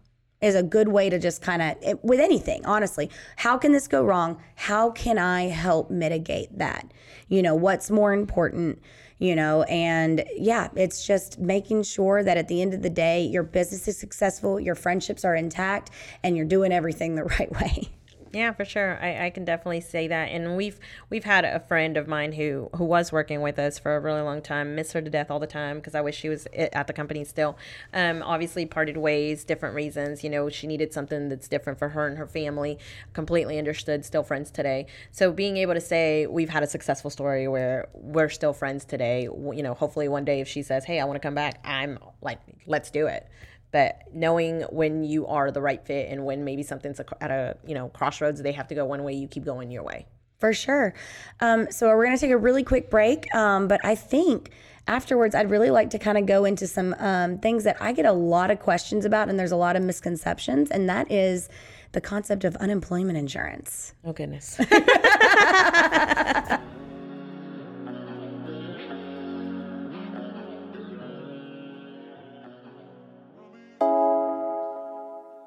Is 0.46 0.56
a 0.56 0.64
good 0.64 0.88
way 0.88 1.10
to 1.10 1.18
just 1.18 1.42
kind 1.42 1.62
of 1.62 2.00
with 2.04 2.20
anything 2.20 2.66
honestly. 2.66 3.10
How 3.38 3.58
can 3.58 3.72
this 3.72 3.88
go 3.88 4.04
wrong? 4.04 4.42
How 4.56 4.92
can 4.92 5.18
i 5.18 5.44
help 5.44 5.90
mitigate 5.90 6.58
that? 6.58 6.92
You 7.28 7.42
know 7.42 7.56
what's 7.56 7.90
more 7.90 8.14
important 8.14 8.80
you 9.18 9.34
know? 9.34 9.64
And 9.64 10.26
yeah 10.38 10.70
it's 10.76 11.06
just 11.06 11.40
making 11.40 11.84
sure 11.84 12.24
that 12.24 12.38
at 12.38 12.48
the 12.48 12.62
end 12.62 12.74
of 12.74 12.82
the 12.82 12.90
day 12.90 13.24
your 13.24 13.44
business 13.44 13.88
is 13.88 13.98
successful 13.98 14.60
your 14.60 14.76
friendships 14.76 15.26
are 15.26 15.36
intact 15.36 15.90
and 16.24 16.36
you're 16.36 16.46
doing 16.46 16.72
everything 16.72 17.16
the 17.16 17.24
right 17.40 17.52
way 17.52 17.90
yeah, 18.36 18.52
for 18.52 18.66
sure. 18.66 19.00
I, 19.02 19.28
I 19.28 19.30
can 19.30 19.46
definitely 19.46 19.80
say 19.80 20.10
that. 20.10 20.26
And 20.26 20.58
we've 20.58 20.78
we've 21.10 21.24
had 21.24 21.46
a 21.46 21.62
friend 21.62 21.96
of 21.96 22.06
mine 22.06 22.34
who 22.34 22.70
who 22.76 22.84
was 22.84 23.14
working 23.14 23.42
with 23.42 23.58
us 23.58 23.80
for 23.80 23.96
a 23.96 24.00
really 24.02 24.20
long 24.20 24.42
time. 24.42 24.76
Miss 24.76 24.92
her 24.92 25.02
to 25.02 25.10
death 25.10 25.32
all 25.32 25.40
the 25.40 25.48
time 25.48 25.78
because 25.78 25.96
I 25.96 26.02
wish 26.02 26.18
she 26.18 26.28
was 26.28 26.46
at 26.54 26.86
the 26.86 26.92
company 26.92 27.24
still. 27.24 27.58
Um, 27.94 28.22
obviously 28.22 28.66
parted 28.66 28.98
ways, 28.98 29.46
different 29.46 29.74
reasons. 29.74 30.22
You 30.22 30.30
know, 30.30 30.50
she 30.50 30.68
needed 30.68 30.92
something 30.92 31.30
that's 31.30 31.48
different 31.48 31.80
for 31.80 31.90
her 31.90 32.08
and 32.08 32.18
her 32.18 32.28
family. 32.28 32.78
Completely 33.14 33.58
understood. 33.58 34.04
Still 34.04 34.24
friends 34.24 34.52
today. 34.52 34.88
So 35.12 35.32
being 35.32 35.56
able 35.56 35.74
to 35.74 35.82
say 35.82 36.28
we've 36.28 36.50
had 36.50 36.62
a 36.62 36.68
successful 36.68 37.10
story 37.10 37.48
where 37.48 37.88
we're 37.94 38.28
still 38.28 38.52
friends 38.52 38.84
today. 38.84 39.24
You 39.24 39.64
know, 39.64 39.76
hopefully 39.76 40.10
one 40.10 40.26
day 40.26 40.42
if 40.42 40.50
she 40.50 40.62
says, 40.62 40.84
"Hey, 40.84 41.00
I 41.00 41.06
want 41.06 41.16
to 41.16 41.26
come 41.26 41.36
back," 41.36 41.62
I'm 41.64 42.00
like, 42.22 42.40
"Let's 42.68 42.92
do 42.92 43.08
it." 43.08 43.30
But 43.76 44.04
knowing 44.14 44.62
when 44.70 45.04
you 45.04 45.28
are 45.28 45.52
the 45.52 45.60
right 45.60 45.86
fit 45.86 46.10
and 46.10 46.24
when 46.24 46.46
maybe 46.46 46.64
something's 46.64 47.02
at 47.20 47.30
a 47.30 47.58
you 47.68 47.76
know 47.76 47.90
crossroads 47.90 48.42
they 48.42 48.54
have 48.54 48.70
to 48.70 48.74
go 48.74 48.86
one 48.86 49.04
way 49.04 49.12
you 49.12 49.28
keep 49.28 49.44
going 49.44 49.70
your 49.70 49.84
way. 49.84 50.06
For 50.40 50.54
sure. 50.54 50.94
Um, 51.42 51.70
so 51.70 51.88
we're 51.88 52.06
going 52.06 52.16
to 52.16 52.22
take 52.22 52.32
a 52.32 52.38
really 52.38 52.64
quick 52.64 52.90
break 52.90 53.28
um, 53.36 53.68
but 53.68 53.82
i 53.84 53.94
think 53.94 54.52
afterwards 54.88 55.36
i'd 55.36 55.50
really 55.50 55.72
like 55.72 55.90
to 55.90 56.00
kind 56.00 56.18
of 56.18 56.26
go 56.26 56.46
into 56.46 56.68
some 56.68 56.96
um, 57.00 57.38
things 57.40 57.66
that 57.66 57.76
i 57.82 57.92
get 57.92 58.06
a 58.06 58.14
lot 58.14 58.50
of 58.50 58.62
questions 58.62 59.04
about 59.04 59.28
and 59.28 59.38
there's 59.38 59.52
a 59.52 59.58
lot 59.58 59.76
of 59.76 59.84
misconceptions 59.84 60.72
and 60.72 60.88
that 60.88 61.12
is 61.12 61.50
the 61.92 62.00
concept 62.00 62.46
of 62.46 62.56
unemployment 62.58 63.18
insurance. 63.18 63.94
Oh 64.06 64.14
goodness 64.14 64.58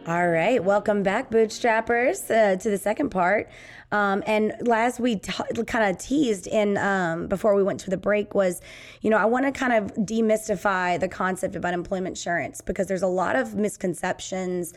All 0.08 0.26
right, 0.26 0.64
welcome 0.64 1.02
back, 1.02 1.30
bootstrappers, 1.30 2.30
uh, 2.30 2.56
to 2.56 2.70
the 2.70 2.78
second 2.78 3.10
part. 3.10 3.50
Um, 3.92 4.22
and 4.26 4.54
last 4.62 4.98
we 4.98 5.16
t- 5.16 5.34
kind 5.66 5.84
of 5.84 5.98
teased 5.98 6.46
in 6.46 6.78
um, 6.78 7.26
before 7.26 7.54
we 7.54 7.62
went 7.62 7.80
to 7.80 7.90
the 7.90 7.98
break 7.98 8.34
was, 8.34 8.62
you 9.02 9.10
know, 9.10 9.18
I 9.18 9.26
want 9.26 9.44
to 9.44 9.52
kind 9.52 9.74
of 9.74 9.94
demystify 10.06 10.98
the 10.98 11.08
concept 11.08 11.56
of 11.56 11.64
unemployment 11.66 12.16
insurance 12.16 12.62
because 12.62 12.86
there's 12.86 13.02
a 13.02 13.06
lot 13.06 13.36
of 13.36 13.54
misconceptions 13.54 14.72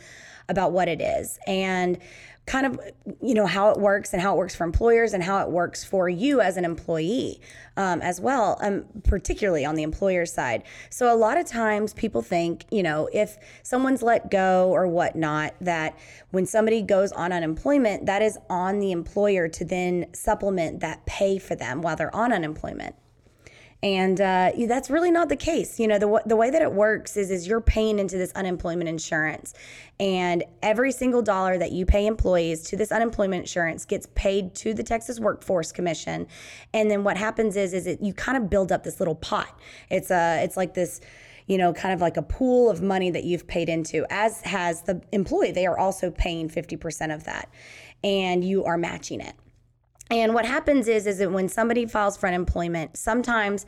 about 0.50 0.72
what 0.72 0.86
it 0.86 1.00
is 1.00 1.38
and 1.46 1.98
kind 2.44 2.66
of 2.66 2.80
you 3.20 3.34
know 3.34 3.46
how 3.46 3.70
it 3.70 3.78
works 3.78 4.12
and 4.12 4.20
how 4.20 4.34
it 4.34 4.36
works 4.36 4.54
for 4.54 4.64
employers 4.64 5.12
and 5.14 5.22
how 5.22 5.40
it 5.42 5.50
works 5.50 5.84
for 5.84 6.08
you 6.08 6.40
as 6.40 6.56
an 6.56 6.64
employee 6.64 7.40
um, 7.76 8.02
as 8.02 8.20
well 8.20 8.58
um, 8.62 8.84
particularly 9.04 9.64
on 9.64 9.76
the 9.76 9.82
employer 9.82 10.26
side. 10.26 10.64
So 10.90 11.12
a 11.12 11.14
lot 11.14 11.38
of 11.38 11.46
times 11.46 11.94
people 11.94 12.20
think 12.20 12.64
you 12.70 12.82
know 12.82 13.08
if 13.12 13.38
someone's 13.62 14.02
let 14.02 14.30
go 14.30 14.70
or 14.70 14.88
whatnot 14.88 15.54
that 15.60 15.96
when 16.30 16.44
somebody 16.46 16.82
goes 16.82 17.12
on 17.12 17.32
unemployment 17.32 18.06
that 18.06 18.22
is 18.22 18.38
on 18.50 18.80
the 18.80 18.90
employer 18.90 19.48
to 19.48 19.64
then 19.64 20.06
supplement 20.12 20.80
that 20.80 21.04
pay 21.06 21.38
for 21.38 21.54
them 21.54 21.80
while 21.80 21.94
they're 21.94 22.14
on 22.14 22.32
unemployment 22.32 22.96
and 23.82 24.20
uh, 24.20 24.52
that's 24.68 24.90
really 24.90 25.10
not 25.10 25.28
the 25.28 25.36
case. 25.36 25.80
You 25.80 25.88
know, 25.88 25.98
the, 25.98 26.22
the 26.24 26.36
way 26.36 26.50
that 26.50 26.62
it 26.62 26.72
works 26.72 27.16
is, 27.16 27.32
is 27.32 27.48
you're 27.48 27.60
paying 27.60 27.98
into 27.98 28.16
this 28.16 28.30
unemployment 28.32 28.88
insurance. 28.88 29.54
And 29.98 30.44
every 30.62 30.92
single 30.92 31.20
dollar 31.20 31.58
that 31.58 31.72
you 31.72 31.84
pay 31.84 32.06
employees 32.06 32.62
to 32.64 32.76
this 32.76 32.92
unemployment 32.92 33.40
insurance 33.40 33.84
gets 33.84 34.06
paid 34.14 34.54
to 34.56 34.72
the 34.72 34.84
Texas 34.84 35.18
Workforce 35.18 35.72
Commission. 35.72 36.28
And 36.72 36.88
then 36.88 37.02
what 37.02 37.16
happens 37.16 37.56
is, 37.56 37.74
is 37.74 37.88
it, 37.88 38.00
you 38.00 38.14
kind 38.14 38.38
of 38.38 38.48
build 38.48 38.70
up 38.70 38.84
this 38.84 39.00
little 39.00 39.16
pot. 39.16 39.58
It's 39.90 40.12
a, 40.12 40.42
it's 40.44 40.56
like 40.56 40.74
this, 40.74 41.00
you 41.48 41.58
know, 41.58 41.72
kind 41.72 41.92
of 41.92 42.00
like 42.00 42.16
a 42.16 42.22
pool 42.22 42.70
of 42.70 42.82
money 42.82 43.10
that 43.10 43.24
you've 43.24 43.48
paid 43.48 43.68
into, 43.68 44.06
as 44.10 44.42
has 44.42 44.82
the 44.82 45.02
employee. 45.10 45.50
They 45.50 45.66
are 45.66 45.76
also 45.76 46.12
paying 46.12 46.48
50% 46.48 47.12
of 47.12 47.24
that. 47.24 47.48
And 48.04 48.44
you 48.44 48.64
are 48.64 48.78
matching 48.78 49.20
it. 49.20 49.34
And 50.10 50.34
what 50.34 50.44
happens 50.44 50.88
is, 50.88 51.06
is 51.06 51.18
that 51.18 51.32
when 51.32 51.48
somebody 51.48 51.86
files 51.86 52.16
for 52.16 52.26
unemployment, 52.26 52.96
sometimes 52.96 53.66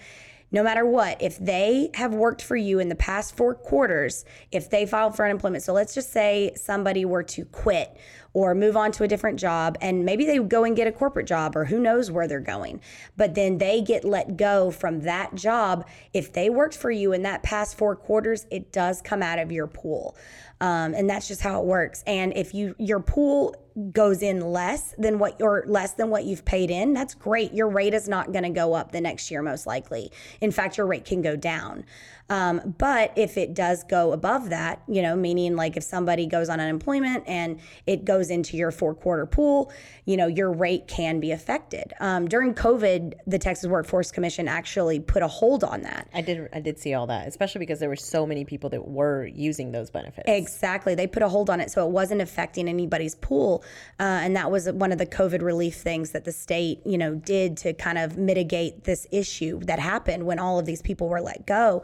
no 0.54 0.62
matter 0.62 0.86
what, 0.86 1.20
if 1.20 1.36
they 1.38 1.90
have 1.94 2.14
worked 2.14 2.40
for 2.40 2.54
you 2.54 2.78
in 2.78 2.88
the 2.88 2.94
past 2.94 3.36
four 3.36 3.54
quarters, 3.54 4.24
if 4.52 4.70
they 4.70 4.86
filed 4.86 5.16
for 5.16 5.24
unemployment, 5.24 5.64
so 5.64 5.72
let's 5.72 5.94
just 5.94 6.12
say 6.12 6.52
somebody 6.54 7.04
were 7.04 7.24
to 7.24 7.44
quit 7.46 7.96
or 8.34 8.54
move 8.54 8.76
on 8.76 8.92
to 8.92 9.04
a 9.04 9.08
different 9.08 9.38
job 9.38 9.78
and 9.80 10.04
maybe 10.04 10.26
they 10.26 10.38
go 10.38 10.64
and 10.64 10.76
get 10.76 10.86
a 10.86 10.92
corporate 10.92 11.26
job 11.26 11.56
or 11.56 11.64
who 11.64 11.78
knows 11.78 12.10
where 12.10 12.28
they're 12.28 12.40
going, 12.40 12.80
but 13.16 13.34
then 13.34 13.58
they 13.58 13.80
get 13.80 14.04
let 14.04 14.36
go 14.36 14.70
from 14.70 15.00
that 15.00 15.34
job. 15.34 15.86
If 16.12 16.32
they 16.32 16.50
worked 16.50 16.76
for 16.76 16.90
you 16.90 17.12
in 17.12 17.22
that 17.22 17.42
past 17.42 17.78
four 17.78 17.96
quarters, 17.96 18.46
it 18.50 18.72
does 18.72 19.00
come 19.00 19.22
out 19.22 19.38
of 19.38 19.50
your 19.50 19.68
pool. 19.68 20.16
Um, 20.60 20.94
and 20.94 21.08
that's 21.08 21.28
just 21.28 21.40
how 21.40 21.60
it 21.60 21.66
works. 21.66 22.02
And 22.06 22.36
if 22.36 22.54
you 22.54 22.74
your 22.78 23.00
pool 23.00 23.56
goes 23.90 24.22
in 24.22 24.40
less 24.40 24.94
than 24.98 25.18
what 25.18 25.40
or 25.42 25.64
less 25.66 25.94
than 25.94 26.10
what 26.10 26.24
you've 26.24 26.44
paid 26.44 26.70
in, 26.70 26.92
that's 26.92 27.14
great. 27.14 27.52
Your 27.52 27.68
rate 27.68 27.92
is 27.92 28.08
not 28.08 28.32
going 28.32 28.44
to 28.44 28.50
go 28.50 28.72
up 28.72 28.92
the 28.92 29.00
next 29.00 29.30
year, 29.30 29.42
most 29.42 29.66
likely. 29.66 30.12
In 30.40 30.50
fact, 30.50 30.78
your 30.78 30.86
rate 30.86 31.04
can 31.04 31.22
go 31.22 31.36
down. 31.36 31.84
Um, 32.30 32.74
but 32.78 33.12
if 33.16 33.36
it 33.36 33.54
does 33.54 33.84
go 33.84 34.12
above 34.12 34.50
that, 34.50 34.82
you 34.88 35.02
know, 35.02 35.14
meaning 35.14 35.56
like 35.56 35.76
if 35.76 35.82
somebody 35.82 36.26
goes 36.26 36.48
on 36.48 36.58
unemployment 36.58 37.24
and 37.26 37.60
it 37.86 38.04
goes 38.04 38.30
into 38.30 38.56
your 38.56 38.70
four 38.70 38.94
quarter 38.94 39.26
pool, 39.26 39.72
you 40.06 40.16
know, 40.16 40.26
your 40.26 40.52
rate 40.52 40.88
can 40.88 41.20
be 41.20 41.32
affected. 41.32 41.92
Um, 42.00 42.26
during 42.26 42.54
COVID, 42.54 43.14
the 43.26 43.38
Texas 43.38 43.68
Workforce 43.68 44.10
Commission 44.10 44.48
actually 44.48 45.00
put 45.00 45.22
a 45.22 45.28
hold 45.28 45.64
on 45.64 45.82
that. 45.82 46.08
I 46.14 46.22
did 46.22 46.48
I 46.52 46.60
did 46.60 46.78
see 46.78 46.94
all 46.94 47.06
that, 47.08 47.28
especially 47.28 47.58
because 47.58 47.78
there 47.78 47.88
were 47.88 47.96
so 47.96 48.26
many 48.26 48.44
people 48.44 48.70
that 48.70 48.88
were 48.88 49.26
using 49.26 49.72
those 49.72 49.90
benefits. 49.90 50.24
Exactly, 50.26 50.94
they 50.94 51.06
put 51.06 51.22
a 51.22 51.28
hold 51.28 51.50
on 51.50 51.60
it, 51.60 51.70
so 51.70 51.86
it 51.86 51.90
wasn't 51.90 52.22
affecting 52.22 52.68
anybody's 52.68 53.14
pool, 53.14 53.62
uh, 54.00 54.02
and 54.02 54.36
that 54.36 54.50
was 54.50 54.70
one 54.70 54.92
of 54.92 54.98
the 54.98 55.06
COVID 55.06 55.42
relief 55.42 55.74
things 55.76 56.12
that 56.12 56.24
the 56.24 56.32
state, 56.32 56.80
you 56.86 56.98
know, 56.98 57.14
did 57.14 57.56
to 57.58 57.72
kind 57.74 57.98
of 57.98 58.16
mitigate 58.16 58.84
this 58.84 59.06
issue 59.10 59.60
that 59.60 59.78
happened 59.78 60.24
when 60.24 60.38
all 60.38 60.58
of 60.58 60.66
these 60.66 60.82
people 60.82 61.08
were 61.08 61.20
let 61.20 61.46
go. 61.46 61.82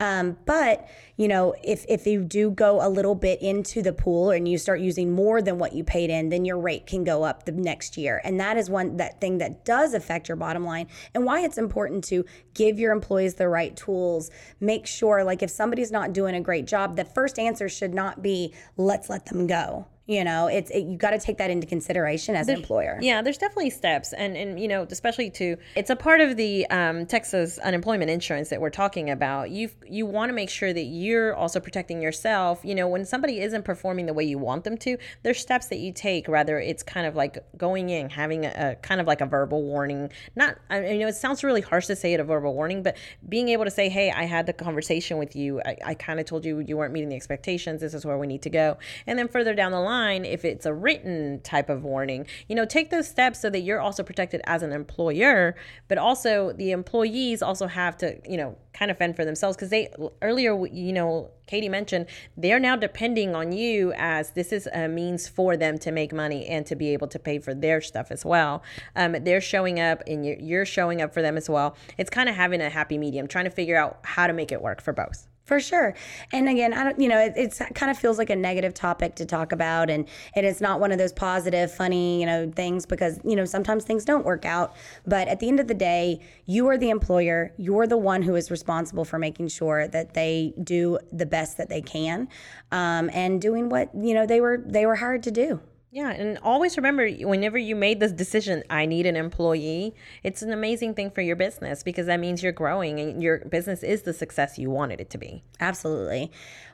Um, 0.00 0.36
but 0.44 0.88
you 1.16 1.28
know, 1.28 1.54
if 1.62 1.84
if 1.88 2.06
you 2.06 2.24
do 2.24 2.50
go 2.50 2.86
a 2.86 2.88
little 2.88 3.14
bit 3.14 3.42
into 3.42 3.82
the 3.82 3.92
pool 3.92 4.30
and 4.30 4.48
you 4.48 4.58
start 4.58 4.80
using 4.80 5.12
more 5.12 5.42
than 5.42 5.58
what 5.58 5.72
you 5.72 5.82
paid 5.84 6.10
in, 6.10 6.28
then 6.28 6.44
your 6.44 6.58
rate 6.58 6.86
can 6.86 7.04
go 7.04 7.24
up 7.24 7.44
the 7.44 7.52
next 7.52 7.96
year, 7.96 8.20
and 8.24 8.38
that 8.40 8.56
is 8.56 8.70
one 8.70 8.96
that 8.98 9.20
thing 9.20 9.38
that 9.38 9.64
does 9.64 9.94
affect 9.94 10.28
your 10.28 10.36
bottom 10.36 10.64
line, 10.64 10.86
and 11.14 11.24
why 11.24 11.40
it's 11.40 11.58
important 11.58 12.04
to 12.04 12.24
give 12.54 12.78
your 12.78 12.92
employees 12.92 13.34
the 13.34 13.48
right 13.48 13.76
tools. 13.76 14.30
Make 14.60 14.86
sure, 14.86 15.24
like, 15.24 15.42
if 15.42 15.50
somebody's 15.50 15.90
not 15.90 16.12
doing 16.12 16.34
a 16.34 16.40
great 16.40 16.66
job, 16.66 16.96
the 16.96 17.04
first 17.04 17.38
answer 17.38 17.68
should 17.68 17.94
not 17.94 18.22
be 18.22 18.54
let's 18.76 19.10
let 19.10 19.26
them 19.26 19.46
go 19.46 19.86
you 20.08 20.24
know 20.24 20.46
it's 20.46 20.70
it, 20.70 20.86
you 20.86 20.96
got 20.96 21.10
to 21.10 21.18
take 21.18 21.36
that 21.36 21.50
into 21.50 21.66
consideration 21.66 22.34
as 22.34 22.46
there's, 22.46 22.58
an 22.58 22.62
employer. 22.62 22.98
yeah 23.00 23.20
there's 23.20 23.38
definitely 23.38 23.70
steps 23.70 24.14
and 24.14 24.36
and 24.36 24.58
you 24.58 24.66
know 24.66 24.86
especially 24.90 25.30
to 25.30 25.56
it's 25.76 25.90
a 25.90 25.96
part 25.96 26.20
of 26.20 26.36
the 26.36 26.66
um, 26.70 27.04
texas 27.06 27.58
unemployment 27.58 28.10
insurance 28.10 28.48
that 28.48 28.60
we're 28.60 28.70
talking 28.70 29.10
about. 29.10 29.50
You 29.50 29.70
you 29.86 30.06
want 30.06 30.30
to 30.30 30.32
make 30.32 30.48
sure 30.48 30.72
that 30.72 30.84
you're 30.84 31.34
also 31.36 31.60
protecting 31.60 32.00
yourself. 32.00 32.60
You 32.64 32.74
know 32.74 32.88
when 32.88 33.04
somebody 33.04 33.40
isn't 33.40 33.64
performing 33.64 34.06
the 34.06 34.14
way 34.14 34.24
you 34.24 34.38
want 34.38 34.64
them 34.64 34.78
to 34.78 34.96
there's 35.22 35.38
steps 35.38 35.66
that 35.66 35.78
you 35.78 35.92
take 35.92 36.26
rather 36.26 36.58
it's 36.58 36.82
kind 36.82 37.06
of 37.06 37.14
like 37.14 37.38
going 37.58 37.90
in 37.90 38.08
having 38.08 38.46
a, 38.46 38.52
a 38.56 38.74
kind 38.76 39.00
of 39.00 39.06
like 39.06 39.20
a 39.20 39.26
verbal 39.26 39.62
warning. 39.62 40.10
Not 40.34 40.56
I 40.70 40.80
mean, 40.80 40.94
you 40.94 41.00
know 41.00 41.08
it 41.08 41.16
sounds 41.16 41.44
really 41.44 41.60
harsh 41.60 41.86
to 41.86 41.96
say 41.96 42.14
it 42.14 42.20
a 42.20 42.24
verbal 42.24 42.54
warning 42.54 42.82
but 42.82 42.96
being 43.28 43.50
able 43.50 43.64
to 43.64 43.70
say 43.70 43.88
hey 43.90 44.10
i 44.10 44.24
had 44.24 44.46
the 44.46 44.52
conversation 44.54 45.18
with 45.18 45.36
you. 45.36 45.60
I, 45.66 45.76
I 45.84 45.94
kind 45.94 46.18
of 46.18 46.24
told 46.24 46.46
you 46.46 46.60
you 46.60 46.78
weren't 46.78 46.94
meeting 46.94 47.10
the 47.10 47.16
expectations. 47.16 47.82
This 47.82 47.92
is 47.92 48.06
where 48.06 48.16
we 48.16 48.26
need 48.26 48.42
to 48.42 48.50
go. 48.50 48.78
And 49.06 49.18
then 49.18 49.28
further 49.28 49.54
down 49.54 49.72
the 49.72 49.80
line 49.80 49.97
if 50.06 50.44
it's 50.44 50.66
a 50.66 50.72
written 50.72 51.40
type 51.42 51.68
of 51.68 51.84
warning. 51.84 52.26
You 52.48 52.56
know, 52.56 52.64
take 52.64 52.90
those 52.90 53.08
steps 53.08 53.40
so 53.40 53.50
that 53.50 53.60
you're 53.60 53.80
also 53.80 54.02
protected 54.02 54.40
as 54.44 54.62
an 54.62 54.72
employer, 54.72 55.54
but 55.88 55.98
also 55.98 56.52
the 56.52 56.70
employees 56.70 57.42
also 57.42 57.66
have 57.66 57.96
to, 57.98 58.18
you 58.28 58.36
know, 58.36 58.56
kind 58.72 58.90
of 58.90 58.98
fend 58.98 59.16
for 59.16 59.24
themselves 59.24 59.56
because 59.56 59.70
they 59.70 59.88
earlier, 60.22 60.66
you 60.66 60.92
know, 60.92 61.30
Katie 61.46 61.68
mentioned 61.68 62.06
they're 62.36 62.60
now 62.60 62.76
depending 62.76 63.34
on 63.34 63.52
you 63.52 63.92
as 63.96 64.32
this 64.32 64.52
is 64.52 64.68
a 64.72 64.86
means 64.86 65.26
for 65.26 65.56
them 65.56 65.78
to 65.78 65.90
make 65.90 66.12
money 66.12 66.46
and 66.46 66.64
to 66.66 66.76
be 66.76 66.92
able 66.92 67.08
to 67.08 67.18
pay 67.18 67.38
for 67.38 67.54
their 67.54 67.80
stuff 67.80 68.10
as 68.10 68.24
well. 68.24 68.62
Um, 68.94 69.16
they're 69.24 69.40
showing 69.40 69.80
up 69.80 70.02
and 70.06 70.24
you're 70.24 70.66
showing 70.66 71.02
up 71.02 71.12
for 71.12 71.22
them 71.22 71.36
as 71.36 71.48
well. 71.48 71.76
It's 71.96 72.10
kind 72.10 72.28
of 72.28 72.36
having 72.36 72.60
a 72.60 72.70
happy 72.70 72.98
medium, 72.98 73.26
trying 73.26 73.46
to 73.46 73.50
figure 73.50 73.76
out 73.76 73.98
how 74.02 74.26
to 74.26 74.32
make 74.32 74.52
it 74.52 74.62
work 74.62 74.80
for 74.80 74.92
both. 74.92 75.26
For 75.48 75.60
sure. 75.60 75.94
And 76.30 76.46
again, 76.46 76.74
I 76.74 76.84
don't, 76.84 77.00
you 77.00 77.08
know, 77.08 77.18
it 77.18 77.32
it's, 77.34 77.62
kind 77.74 77.90
of 77.90 77.96
feels 77.96 78.18
like 78.18 78.28
a 78.28 78.36
negative 78.36 78.74
topic 78.74 79.14
to 79.14 79.24
talk 79.24 79.50
about. 79.50 79.88
And, 79.88 80.06
and 80.34 80.44
it's 80.44 80.60
not 80.60 80.78
one 80.78 80.92
of 80.92 80.98
those 80.98 81.14
positive, 81.14 81.72
funny, 81.72 82.20
you 82.20 82.26
know, 82.26 82.52
things 82.54 82.84
because, 82.84 83.18
you 83.24 83.34
know, 83.34 83.46
sometimes 83.46 83.84
things 83.84 84.04
don't 84.04 84.26
work 84.26 84.44
out. 84.44 84.76
But 85.06 85.26
at 85.26 85.40
the 85.40 85.48
end 85.48 85.58
of 85.58 85.66
the 85.66 85.72
day, 85.72 86.20
you 86.44 86.68
are 86.68 86.76
the 86.76 86.90
employer. 86.90 87.54
You're 87.56 87.86
the 87.86 87.96
one 87.96 88.20
who 88.20 88.36
is 88.36 88.50
responsible 88.50 89.06
for 89.06 89.18
making 89.18 89.48
sure 89.48 89.88
that 89.88 90.12
they 90.12 90.52
do 90.62 90.98
the 91.10 91.24
best 91.24 91.56
that 91.56 91.70
they 91.70 91.80
can 91.80 92.28
um, 92.70 93.08
and 93.14 93.40
doing 93.40 93.70
what, 93.70 93.88
you 93.94 94.12
know, 94.12 94.26
they 94.26 94.42
were, 94.42 94.62
they 94.66 94.84
were 94.84 94.96
hired 94.96 95.22
to 95.22 95.30
do. 95.30 95.62
Yeah, 95.90 96.10
and 96.10 96.38
always 96.42 96.76
remember 96.76 97.08
whenever 97.08 97.56
you 97.56 97.74
made 97.74 97.98
this 97.98 98.12
decision, 98.12 98.62
I 98.68 98.84
need 98.84 99.06
an 99.06 99.16
employee, 99.16 99.94
it's 100.22 100.42
an 100.42 100.52
amazing 100.52 100.92
thing 100.92 101.10
for 101.10 101.22
your 101.22 101.34
business 101.34 101.82
because 101.82 102.06
that 102.06 102.20
means 102.20 102.42
you're 102.42 102.52
growing 102.52 103.00
and 103.00 103.22
your 103.22 103.38
business 103.46 103.82
is 103.82 104.02
the 104.02 104.12
success 104.12 104.58
you 104.58 104.68
wanted 104.68 105.00
it 105.00 105.08
to 105.10 105.18
be. 105.18 105.42
Absolutely. 105.60 106.30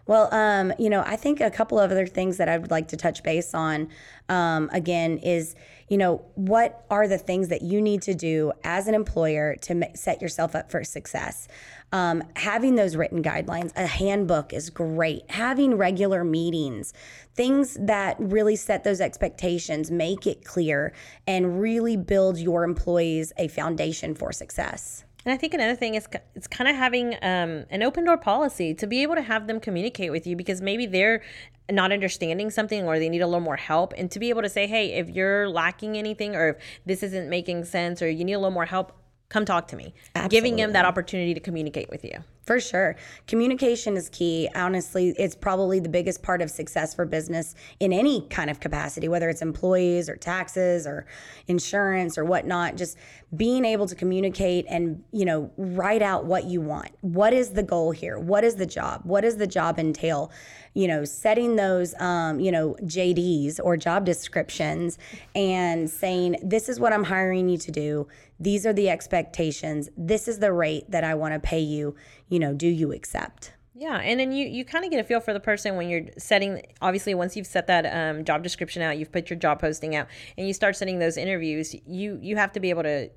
Well, 0.08 0.34
um, 0.34 0.72
you 0.80 0.90
know, 0.90 1.04
I 1.06 1.14
think 1.14 1.40
a 1.40 1.50
couple 1.50 1.78
of 1.78 1.92
other 1.92 2.08
things 2.08 2.38
that 2.38 2.48
I 2.48 2.58
would 2.58 2.72
like 2.72 2.88
to 2.88 2.96
touch 2.96 3.22
base 3.22 3.54
on 3.54 3.88
um, 4.28 4.68
again 4.72 5.18
is, 5.18 5.54
you 5.88 5.98
know, 5.98 6.24
what 6.34 6.84
are 6.90 7.06
the 7.06 7.18
things 7.18 7.48
that 7.48 7.62
you 7.62 7.80
need 7.80 8.02
to 8.02 8.14
do 8.14 8.52
as 8.62 8.88
an 8.88 8.94
employer 8.94 9.56
to 9.62 9.88
set 9.94 10.22
yourself 10.22 10.54
up 10.54 10.70
for 10.70 10.82
success? 10.84 11.48
Um, 11.92 12.24
having 12.36 12.74
those 12.74 12.96
written 12.96 13.22
guidelines, 13.22 13.72
a 13.76 13.86
handbook 13.86 14.52
is 14.52 14.70
great. 14.70 15.30
Having 15.30 15.76
regular 15.76 16.24
meetings, 16.24 16.92
things 17.34 17.76
that 17.80 18.16
really 18.18 18.56
set 18.56 18.84
those 18.84 19.00
expectations, 19.00 19.90
make 19.90 20.26
it 20.26 20.44
clear, 20.44 20.92
and 21.26 21.60
really 21.60 21.96
build 21.96 22.38
your 22.38 22.64
employees 22.64 23.32
a 23.36 23.48
foundation 23.48 24.14
for 24.14 24.32
success. 24.32 25.04
And 25.24 25.32
I 25.32 25.36
think 25.38 25.54
another 25.54 25.74
thing 25.74 25.94
is 25.94 26.06
it's 26.34 26.46
kind 26.46 26.68
of 26.68 26.76
having 26.76 27.14
um, 27.22 27.64
an 27.70 27.82
open 27.82 28.04
door 28.04 28.18
policy 28.18 28.74
to 28.74 28.86
be 28.86 29.02
able 29.02 29.14
to 29.14 29.22
have 29.22 29.46
them 29.46 29.58
communicate 29.58 30.10
with 30.10 30.26
you 30.26 30.36
because 30.36 30.60
maybe 30.60 30.84
they're 30.84 31.22
not 31.70 31.92
understanding 31.92 32.50
something 32.50 32.84
or 32.84 32.98
they 32.98 33.08
need 33.08 33.22
a 33.22 33.26
little 33.26 33.40
more 33.40 33.56
help 33.56 33.94
and 33.96 34.10
to 34.10 34.18
be 34.18 34.28
able 34.28 34.42
to 34.42 34.48
say 34.48 34.66
hey 34.66 34.92
if 34.94 35.08
you're 35.08 35.48
lacking 35.48 35.96
anything 35.96 36.36
or 36.36 36.50
if 36.50 36.56
this 36.84 37.02
isn't 37.02 37.28
making 37.30 37.64
sense 37.64 38.02
or 38.02 38.10
you 38.10 38.24
need 38.24 38.34
a 38.34 38.38
little 38.38 38.50
more 38.50 38.66
help 38.66 38.92
come 39.30 39.44
talk 39.44 39.66
to 39.68 39.76
me. 39.76 39.94
Giving 40.28 40.56
them 40.56 40.72
that 40.74 40.84
opportunity 40.84 41.34
to 41.34 41.40
communicate 41.40 41.88
with 41.88 42.04
you 42.04 42.22
For 42.46 42.60
sure. 42.60 42.96
Communication 43.26 43.96
is 43.96 44.10
key. 44.10 44.50
Honestly, 44.54 45.14
it's 45.18 45.34
probably 45.34 45.80
the 45.80 45.88
biggest 45.88 46.22
part 46.22 46.42
of 46.42 46.50
success 46.50 46.94
for 46.94 47.06
business 47.06 47.54
in 47.80 47.92
any 47.92 48.26
kind 48.28 48.50
of 48.50 48.60
capacity, 48.60 49.08
whether 49.08 49.30
it's 49.30 49.40
employees 49.40 50.10
or 50.10 50.16
taxes 50.16 50.86
or 50.86 51.06
insurance 51.46 52.18
or 52.18 52.24
whatnot. 52.24 52.76
Just 52.76 52.98
being 53.34 53.64
able 53.64 53.86
to 53.86 53.94
communicate 53.94 54.66
and, 54.68 55.02
you 55.10 55.24
know, 55.24 55.50
write 55.56 56.02
out 56.02 56.26
what 56.26 56.44
you 56.44 56.60
want. 56.60 56.90
What 57.00 57.32
is 57.32 57.50
the 57.50 57.62
goal 57.62 57.92
here? 57.92 58.18
What 58.18 58.44
is 58.44 58.56
the 58.56 58.66
job? 58.66 59.00
What 59.04 59.22
does 59.22 59.38
the 59.38 59.46
job 59.46 59.78
entail? 59.78 60.30
You 60.74 60.88
know, 60.88 61.04
setting 61.04 61.56
those, 61.56 61.94
um, 62.00 62.40
you 62.40 62.52
know, 62.52 62.76
JDs 62.82 63.58
or 63.62 63.76
job 63.76 64.04
descriptions 64.04 64.98
and 65.34 65.88
saying, 65.88 66.36
this 66.42 66.68
is 66.68 66.78
what 66.78 66.92
I'm 66.92 67.04
hiring 67.04 67.48
you 67.48 67.56
to 67.58 67.70
do. 67.70 68.08
These 68.40 68.66
are 68.66 68.72
the 68.72 68.90
expectations. 68.90 69.88
This 69.96 70.26
is 70.26 70.40
the 70.40 70.52
rate 70.52 70.90
that 70.90 71.04
I 71.04 71.14
want 71.14 71.34
to 71.34 71.40
pay 71.40 71.60
you 71.60 71.94
you 72.28 72.38
know, 72.38 72.54
do 72.54 72.68
you 72.68 72.92
accept? 72.92 73.52
Yeah, 73.76 73.96
and 73.96 74.20
then 74.20 74.30
you 74.30 74.46
you 74.46 74.64
kind 74.64 74.84
of 74.84 74.90
get 74.90 75.00
a 75.00 75.04
feel 75.04 75.20
for 75.20 75.32
the 75.32 75.40
person 75.40 75.76
when 75.76 75.88
you're 75.88 76.06
setting. 76.16 76.62
Obviously, 76.80 77.12
once 77.14 77.36
you've 77.36 77.46
set 77.46 77.66
that 77.66 77.84
um, 77.86 78.24
job 78.24 78.44
description 78.44 78.82
out, 78.82 78.98
you've 78.98 79.10
put 79.10 79.28
your 79.28 79.38
job 79.38 79.60
posting 79.60 79.96
out, 79.96 80.06
and 80.38 80.46
you 80.46 80.54
start 80.54 80.76
setting 80.76 81.00
those 81.00 81.16
interviews. 81.16 81.74
You 81.84 82.18
you 82.22 82.36
have 82.36 82.52
to 82.52 82.60
be 82.60 82.70
able 82.70 82.84
to 82.84 83.10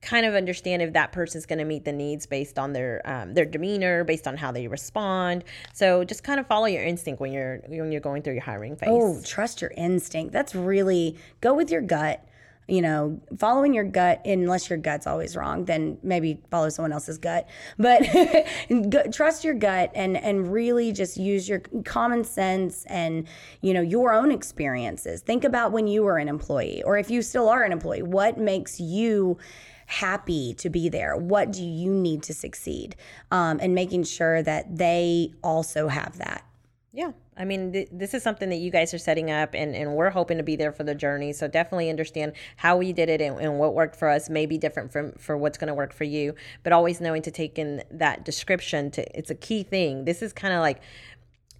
kind 0.00 0.24
of 0.24 0.34
understand 0.34 0.80
if 0.80 0.92
that 0.92 1.10
person's 1.10 1.44
going 1.44 1.58
to 1.58 1.64
meet 1.64 1.84
the 1.84 1.92
needs 1.92 2.24
based 2.24 2.58
on 2.58 2.72
their 2.72 3.02
um, 3.04 3.34
their 3.34 3.44
demeanor, 3.44 4.02
based 4.02 4.26
on 4.26 4.36
how 4.36 4.50
they 4.50 4.66
respond. 4.66 5.44
So 5.74 6.04
just 6.04 6.24
kind 6.24 6.40
of 6.40 6.46
follow 6.46 6.66
your 6.66 6.84
instinct 6.84 7.20
when 7.20 7.32
you're 7.32 7.58
when 7.66 7.92
you're 7.92 8.00
going 8.00 8.22
through 8.22 8.34
your 8.34 8.42
hiring 8.42 8.76
phase. 8.76 8.88
Oh, 8.90 9.20
trust 9.24 9.60
your 9.60 9.72
instinct. 9.76 10.32
That's 10.32 10.54
really 10.54 11.18
go 11.40 11.52
with 11.52 11.70
your 11.70 11.82
gut 11.82 12.24
you 12.68 12.82
know, 12.82 13.18
following 13.38 13.72
your 13.72 13.84
gut, 13.84 14.20
unless 14.26 14.68
your 14.68 14.78
gut's 14.78 15.06
always 15.06 15.34
wrong, 15.34 15.64
then 15.64 15.98
maybe 16.02 16.40
follow 16.50 16.68
someone 16.68 16.92
else's 16.92 17.16
gut. 17.16 17.48
But 17.78 18.02
trust 19.12 19.42
your 19.42 19.54
gut 19.54 19.90
and 19.94 20.16
and 20.16 20.52
really 20.52 20.92
just 20.92 21.16
use 21.16 21.48
your 21.48 21.60
common 21.84 22.24
sense 22.24 22.84
and 22.86 23.26
you 23.62 23.72
know 23.72 23.80
your 23.80 24.12
own 24.12 24.30
experiences. 24.30 25.22
Think 25.22 25.44
about 25.44 25.72
when 25.72 25.86
you 25.86 26.02
were 26.02 26.18
an 26.18 26.28
employee, 26.28 26.82
or 26.84 26.98
if 26.98 27.10
you 27.10 27.22
still 27.22 27.48
are 27.48 27.62
an 27.62 27.72
employee, 27.72 28.02
what 28.02 28.38
makes 28.38 28.78
you 28.78 29.38
happy 29.86 30.52
to 30.52 30.68
be 30.68 30.90
there? 30.90 31.16
What 31.16 31.50
do 31.50 31.64
you 31.64 31.90
need 31.90 32.22
to 32.24 32.34
succeed? 32.34 32.94
Um, 33.30 33.58
and 33.62 33.74
making 33.74 34.04
sure 34.04 34.42
that 34.42 34.76
they 34.76 35.32
also 35.42 35.88
have 35.88 36.18
that. 36.18 36.44
Yeah. 36.92 37.12
I 37.38 37.44
mean, 37.44 37.72
th- 37.72 37.88
this 37.92 38.14
is 38.14 38.22
something 38.22 38.48
that 38.48 38.56
you 38.56 38.70
guys 38.70 38.92
are 38.92 38.98
setting 38.98 39.30
up, 39.30 39.54
and, 39.54 39.74
and 39.74 39.94
we're 39.94 40.10
hoping 40.10 40.38
to 40.38 40.42
be 40.42 40.56
there 40.56 40.72
for 40.72 40.82
the 40.82 40.94
journey. 40.94 41.32
So 41.32 41.46
definitely 41.46 41.88
understand 41.88 42.32
how 42.56 42.76
we 42.76 42.92
did 42.92 43.08
it 43.08 43.20
and, 43.20 43.40
and 43.40 43.58
what 43.58 43.74
worked 43.74 43.96
for 43.96 44.08
us 44.08 44.28
may 44.28 44.44
be 44.44 44.58
different 44.58 44.92
from 44.92 45.12
for 45.12 45.36
what's 45.36 45.56
going 45.56 45.68
to 45.68 45.74
work 45.74 45.92
for 45.92 46.04
you. 46.04 46.34
But 46.64 46.72
always 46.72 47.00
knowing 47.00 47.22
to 47.22 47.30
take 47.30 47.58
in 47.58 47.84
that 47.90 48.24
description 48.24 48.90
to 48.92 49.18
it's 49.18 49.30
a 49.30 49.34
key 49.34 49.62
thing. 49.62 50.04
This 50.04 50.20
is 50.20 50.32
kind 50.32 50.52
of 50.52 50.60
like 50.60 50.80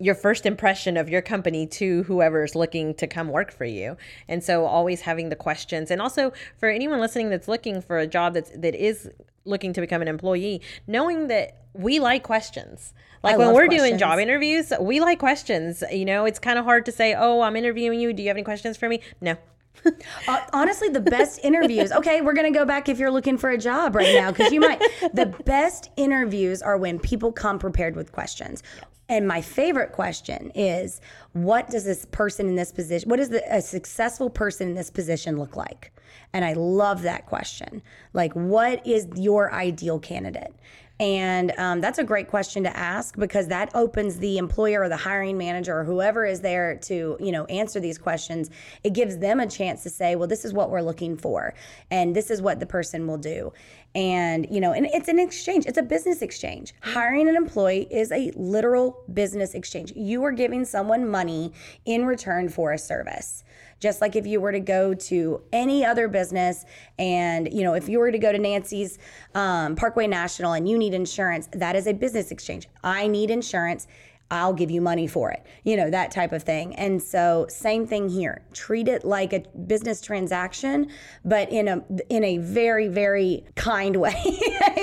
your 0.00 0.14
first 0.14 0.46
impression 0.46 0.96
of 0.96 1.08
your 1.08 1.22
company 1.22 1.66
to 1.66 2.04
whoever's 2.04 2.54
looking 2.54 2.94
to 2.94 3.06
come 3.06 3.28
work 3.28 3.52
for 3.52 3.64
you. 3.64 3.96
And 4.28 4.42
so 4.42 4.64
always 4.64 5.00
having 5.00 5.28
the 5.28 5.36
questions 5.36 5.90
and 5.90 6.00
also 6.00 6.32
for 6.56 6.68
anyone 6.68 7.00
listening 7.00 7.30
that's 7.30 7.48
looking 7.48 7.80
for 7.80 7.98
a 7.98 8.06
job 8.06 8.34
that's 8.34 8.50
that 8.50 8.74
is 8.74 9.10
looking 9.48 9.72
to 9.72 9.80
become 9.80 10.02
an 10.02 10.08
employee, 10.08 10.60
knowing 10.86 11.28
that 11.28 11.62
we 11.74 11.98
like 11.98 12.22
questions. 12.22 12.92
Like 13.22 13.34
I 13.34 13.38
when 13.38 13.48
we're 13.48 13.66
questions. 13.66 13.88
doing 13.88 13.98
job 13.98 14.18
interviews, 14.18 14.72
we 14.80 15.00
like 15.00 15.18
questions. 15.18 15.82
You 15.90 16.04
know, 16.04 16.24
it's 16.24 16.38
kind 16.38 16.58
of 16.58 16.64
hard 16.64 16.86
to 16.86 16.92
say, 16.92 17.14
"Oh, 17.14 17.40
I'm 17.40 17.56
interviewing 17.56 18.00
you. 18.00 18.12
Do 18.12 18.22
you 18.22 18.28
have 18.28 18.36
any 18.36 18.44
questions 18.44 18.76
for 18.76 18.88
me?" 18.88 19.00
No. 19.20 19.36
uh, 20.28 20.40
honestly, 20.52 20.88
the 20.88 21.00
best 21.00 21.40
interviews. 21.44 21.92
Okay, 21.92 22.20
we're 22.20 22.32
gonna 22.32 22.50
go 22.50 22.64
back 22.64 22.88
if 22.88 22.98
you're 22.98 23.10
looking 23.10 23.38
for 23.38 23.50
a 23.50 23.58
job 23.58 23.94
right 23.94 24.14
now 24.14 24.30
because 24.30 24.52
you 24.52 24.60
might. 24.60 24.80
The 25.14 25.26
best 25.44 25.90
interviews 25.96 26.62
are 26.62 26.76
when 26.76 26.98
people 26.98 27.32
come 27.32 27.58
prepared 27.58 27.96
with 27.96 28.12
questions. 28.12 28.62
And 29.08 29.26
my 29.26 29.40
favorite 29.40 29.92
question 29.92 30.52
is, 30.54 31.00
what 31.32 31.70
does 31.70 31.84
this 31.84 32.04
person 32.06 32.46
in 32.46 32.56
this 32.56 32.72
position? 32.72 33.08
What 33.08 33.16
does 33.16 33.30
the, 33.30 33.42
a 33.54 33.62
successful 33.62 34.28
person 34.28 34.68
in 34.68 34.74
this 34.74 34.90
position 34.90 35.38
look 35.38 35.56
like? 35.56 35.92
And 36.32 36.44
I 36.44 36.52
love 36.52 37.02
that 37.02 37.26
question. 37.26 37.82
Like, 38.12 38.32
what 38.34 38.86
is 38.86 39.08
your 39.16 39.52
ideal 39.52 39.98
candidate? 39.98 40.54
And 41.00 41.52
um, 41.58 41.80
that's 41.80 41.98
a 41.98 42.04
great 42.04 42.28
question 42.28 42.64
to 42.64 42.76
ask 42.76 43.16
because 43.16 43.46
that 43.48 43.70
opens 43.74 44.18
the 44.18 44.36
employer 44.36 44.82
or 44.82 44.88
the 44.88 44.96
hiring 44.96 45.38
manager 45.38 45.78
or 45.78 45.84
whoever 45.84 46.26
is 46.26 46.40
there 46.40 46.76
to, 46.82 47.16
you 47.20 47.30
know, 47.30 47.44
answer 47.44 47.78
these 47.78 47.98
questions. 47.98 48.50
It 48.82 48.94
gives 48.94 49.18
them 49.18 49.38
a 49.38 49.46
chance 49.46 49.84
to 49.84 49.90
say, 49.90 50.16
well, 50.16 50.26
this 50.26 50.44
is 50.44 50.52
what 50.52 50.70
we're 50.70 50.82
looking 50.82 51.16
for, 51.16 51.54
and 51.90 52.16
this 52.16 52.30
is 52.30 52.42
what 52.42 52.58
the 52.58 52.66
person 52.66 53.06
will 53.06 53.18
do. 53.18 53.52
And, 53.94 54.48
you 54.50 54.60
know, 54.60 54.72
and 54.72 54.86
it's 54.86 55.08
an 55.08 55.20
exchange, 55.20 55.66
it's 55.66 55.78
a 55.78 55.82
business 55.82 56.20
exchange. 56.20 56.74
Hiring 56.82 57.28
an 57.28 57.36
employee 57.36 57.86
is 57.92 58.10
a 58.10 58.32
literal 58.34 59.04
business 59.14 59.54
exchange. 59.54 59.92
You 59.94 60.24
are 60.24 60.32
giving 60.32 60.64
someone 60.64 61.08
money 61.08 61.52
in 61.84 62.06
return 62.06 62.48
for 62.48 62.72
a 62.72 62.78
service 62.78 63.44
just 63.80 64.00
like 64.00 64.16
if 64.16 64.26
you 64.26 64.40
were 64.40 64.52
to 64.52 64.60
go 64.60 64.94
to 64.94 65.42
any 65.52 65.84
other 65.84 66.08
business 66.08 66.64
and 66.98 67.52
you 67.52 67.62
know 67.62 67.74
if 67.74 67.88
you 67.88 67.98
were 67.98 68.10
to 68.10 68.18
go 68.18 68.32
to 68.32 68.38
nancy's 68.38 68.98
um, 69.34 69.76
parkway 69.76 70.06
national 70.06 70.52
and 70.52 70.68
you 70.68 70.78
need 70.78 70.94
insurance 70.94 71.48
that 71.52 71.76
is 71.76 71.86
a 71.86 71.92
business 71.92 72.30
exchange 72.30 72.68
i 72.82 73.06
need 73.06 73.30
insurance 73.30 73.86
I'll 74.30 74.52
give 74.52 74.70
you 74.70 74.80
money 74.80 75.06
for 75.06 75.30
it, 75.30 75.46
you 75.64 75.76
know, 75.76 75.90
that 75.90 76.10
type 76.10 76.32
of 76.32 76.42
thing. 76.42 76.74
And 76.76 77.02
so 77.02 77.46
same 77.48 77.86
thing 77.86 78.10
here. 78.10 78.42
Treat 78.52 78.86
it 78.88 79.04
like 79.04 79.32
a 79.32 79.40
business 79.66 80.00
transaction, 80.00 80.90
but 81.24 81.50
in 81.50 81.66
a 81.68 81.82
in 82.10 82.24
a 82.24 82.38
very, 82.38 82.88
very 82.88 83.44
kind 83.54 83.96
way. 84.00 84.38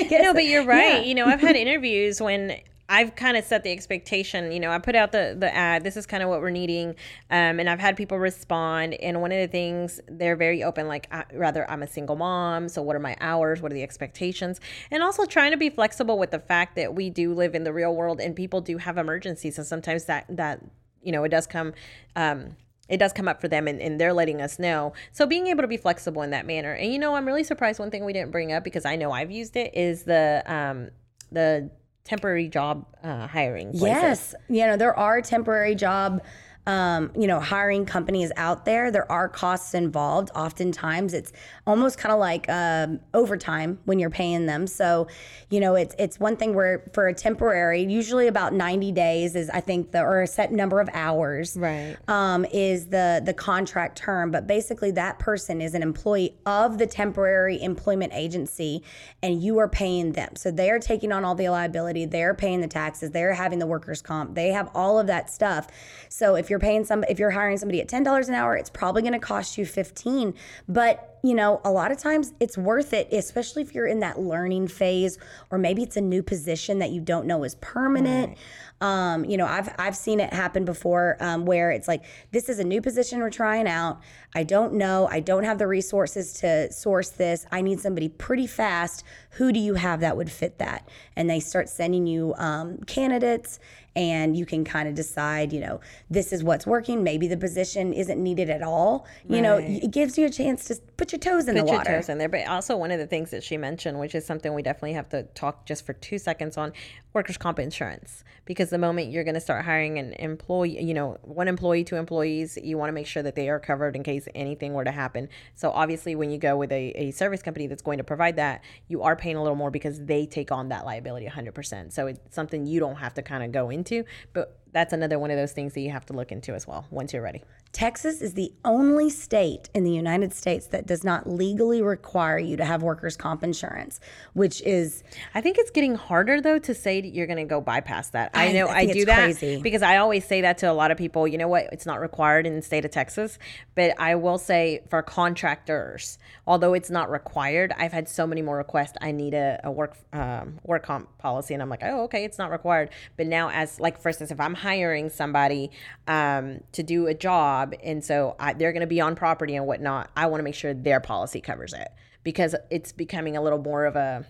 no, 0.10 0.34
but 0.34 0.46
you're 0.46 0.66
right. 0.66 0.96
Yeah. 0.96 1.02
You 1.02 1.16
know, 1.16 1.26
I've 1.26 1.42
had 1.42 1.56
interviews 1.56 2.20
when 2.20 2.58
I've 2.88 3.16
kind 3.16 3.36
of 3.36 3.44
set 3.44 3.64
the 3.64 3.72
expectation. 3.72 4.52
You 4.52 4.60
know, 4.60 4.70
I 4.70 4.78
put 4.78 4.96
out 4.96 5.12
the 5.12 5.36
the 5.38 5.54
ad. 5.54 5.84
This 5.84 5.98
is 5.98 6.06
kind 6.06 6.22
of 6.22 6.30
what 6.30 6.42
we're 6.42 6.52
needing, 6.52 6.90
um, 7.32 7.60
and 7.60 7.70
I've 7.70 7.80
had 7.80 7.98
people 7.98 8.20
respond. 8.20 8.94
And 8.96 9.22
one 9.22 9.32
of 9.32 9.40
the 9.40 9.48
things 9.48 10.00
they're 10.08 10.36
very 10.36 10.64
open, 10.64 10.88
like 10.88 11.08
I, 11.12 11.24
rather 11.34 11.70
I'm 11.70 11.82
a 11.82 11.88
single 11.88 12.16
mom, 12.16 12.70
so 12.70 12.82
what 12.82 12.96
are 12.96 13.00
my 13.00 13.18
hours? 13.20 13.62
What 13.62 13.72
are 13.72 13.76
the 13.76 13.84
expectations? 13.84 14.60
And 14.92 15.02
also 15.02 15.26
trying 15.26 15.52
to 15.52 15.58
be 15.58 15.70
flexible 15.70 16.20
with 16.20 16.32
the 16.32 16.40
fact 16.40 16.76
that 16.76 16.94
we 16.94 17.10
do 17.10 17.34
live 17.34 17.56
in 17.56 17.64
the 17.64 17.74
real 17.74 17.96
world, 17.96 18.22
and 18.22 18.36
people 18.36 18.62
do 18.62 18.78
have 18.78 18.98
emergencies, 18.98 19.58
and 19.58 19.66
sometimes 19.66 20.06
that 20.06 20.26
that 20.30 20.62
you 21.02 21.12
know 21.12 21.24
it 21.24 21.30
does 21.30 21.48
come. 21.48 21.74
Um, 22.16 22.56
it 22.88 22.98
does 22.98 23.14
come 23.14 23.28
up 23.28 23.42
for 23.42 23.48
them 23.48 23.68
and, 23.68 23.82
and 23.82 24.00
they're 24.00 24.14
letting 24.14 24.44
us 24.44 24.60
know. 24.60 24.94
So 25.12 25.26
being 25.26 25.48
able 25.48 25.64
to 25.64 25.68
be 25.68 25.76
flexible 25.76 26.22
in 26.22 26.30
that 26.30 26.46
manner. 26.46 26.72
And 26.72 26.94
you 26.94 27.00
know, 27.00 27.16
I'm 27.16 27.26
really 27.26 27.44
surprised 27.44 27.80
one 27.80 27.90
thing 27.90 28.06
we 28.06 28.14
didn't 28.14 28.30
bring 28.30 28.52
up 28.52 28.64
because 28.64 28.86
I 28.86 28.96
know 28.96 29.12
I've 29.12 29.32
used 29.32 29.56
it 29.56 29.74
is 29.74 30.04
the 30.04 30.44
um 30.46 30.92
the 31.32 31.72
temporary 32.06 32.48
job 32.48 32.86
uh, 33.04 33.28
hiring. 33.28 33.72
Places. 33.72 33.82
Yes, 33.82 34.36
you 34.48 34.66
know 34.66 34.78
there 34.78 34.98
are 34.98 35.22
temporary 35.22 35.76
job 35.76 36.24
um, 36.68 37.12
you 37.16 37.28
know, 37.28 37.40
hiring 37.40 37.86
companies 37.86 38.32
out 38.38 38.66
there, 38.66 38.90
there 38.90 39.10
are 39.12 39.30
costs 39.30 39.74
involved. 39.74 40.32
Oftentimes, 40.36 41.14
it's 41.14 41.32
almost 41.68 42.00
kind 42.00 42.12
of 42.12 42.20
like 42.20 42.50
um, 42.50 43.00
overtime 43.14 43.80
when 43.86 44.00
you're 44.00 44.10
paying 44.10 44.48
them. 44.48 44.66
So, 44.66 45.08
you 45.50 45.60
know, 45.60 45.76
it's 45.76 45.96
it's 46.00 46.20
one 46.20 46.38
thing 46.38 46.56
where 46.56 46.84
for 46.94 47.08
a 47.08 47.14
temporary, 47.14 47.84
usually 47.84 48.28
about 48.28 48.54
90 48.54 48.92
days 48.94 49.36
is 49.36 49.50
I 49.52 49.62
think 49.62 49.92
the 49.92 50.02
or 50.02 50.24
a 50.24 50.28
set 50.28 50.52
number 50.52 50.80
of 50.80 50.90
hours, 50.94 51.56
right? 51.56 51.98
Um, 52.08 52.46
is 52.46 52.88
the 52.88 53.22
the 53.24 53.34
contract 53.34 53.98
term. 53.98 54.32
But 54.32 54.48
basically, 54.48 54.92
that 54.92 55.20
person 55.20 55.62
is 55.62 55.76
an 55.76 55.84
employee 55.84 56.36
of 56.48 56.80
the 56.80 56.88
temporary 56.88 57.62
employment 57.62 58.14
agency, 58.14 58.84
and 59.22 59.42
you 59.42 59.60
are 59.60 59.70
paying 59.70 60.14
them. 60.14 60.36
So 60.36 60.50
they 60.50 60.72
are 60.72 60.80
taking 60.80 61.12
on 61.12 61.24
all 61.24 61.36
the 61.36 61.50
liability. 61.50 62.06
They're 62.06 62.34
paying 62.34 62.62
the 62.62 62.68
taxes. 62.68 63.12
They're 63.12 63.34
having 63.36 63.60
the 63.60 63.68
workers' 63.68 64.02
comp. 64.02 64.34
They 64.34 64.50
have 64.50 64.72
all 64.74 65.00
of 65.00 65.06
that 65.08 65.30
stuff. 65.30 65.68
So 66.10 66.36
if 66.36 66.50
you're 66.50 66.55
you're 66.56 66.60
paying 66.62 66.86
some 66.86 67.04
if 67.10 67.20
you're 67.20 67.32
hiring 67.32 67.58
somebody 67.58 67.82
at 67.82 67.90
$10 67.90 68.30
an 68.30 68.34
hour, 68.34 68.56
it's 68.56 68.70
probably 68.70 69.02
going 69.02 69.14
to 69.14 69.20
cost 69.20 69.58
you 69.58 69.66
15. 69.66 70.34
But, 70.70 71.15
you 71.28 71.36
know, 71.36 71.62
a 71.64 71.72
lot 71.72 71.92
of 71.92 71.98
times 71.98 72.34
it's 72.40 72.58
worth 72.58 72.94
it, 72.94 73.12
especially 73.12 73.62
if 73.62 73.74
you're 73.74 73.88
in 73.88 74.00
that 74.00 74.20
learning 74.20 74.68
phase 74.68 75.18
or 75.52 75.58
maybe 75.58 75.84
it's 75.84 75.98
a 75.98 76.02
new 76.02 76.24
position 76.24 76.80
that 76.80 76.92
you 76.92 77.02
don't 77.02 77.26
know 77.26 77.44
is 77.44 77.56
permanent. 77.56 78.30
Right. 78.30 78.38
Um, 78.82 79.24
you 79.24 79.38
know, 79.38 79.46
I've 79.46 79.74
I've 79.80 79.96
seen 79.96 80.20
it 80.20 80.34
happen 80.34 80.66
before 80.66 81.16
um, 81.22 81.46
where 81.46 81.72
it's 81.72 81.88
like 81.88 82.04
this 82.32 82.50
is 82.50 82.60
a 82.60 82.64
new 82.64 82.82
position 82.82 83.20
we're 83.20 83.30
trying 83.30 83.68
out. 83.68 84.02
I 84.34 84.44
don't 84.44 84.74
know. 84.74 85.08
I 85.10 85.22
don't 85.22 85.46
have 85.46 85.58
the 85.58 85.68
resources 85.68 86.34
to 86.34 86.72
source 86.74 87.10
this. 87.10 87.46
I 87.54 87.62
need 87.62 87.80
somebody 87.80 88.10
pretty 88.10 88.48
fast. 88.48 89.06
Who 89.32 89.54
do 89.54 89.60
you 89.60 89.76
have 89.76 90.02
that 90.02 90.18
would 90.18 90.30
fit 90.30 90.58
that? 90.60 90.90
And 91.16 91.30
they 91.30 91.40
start 91.40 91.70
sending 91.70 92.06
you 92.06 92.34
um, 92.38 92.80
candidates, 92.80 93.60
and 93.96 94.36
you 94.36 94.46
can 94.46 94.66
kind 94.66 94.90
of 94.90 94.94
decide. 94.94 95.54
You 95.54 95.62
know, 95.62 95.80
this 96.10 96.34
is 96.34 96.44
what's 96.44 96.68
working. 96.68 97.02
Maybe 97.02 97.30
the 97.30 97.38
position 97.38 97.94
isn't 97.94 98.22
needed 98.22 98.50
at 98.50 98.62
all. 98.62 99.08
You 99.26 99.36
right. 99.36 99.42
know, 99.42 99.58
it 99.58 99.92
gives 99.92 100.18
you 100.18 100.26
a 100.26 100.30
chance 100.30 100.66
to 100.66 100.76
put 100.98 101.12
your 101.12 101.20
toes 101.20 101.48
in 101.48 101.56
put 101.56 101.66
the 101.66 101.72
your 101.74 101.84
toes 101.84 102.10
in 102.10 102.18
there. 102.18 102.30
But 102.30 102.48
also 102.48 102.78
one 102.78 102.92
of 102.92 103.00
the 103.00 103.08
things 103.08 103.32
that 103.32 103.44
she 103.44 103.58
mentioned, 103.58 104.00
which 104.00 104.16
is 104.16 104.26
something 104.26 104.54
we 104.54 104.62
definitely 104.62 104.94
have 104.94 105.10
to 105.10 105.24
talk 105.24 105.66
just 105.66 105.86
for 105.86 105.94
two 105.94 106.18
seconds 106.18 106.58
on, 106.58 106.74
workers' 107.14 107.38
comp 107.38 107.60
insurance. 107.60 108.24
Because 108.46 108.70
the 108.70 108.78
moment 108.78 109.12
you're 109.12 109.24
going 109.24 109.36
to 109.36 109.42
start 109.42 109.66
hiring 109.66 109.98
an 109.98 110.14
employee, 110.14 110.82
you 110.84 110.94
know, 110.94 111.18
one 111.24 111.48
employee, 111.48 111.84
two 111.84 111.96
employees, 111.96 112.58
you 112.62 112.78
want 112.78 112.90
to 112.90 112.94
make 112.94 113.08
sure 113.08 113.24
that 113.24 113.36
they 113.36 113.50
are 113.50 113.60
covered 113.60 113.96
in 113.96 114.04
case 114.04 114.28
anything 114.36 114.74
were 114.74 114.84
to 114.84 114.92
happen. 114.92 115.30
So 115.56 115.72
obviously, 115.72 116.16
when 116.16 116.30
you 116.30 116.38
go 116.38 116.56
with 116.58 116.72
a, 116.72 116.92
a 116.96 117.12
service 117.12 117.42
company 117.42 117.68
that's 117.68 117.82
going 117.82 117.98
to 117.98 118.04
provide 118.04 118.36
that, 118.36 118.64
you 118.88 119.02
are 119.02 119.16
paying 119.16 119.36
a 119.36 119.42
little 119.42 119.58
more 119.58 119.72
because 119.72 120.04
they 120.06 120.26
take 120.26 120.52
on 120.52 120.70
that 120.70 120.86
liability 120.86 121.28
100%. 121.28 121.92
So 121.92 122.08
it's 122.08 122.36
something 122.36 122.68
you 122.68 122.80
don't 122.80 122.98
have 122.98 123.14
to 123.16 123.22
kind 123.22 123.44
of 123.44 123.52
go 123.52 123.70
into, 123.70 124.06
but 124.34 124.60
that's 124.76 124.94
another 124.94 125.18
one 125.18 125.32
of 125.32 125.38
those 125.38 125.54
things 125.54 125.74
that 125.74 125.80
you 125.80 125.90
have 125.90 126.06
to 126.06 126.14
look 126.14 126.32
into 126.32 126.54
as 126.54 126.68
well 126.68 126.86
once 126.92 127.14
you're 127.14 127.22
ready. 127.22 127.42
Texas 127.72 128.22
is 128.22 128.34
the 128.36 128.54
only 128.64 129.10
state 129.10 129.70
in 129.74 129.84
the 129.84 129.92
United 129.92 130.34
States 130.34 130.68
that 130.68 130.86
does 130.86 131.04
not 131.04 131.28
legally 131.28 131.82
require 131.82 132.38
you 132.38 132.56
to 132.58 132.64
have 132.66 132.84
workers' 132.84 133.18
comp 133.18 133.44
insurance, 133.44 134.00
which 134.34 134.62
is 134.62 135.04
I 135.34 135.42
think 135.42 135.58
it's 135.58 135.72
getting 135.72 135.96
harder 135.96 136.40
though 136.42 136.60
to 136.60 136.74
say 136.76 137.02
that 137.02 137.08
you're 137.10 137.26
going 137.28 137.38
to 137.38 137.46
go 137.46 137.62
bypass 137.62 138.10
that. 138.10 138.32
I, 138.34 138.50
I- 138.50 138.52
know 138.52 138.68
I 138.68 138.76
I, 138.80 138.86
do 138.86 139.06
that 139.06 139.24
crazy. 139.24 139.62
because 139.62 139.82
I 139.82 139.98
always 139.98 140.26
say 140.26 140.42
that 140.42 140.58
to 140.60 140.70
a 140.70 140.74
lot 140.74 140.92
of 140.92 140.98
people. 140.98 141.28
You 141.28 141.38
know 141.38 141.48
what? 141.48 141.68
It's 141.72 141.86
not 141.86 142.00
required 142.02 142.46
in 142.46 142.56
the 142.56 142.62
state 142.62 142.84
of 142.86 142.92
Texas, 142.92 143.40
but 143.74 143.98
I 144.00 144.16
will 144.16 144.38
say 144.38 144.82
for 144.90 145.02
contractors, 145.02 146.18
although 146.48 146.74
it's 146.74 146.90
not 146.90 147.10
required, 147.10 147.74
I've 147.78 147.94
had 147.94 148.08
so 148.10 148.26
many 148.28 148.42
more 148.42 148.58
requests. 148.58 148.94
I 149.02 149.12
need 149.12 149.34
a, 149.34 149.60
a 149.64 149.72
work 149.72 149.96
um, 150.14 150.60
work 150.64 150.84
comp 150.84 151.18
policy, 151.18 151.54
and 151.54 151.62
I'm 151.64 151.70
like, 151.70 151.82
oh, 151.84 152.04
okay, 152.04 152.24
it's 152.26 152.38
not 152.38 152.52
required. 152.52 152.90
But 153.18 153.28
now, 153.28 153.50
as 153.50 153.80
like 153.80 154.00
for 154.02 154.10
instance, 154.10 154.32
if 154.32 154.40
I'm 154.40 154.54
hiring 154.66 155.10
somebody 155.10 155.70
um, 156.08 156.62
to 156.72 156.82
do 156.82 157.06
a 157.06 157.14
job, 157.14 157.76
and 157.84 158.04
so 158.04 158.36
I, 158.40 158.54
they're 158.54 158.74
going 158.74 158.82
to 158.82 158.88
be 158.88 159.00
on 159.00 159.16
property 159.16 159.56
and 159.56 159.68
whatnot, 159.68 160.10
I 160.18 160.26
want 160.26 160.40
to 160.40 160.44
make 160.44 160.56
sure 160.56 160.74
their 160.74 161.00
policy 161.00 161.40
covers 161.40 161.74
it 161.74 161.88
because 162.24 162.56
it's 162.72 162.92
becoming 162.92 163.38
a 163.38 163.42
little 163.44 163.60
more 163.60 163.86
of 163.86 163.96
a 163.96 164.26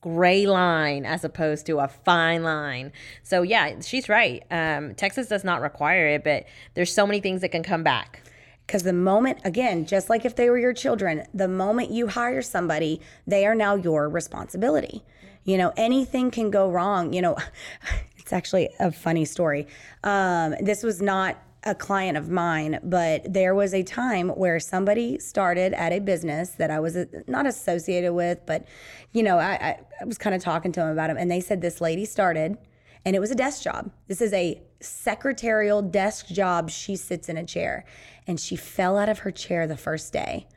gray 0.00 0.46
line 0.46 1.04
as 1.04 1.24
opposed 1.24 1.66
to 1.66 1.78
a 1.78 1.88
fine 1.88 2.42
line. 2.42 2.92
So 3.22 3.42
yeah, 3.42 3.80
she's 3.80 4.08
right. 4.08 4.42
Um, 4.50 4.94
Texas 4.94 5.28
does 5.28 5.44
not 5.44 5.60
require 5.60 6.06
it, 6.06 6.24
but 6.24 6.46
there's 6.74 6.92
so 6.92 7.06
many 7.06 7.20
things 7.20 7.42
that 7.42 7.50
can 7.50 7.62
come 7.62 7.82
back. 7.82 8.22
Because 8.66 8.82
the 8.82 8.92
moment, 8.92 9.38
again, 9.44 9.84
just 9.84 10.08
like 10.08 10.24
if 10.24 10.34
they 10.34 10.48
were 10.48 10.58
your 10.58 10.72
children, 10.72 11.24
the 11.34 11.48
moment 11.48 11.90
you 11.90 12.08
hire 12.08 12.42
somebody, 12.42 13.00
they 13.26 13.46
are 13.46 13.54
now 13.54 13.76
your 13.76 14.08
responsibility. 14.08 15.04
You 15.44 15.58
know, 15.58 15.72
anything 15.76 16.32
can 16.32 16.50
go 16.50 16.68
wrong. 16.68 17.12
You 17.12 17.22
know, 17.22 17.36
it's 18.26 18.32
actually 18.32 18.70
a 18.80 18.90
funny 18.90 19.24
story. 19.24 19.68
Um, 20.02 20.56
this 20.60 20.82
was 20.82 21.00
not 21.00 21.40
a 21.62 21.76
client 21.76 22.18
of 22.18 22.28
mine, 22.28 22.80
but 22.82 23.32
there 23.32 23.54
was 23.54 23.72
a 23.72 23.84
time 23.84 24.30
where 24.30 24.58
somebody 24.58 25.20
started 25.20 25.72
at 25.74 25.92
a 25.92 26.00
business 26.00 26.50
that 26.50 26.72
I 26.72 26.80
was 26.80 26.96
uh, 26.96 27.04
not 27.28 27.46
associated 27.46 28.14
with, 28.14 28.40
but, 28.44 28.66
you 29.12 29.22
know, 29.22 29.38
I, 29.38 29.78
I, 30.00 30.04
was 30.04 30.18
kind 30.18 30.34
of 30.34 30.42
talking 30.42 30.72
to 30.72 30.80
them 30.80 30.88
about 30.88 31.08
him, 31.08 31.16
and 31.16 31.30
they 31.30 31.38
said 31.38 31.60
this 31.60 31.80
lady 31.80 32.04
started 32.04 32.58
and 33.04 33.14
it 33.14 33.20
was 33.20 33.30
a 33.30 33.36
desk 33.36 33.62
job. 33.62 33.92
This 34.08 34.20
is 34.20 34.32
a 34.32 34.60
secretarial 34.80 35.82
desk 35.82 36.26
job. 36.26 36.68
She 36.68 36.96
sits 36.96 37.28
in 37.28 37.36
a 37.36 37.46
chair 37.46 37.84
and 38.26 38.40
she 38.40 38.56
fell 38.56 38.98
out 38.98 39.08
of 39.08 39.20
her 39.20 39.30
chair 39.30 39.68
the 39.68 39.76
first 39.76 40.12
day 40.12 40.48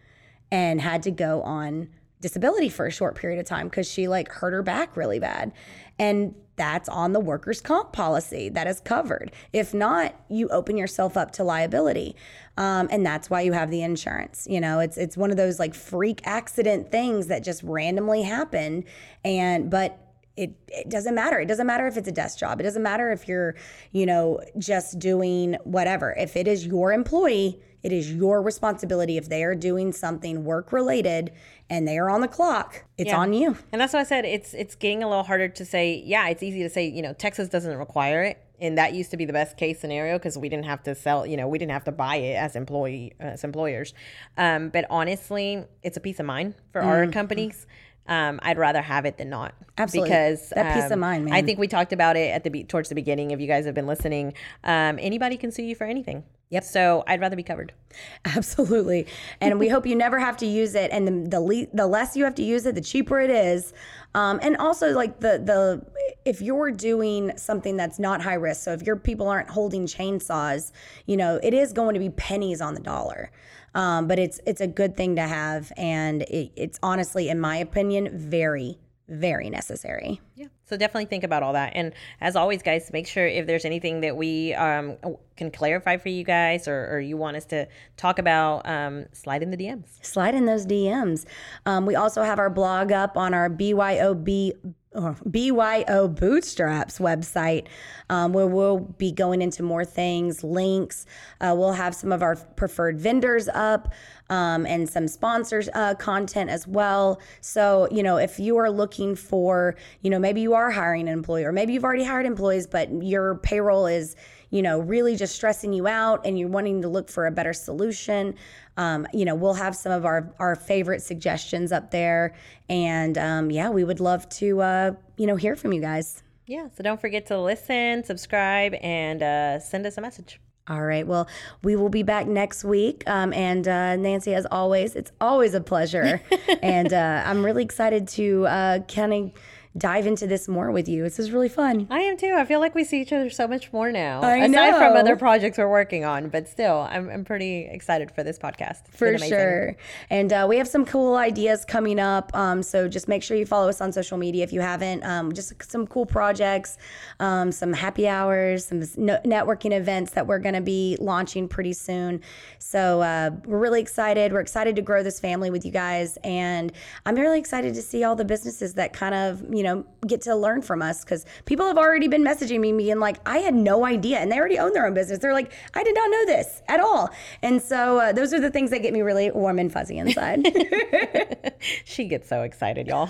and 0.51 0.81
had 0.81 1.03
to 1.03 1.11
go 1.11 1.43
on 1.43 1.89
disability 2.21 2.69
for 2.69 2.87
a 2.87 2.91
short 2.91 3.15
period 3.15 3.39
of 3.39 3.45
time 3.45 3.67
because 3.67 3.87
she 3.87 4.07
like 4.07 4.29
hurt 4.31 4.53
her 4.53 4.63
back 4.63 4.97
really 4.97 5.19
bad. 5.19 5.53
And 5.99 6.33
that's 6.59 6.89
on 6.89 7.13
the 7.13 7.21
workers' 7.21 7.61
comp 7.61 7.93
policy 7.93 8.49
that 8.49 8.67
is 8.67 8.81
covered. 8.81 9.31
If 9.53 9.73
not, 9.73 10.13
you 10.29 10.49
open 10.49 10.75
yourself 10.77 11.15
up 11.15 11.31
to 11.31 11.43
liability. 11.43 12.17
Um, 12.57 12.89
and 12.91 13.05
that's 13.05 13.29
why 13.29 13.41
you 13.41 13.53
have 13.53 13.71
the 13.71 13.81
insurance. 13.81 14.45
You 14.47 14.59
know, 14.59 14.79
it's 14.81 14.97
it's 14.97 15.15
one 15.15 15.31
of 15.31 15.37
those 15.37 15.57
like 15.57 15.73
freak 15.73 16.19
accident 16.25 16.91
things 16.91 17.27
that 17.27 17.45
just 17.45 17.63
randomly 17.63 18.23
happened. 18.23 18.83
And 19.23 19.71
but 19.71 19.97
it, 20.35 20.55
it 20.67 20.89
doesn't 20.89 21.15
matter. 21.15 21.39
It 21.39 21.47
doesn't 21.47 21.65
matter 21.67 21.87
if 21.87 21.95
it's 21.95 22.07
a 22.07 22.13
desk 22.13 22.37
job. 22.37 22.59
It 22.59 22.63
doesn't 22.63 22.83
matter 22.83 23.11
if 23.11 23.27
you're, 23.27 23.55
you 23.91 24.05
know, 24.05 24.41
just 24.57 24.99
doing 24.99 25.57
whatever. 25.63 26.13
If 26.17 26.35
it 26.35 26.47
is 26.47 26.65
your 26.65 26.91
employee, 26.91 27.61
it 27.83 27.93
is 27.93 28.13
your 28.13 28.41
responsibility. 28.41 29.17
If 29.17 29.29
they 29.29 29.43
are 29.43 29.55
doing 29.55 29.93
something 29.93 30.43
work 30.43 30.73
related 30.73 31.31
and 31.69 31.87
they 31.87 31.97
are 31.97 32.09
on 32.09 32.21
the 32.21 32.27
clock, 32.27 32.83
it's 32.97 33.09
Yeah. 33.09 33.17
on 33.17 33.33
you. 33.33 33.57
And 33.71 33.79
that's 33.81 33.93
why 33.93 33.99
I 33.99 34.03
said 34.03 34.25
it's 34.25 34.53
it's 34.53 34.75
getting 34.75 35.03
a 35.03 35.07
little 35.09 35.23
harder 35.23 35.47
to 35.49 35.65
say. 35.65 36.01
Yeah, 36.05 36.27
it's 36.29 36.41
easy 36.43 36.63
to 36.63 36.69
say. 36.69 36.87
You 36.87 37.01
know, 37.01 37.13
Texas 37.13 37.47
doesn't 37.49 37.77
require 37.77 38.23
it, 38.23 38.37
and 38.59 38.77
that 38.77 38.93
used 38.93 39.11
to 39.11 39.17
be 39.17 39.25
the 39.25 39.33
best 39.33 39.57
case 39.57 39.79
scenario 39.79 40.17
because 40.17 40.37
we 40.37 40.49
didn't 40.49 40.65
have 40.65 40.83
to 40.83 40.95
sell. 40.95 41.25
You 41.25 41.37
know, 41.37 41.47
we 41.47 41.57
didn't 41.57 41.71
have 41.71 41.83
to 41.85 41.91
buy 41.91 42.15
it 42.17 42.35
as 42.35 42.55
employee 42.55 43.13
as 43.19 43.43
employers. 43.43 43.93
Um, 44.37 44.69
but 44.69 44.85
honestly, 44.89 45.63
it's 45.83 45.97
a 45.97 46.01
peace 46.01 46.19
of 46.19 46.25
mind 46.25 46.55
for 46.71 46.81
our 46.81 47.07
companies. 47.07 47.65
Um, 48.07 48.39
I'd 48.41 48.57
rather 48.57 48.81
have 48.81 49.05
it 49.05 49.19
than 49.19 49.29
not. 49.29 49.53
Absolutely. 49.77 50.09
Because 50.09 50.49
That 50.49 50.73
peace 50.73 50.85
of 50.85 50.93
um, 50.93 51.01
mind, 51.01 51.29
I 51.31 51.43
think 51.43 51.59
we 51.59 51.67
talked 51.67 51.93
about 51.93 52.17
it 52.17 52.33
at 52.33 52.43
the 52.43 52.49
be- 52.49 52.63
towards 52.63 52.89
the 52.89 52.95
beginning. 52.95 53.29
If 53.29 53.39
you 53.39 53.45
guys 53.45 53.65
have 53.67 53.75
been 53.75 53.85
listening, 53.85 54.33
um, 54.63 54.97
anybody 54.99 55.37
can 55.37 55.51
sue 55.51 55.61
you 55.61 55.75
for 55.75 55.83
anything. 55.83 56.23
Yep. 56.49 56.63
So 56.63 57.03
I'd 57.05 57.21
rather 57.21 57.35
be 57.35 57.43
covered. 57.43 57.73
Absolutely. 58.25 59.05
And 59.39 59.59
we 59.59 59.67
hope 59.67 59.85
you 59.85 59.95
never 59.95 60.17
have 60.17 60.35
to 60.37 60.47
use 60.47 60.73
it. 60.73 60.89
And 60.91 61.07
the 61.07 61.29
the, 61.29 61.39
le- 61.39 61.67
the 61.73 61.85
less 61.85 62.15
you 62.17 62.23
have 62.23 62.35
to 62.35 62.43
use 62.43 62.65
it, 62.65 62.75
the 62.75 62.81
cheaper 62.81 63.19
it 63.19 63.29
is. 63.29 63.73
Um, 64.15 64.39
and 64.41 64.57
also, 64.57 64.91
like 64.93 65.19
the 65.19 65.37
the 65.37 65.85
if 66.25 66.41
you're 66.41 66.71
doing 66.71 67.31
something 67.37 67.77
that's 67.77 67.99
not 67.99 68.21
high 68.21 68.33
risk, 68.33 68.63
so 68.63 68.73
if 68.73 68.81
your 68.81 68.95
people 68.95 69.27
aren't 69.27 69.49
holding 69.49 69.85
chainsaws, 69.85 70.71
you 71.05 71.17
know, 71.17 71.39
it 71.43 71.53
is 71.53 71.71
going 71.71 71.93
to 71.93 71.99
be 71.99 72.09
pennies 72.09 72.61
on 72.61 72.73
the 72.73 72.81
dollar. 72.81 73.31
Um, 73.75 74.07
but 74.07 74.17
it's 74.17 74.39
it's 74.47 74.61
a 74.61 74.67
good 74.67 74.97
thing 74.97 75.15
to 75.17 75.21
have, 75.21 75.71
and 75.77 76.23
it, 76.23 76.51
it's 76.55 76.79
honestly, 76.81 77.29
in 77.29 77.39
my 77.39 77.57
opinion, 77.57 78.09
very 78.17 78.79
very 79.07 79.49
necessary. 79.49 80.21
Yeah. 80.35 80.47
So 80.69 80.77
definitely 80.77 81.05
think 81.05 81.23
about 81.23 81.41
all 81.41 81.53
that. 81.53 81.73
And 81.75 81.93
as 82.21 82.35
always, 82.35 82.61
guys, 82.61 82.91
make 82.93 83.07
sure 83.07 83.25
if 83.25 83.47
there's 83.47 83.65
anything 83.65 84.01
that 84.01 84.15
we 84.15 84.53
um, 84.53 84.97
can 85.35 85.49
clarify 85.49 85.97
for 85.97 86.09
you 86.09 86.23
guys 86.23 86.67
or, 86.67 86.87
or 86.91 86.99
you 86.99 87.17
want 87.17 87.37
us 87.37 87.45
to 87.45 87.67
talk 87.97 88.19
about, 88.19 88.69
um, 88.69 89.05
slide 89.11 89.41
in 89.41 89.49
the 89.49 89.57
DMs. 89.57 89.87
slide 90.03 90.35
in 90.35 90.45
those 90.45 90.67
DMs. 90.67 91.25
Um, 91.65 91.87
we 91.87 91.95
also 91.95 92.21
have 92.21 92.37
our 92.37 92.51
blog 92.51 92.91
up 92.91 93.17
on 93.17 93.33
our 93.33 93.49
BYOB. 93.49 94.75
Or 94.93 95.15
BYO 95.29 96.07
Bootstraps 96.07 96.97
website, 96.97 97.67
um, 98.09 98.33
where 98.33 98.47
we'll 98.47 98.79
be 98.79 99.11
going 99.11 99.39
into 99.39 99.61
more 99.61 99.85
things, 99.85 100.43
links. 100.43 101.05
Uh, 101.39 101.53
we'll 101.55 101.73
have 101.73 101.93
some 101.93 102.11
of 102.11 102.23
our 102.23 102.35
preferred 102.35 102.99
vendors 102.99 103.47
up 103.49 103.93
um, 104.31 104.65
and 104.65 104.89
some 104.89 105.07
sponsors 105.07 105.69
uh, 105.75 105.93
content 105.93 106.49
as 106.49 106.67
well. 106.67 107.21
So, 107.41 107.87
you 107.91 108.01
know, 108.01 108.17
if 108.17 108.39
you 108.39 108.57
are 108.57 108.71
looking 108.71 109.15
for, 109.15 109.75
you 110.01 110.09
know, 110.09 110.17
maybe 110.17 110.41
you 110.41 110.55
are 110.55 110.71
hiring 110.71 111.07
an 111.07 111.13
employee 111.13 111.45
or 111.45 111.51
maybe 111.51 111.73
you've 111.73 111.83
already 111.83 112.03
hired 112.03 112.25
employees, 112.25 112.65
but 112.65 112.89
your 113.03 113.35
payroll 113.35 113.85
is, 113.85 114.15
you 114.49 114.63
know, 114.63 114.79
really 114.79 115.15
just 115.15 115.35
stressing 115.35 115.71
you 115.71 115.87
out 115.87 116.25
and 116.25 116.39
you're 116.39 116.49
wanting 116.49 116.81
to 116.81 116.87
look 116.87 117.09
for 117.09 117.27
a 117.27 117.31
better 117.31 117.53
solution, 117.53 118.33
um, 118.79 119.05
you 119.13 119.25
know, 119.25 119.35
we'll 119.35 119.55
have 119.55 119.75
some 119.75 119.91
of 119.91 120.05
our, 120.05 120.33
our 120.39 120.55
favorite 120.55 121.01
suggestions 121.01 121.73
up 121.73 121.91
there. 121.91 122.33
And 122.69 123.17
um, 123.17 123.51
yeah, 123.51 123.69
we 123.69 123.83
would 123.83 123.99
love 123.99 124.27
to, 124.29 124.61
uh, 124.61 124.91
you 125.17 125.27
know, 125.27 125.35
hear 125.35 125.57
from 125.57 125.73
you 125.73 125.81
guys. 125.81 126.23
Yeah. 126.47 126.69
So 126.75 126.81
don't 126.81 126.99
forget 126.99 127.25
to 127.27 127.39
listen, 127.39 128.05
subscribe, 128.05 128.73
and 128.81 129.21
uh, 129.21 129.59
send 129.59 129.85
us 129.85 129.97
a 129.97 130.01
message. 130.01 130.39
All 130.69 130.81
right. 130.81 131.05
Well, 131.05 131.27
we 131.61 131.75
will 131.75 131.89
be 131.89 132.03
back 132.03 132.25
next 132.25 132.63
week. 132.63 133.03
Um, 133.05 133.33
and 133.33 133.67
uh, 133.67 133.97
Nancy, 133.97 134.33
as 134.33 134.47
always, 134.49 134.95
it's 134.95 135.11
always 135.19 135.53
a 135.55 135.61
pleasure. 135.61 136.21
and 136.61 136.93
uh, 136.93 137.23
I'm 137.25 137.43
really 137.43 137.63
excited 137.63 138.07
to 138.09 138.47
uh, 138.47 138.79
kind 138.83 139.13
of 139.13 139.31
dive 139.77 140.07
into 140.07 140.25
this 140.25 140.47
more 140.47 140.71
with 140.71 140.89
you. 140.89 141.03
This 141.03 141.19
is 141.19 141.31
really 141.31 141.47
fun. 141.49 141.87
I 141.91 141.99
am 142.01 142.17
too. 142.17 142.35
I 142.35 142.43
feel 142.45 142.59
like 142.59 142.73
we 142.73 142.83
see 142.83 143.01
each 143.01 143.13
other 143.13 143.29
so 143.29 143.47
much 143.47 143.71
more 143.71 143.91
now. 143.91 144.21
I 144.21 144.37
Aside 144.37 144.77
from 144.77 144.97
other 144.97 145.15
projects 145.15 145.57
we're 145.57 145.69
working 145.69 146.05
on, 146.05 146.29
but 146.29 146.47
still, 146.47 146.87
I'm, 146.89 147.09
I'm 147.09 147.23
pretty 147.23 147.67
excited 147.69 148.09
for 148.11 148.23
this 148.23 148.39
podcast. 148.39 148.87
It's 148.87 148.97
For 148.97 149.17
sure. 149.17 149.75
And 150.09 150.33
uh, 150.33 150.47
we 150.49 150.57
have 150.57 150.67
some 150.67 150.85
cool 150.85 151.15
ideas 151.15 151.65
coming 151.65 151.99
up. 151.99 152.31
Um, 152.33 152.63
so 152.63 152.87
just 152.87 153.07
make 153.07 153.21
sure 153.21 153.37
you 153.37 153.45
follow 153.45 153.69
us 153.69 153.79
on 153.79 153.91
social 153.91 154.17
media 154.17 154.43
if 154.43 154.51
you 154.51 154.61
haven't. 154.61 155.03
Um, 155.03 155.33
just 155.33 155.53
some 155.71 155.85
cool 155.85 156.05
projects, 156.05 156.77
um, 157.19 157.51
some 157.51 157.71
happy 157.71 158.07
hours, 158.07 158.65
some 158.65 158.81
no- 158.97 159.21
networking 159.23 159.71
events 159.71 160.13
that 160.13 160.25
we're 160.25 160.39
going 160.39 160.55
to 160.55 160.61
be 160.61 160.97
launching 160.99 161.47
pretty 161.47 161.73
soon. 161.73 162.21
So 162.57 163.01
uh, 163.01 163.31
we're 163.45 163.59
really 163.59 163.81
excited. 163.81 164.33
We're 164.33 164.39
excited 164.41 164.75
to 164.77 164.81
grow 164.81 165.03
this 165.03 165.19
family 165.19 165.51
with 165.51 165.63
you 165.63 165.71
guys. 165.71 166.17
And 166.23 166.71
I'm 167.05 167.15
really 167.15 167.39
excited 167.39 167.75
to 167.75 167.81
see 167.83 168.03
all 168.03 168.15
the 168.15 168.25
businesses 168.25 168.73
that 168.73 168.93
kind 168.93 169.13
of, 169.13 169.43
you 169.53 169.58
know, 169.63 169.85
get 170.07 170.21
to 170.21 170.35
learn 170.35 170.61
from 170.61 170.81
us 170.81 171.03
because 171.03 171.25
people 171.45 171.65
have 171.67 171.77
already 171.77 172.07
been 172.07 172.23
messaging 172.23 172.59
me 172.59 172.71
being 172.71 172.99
like, 172.99 173.17
I 173.25 173.39
had 173.39 173.53
no 173.53 173.85
idea. 173.85 174.19
And 174.19 174.31
they 174.31 174.37
already 174.37 174.59
own 174.59 174.73
their 174.73 174.85
own 174.85 174.93
business. 174.93 175.19
They're 175.19 175.33
like, 175.33 175.51
I 175.73 175.83
did 175.83 175.95
not 175.95 176.09
know 176.09 176.25
this 176.25 176.61
at 176.67 176.79
all. 176.79 177.09
And 177.41 177.61
so 177.61 177.99
uh, 177.99 178.11
those 178.11 178.33
are 178.33 178.39
the 178.39 178.51
things 178.51 178.69
that 178.71 178.81
get 178.81 178.93
me 178.93 179.01
really 179.01 179.31
warm 179.31 179.59
and 179.59 179.71
fuzzy 179.71 179.97
inside. 179.97 180.45
She 181.83 182.05
gets 182.05 182.27
so 182.29 182.43
excited, 182.43 182.87
y'all. 182.87 183.09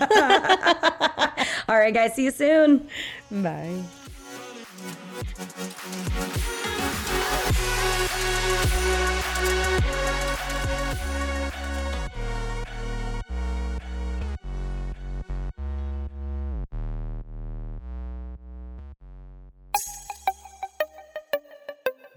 all 1.68 1.78
right, 1.78 1.94
guys. 1.94 2.14
See 2.14 2.24
you 2.24 2.30
soon. 2.30 2.88
Bye. 3.30 3.84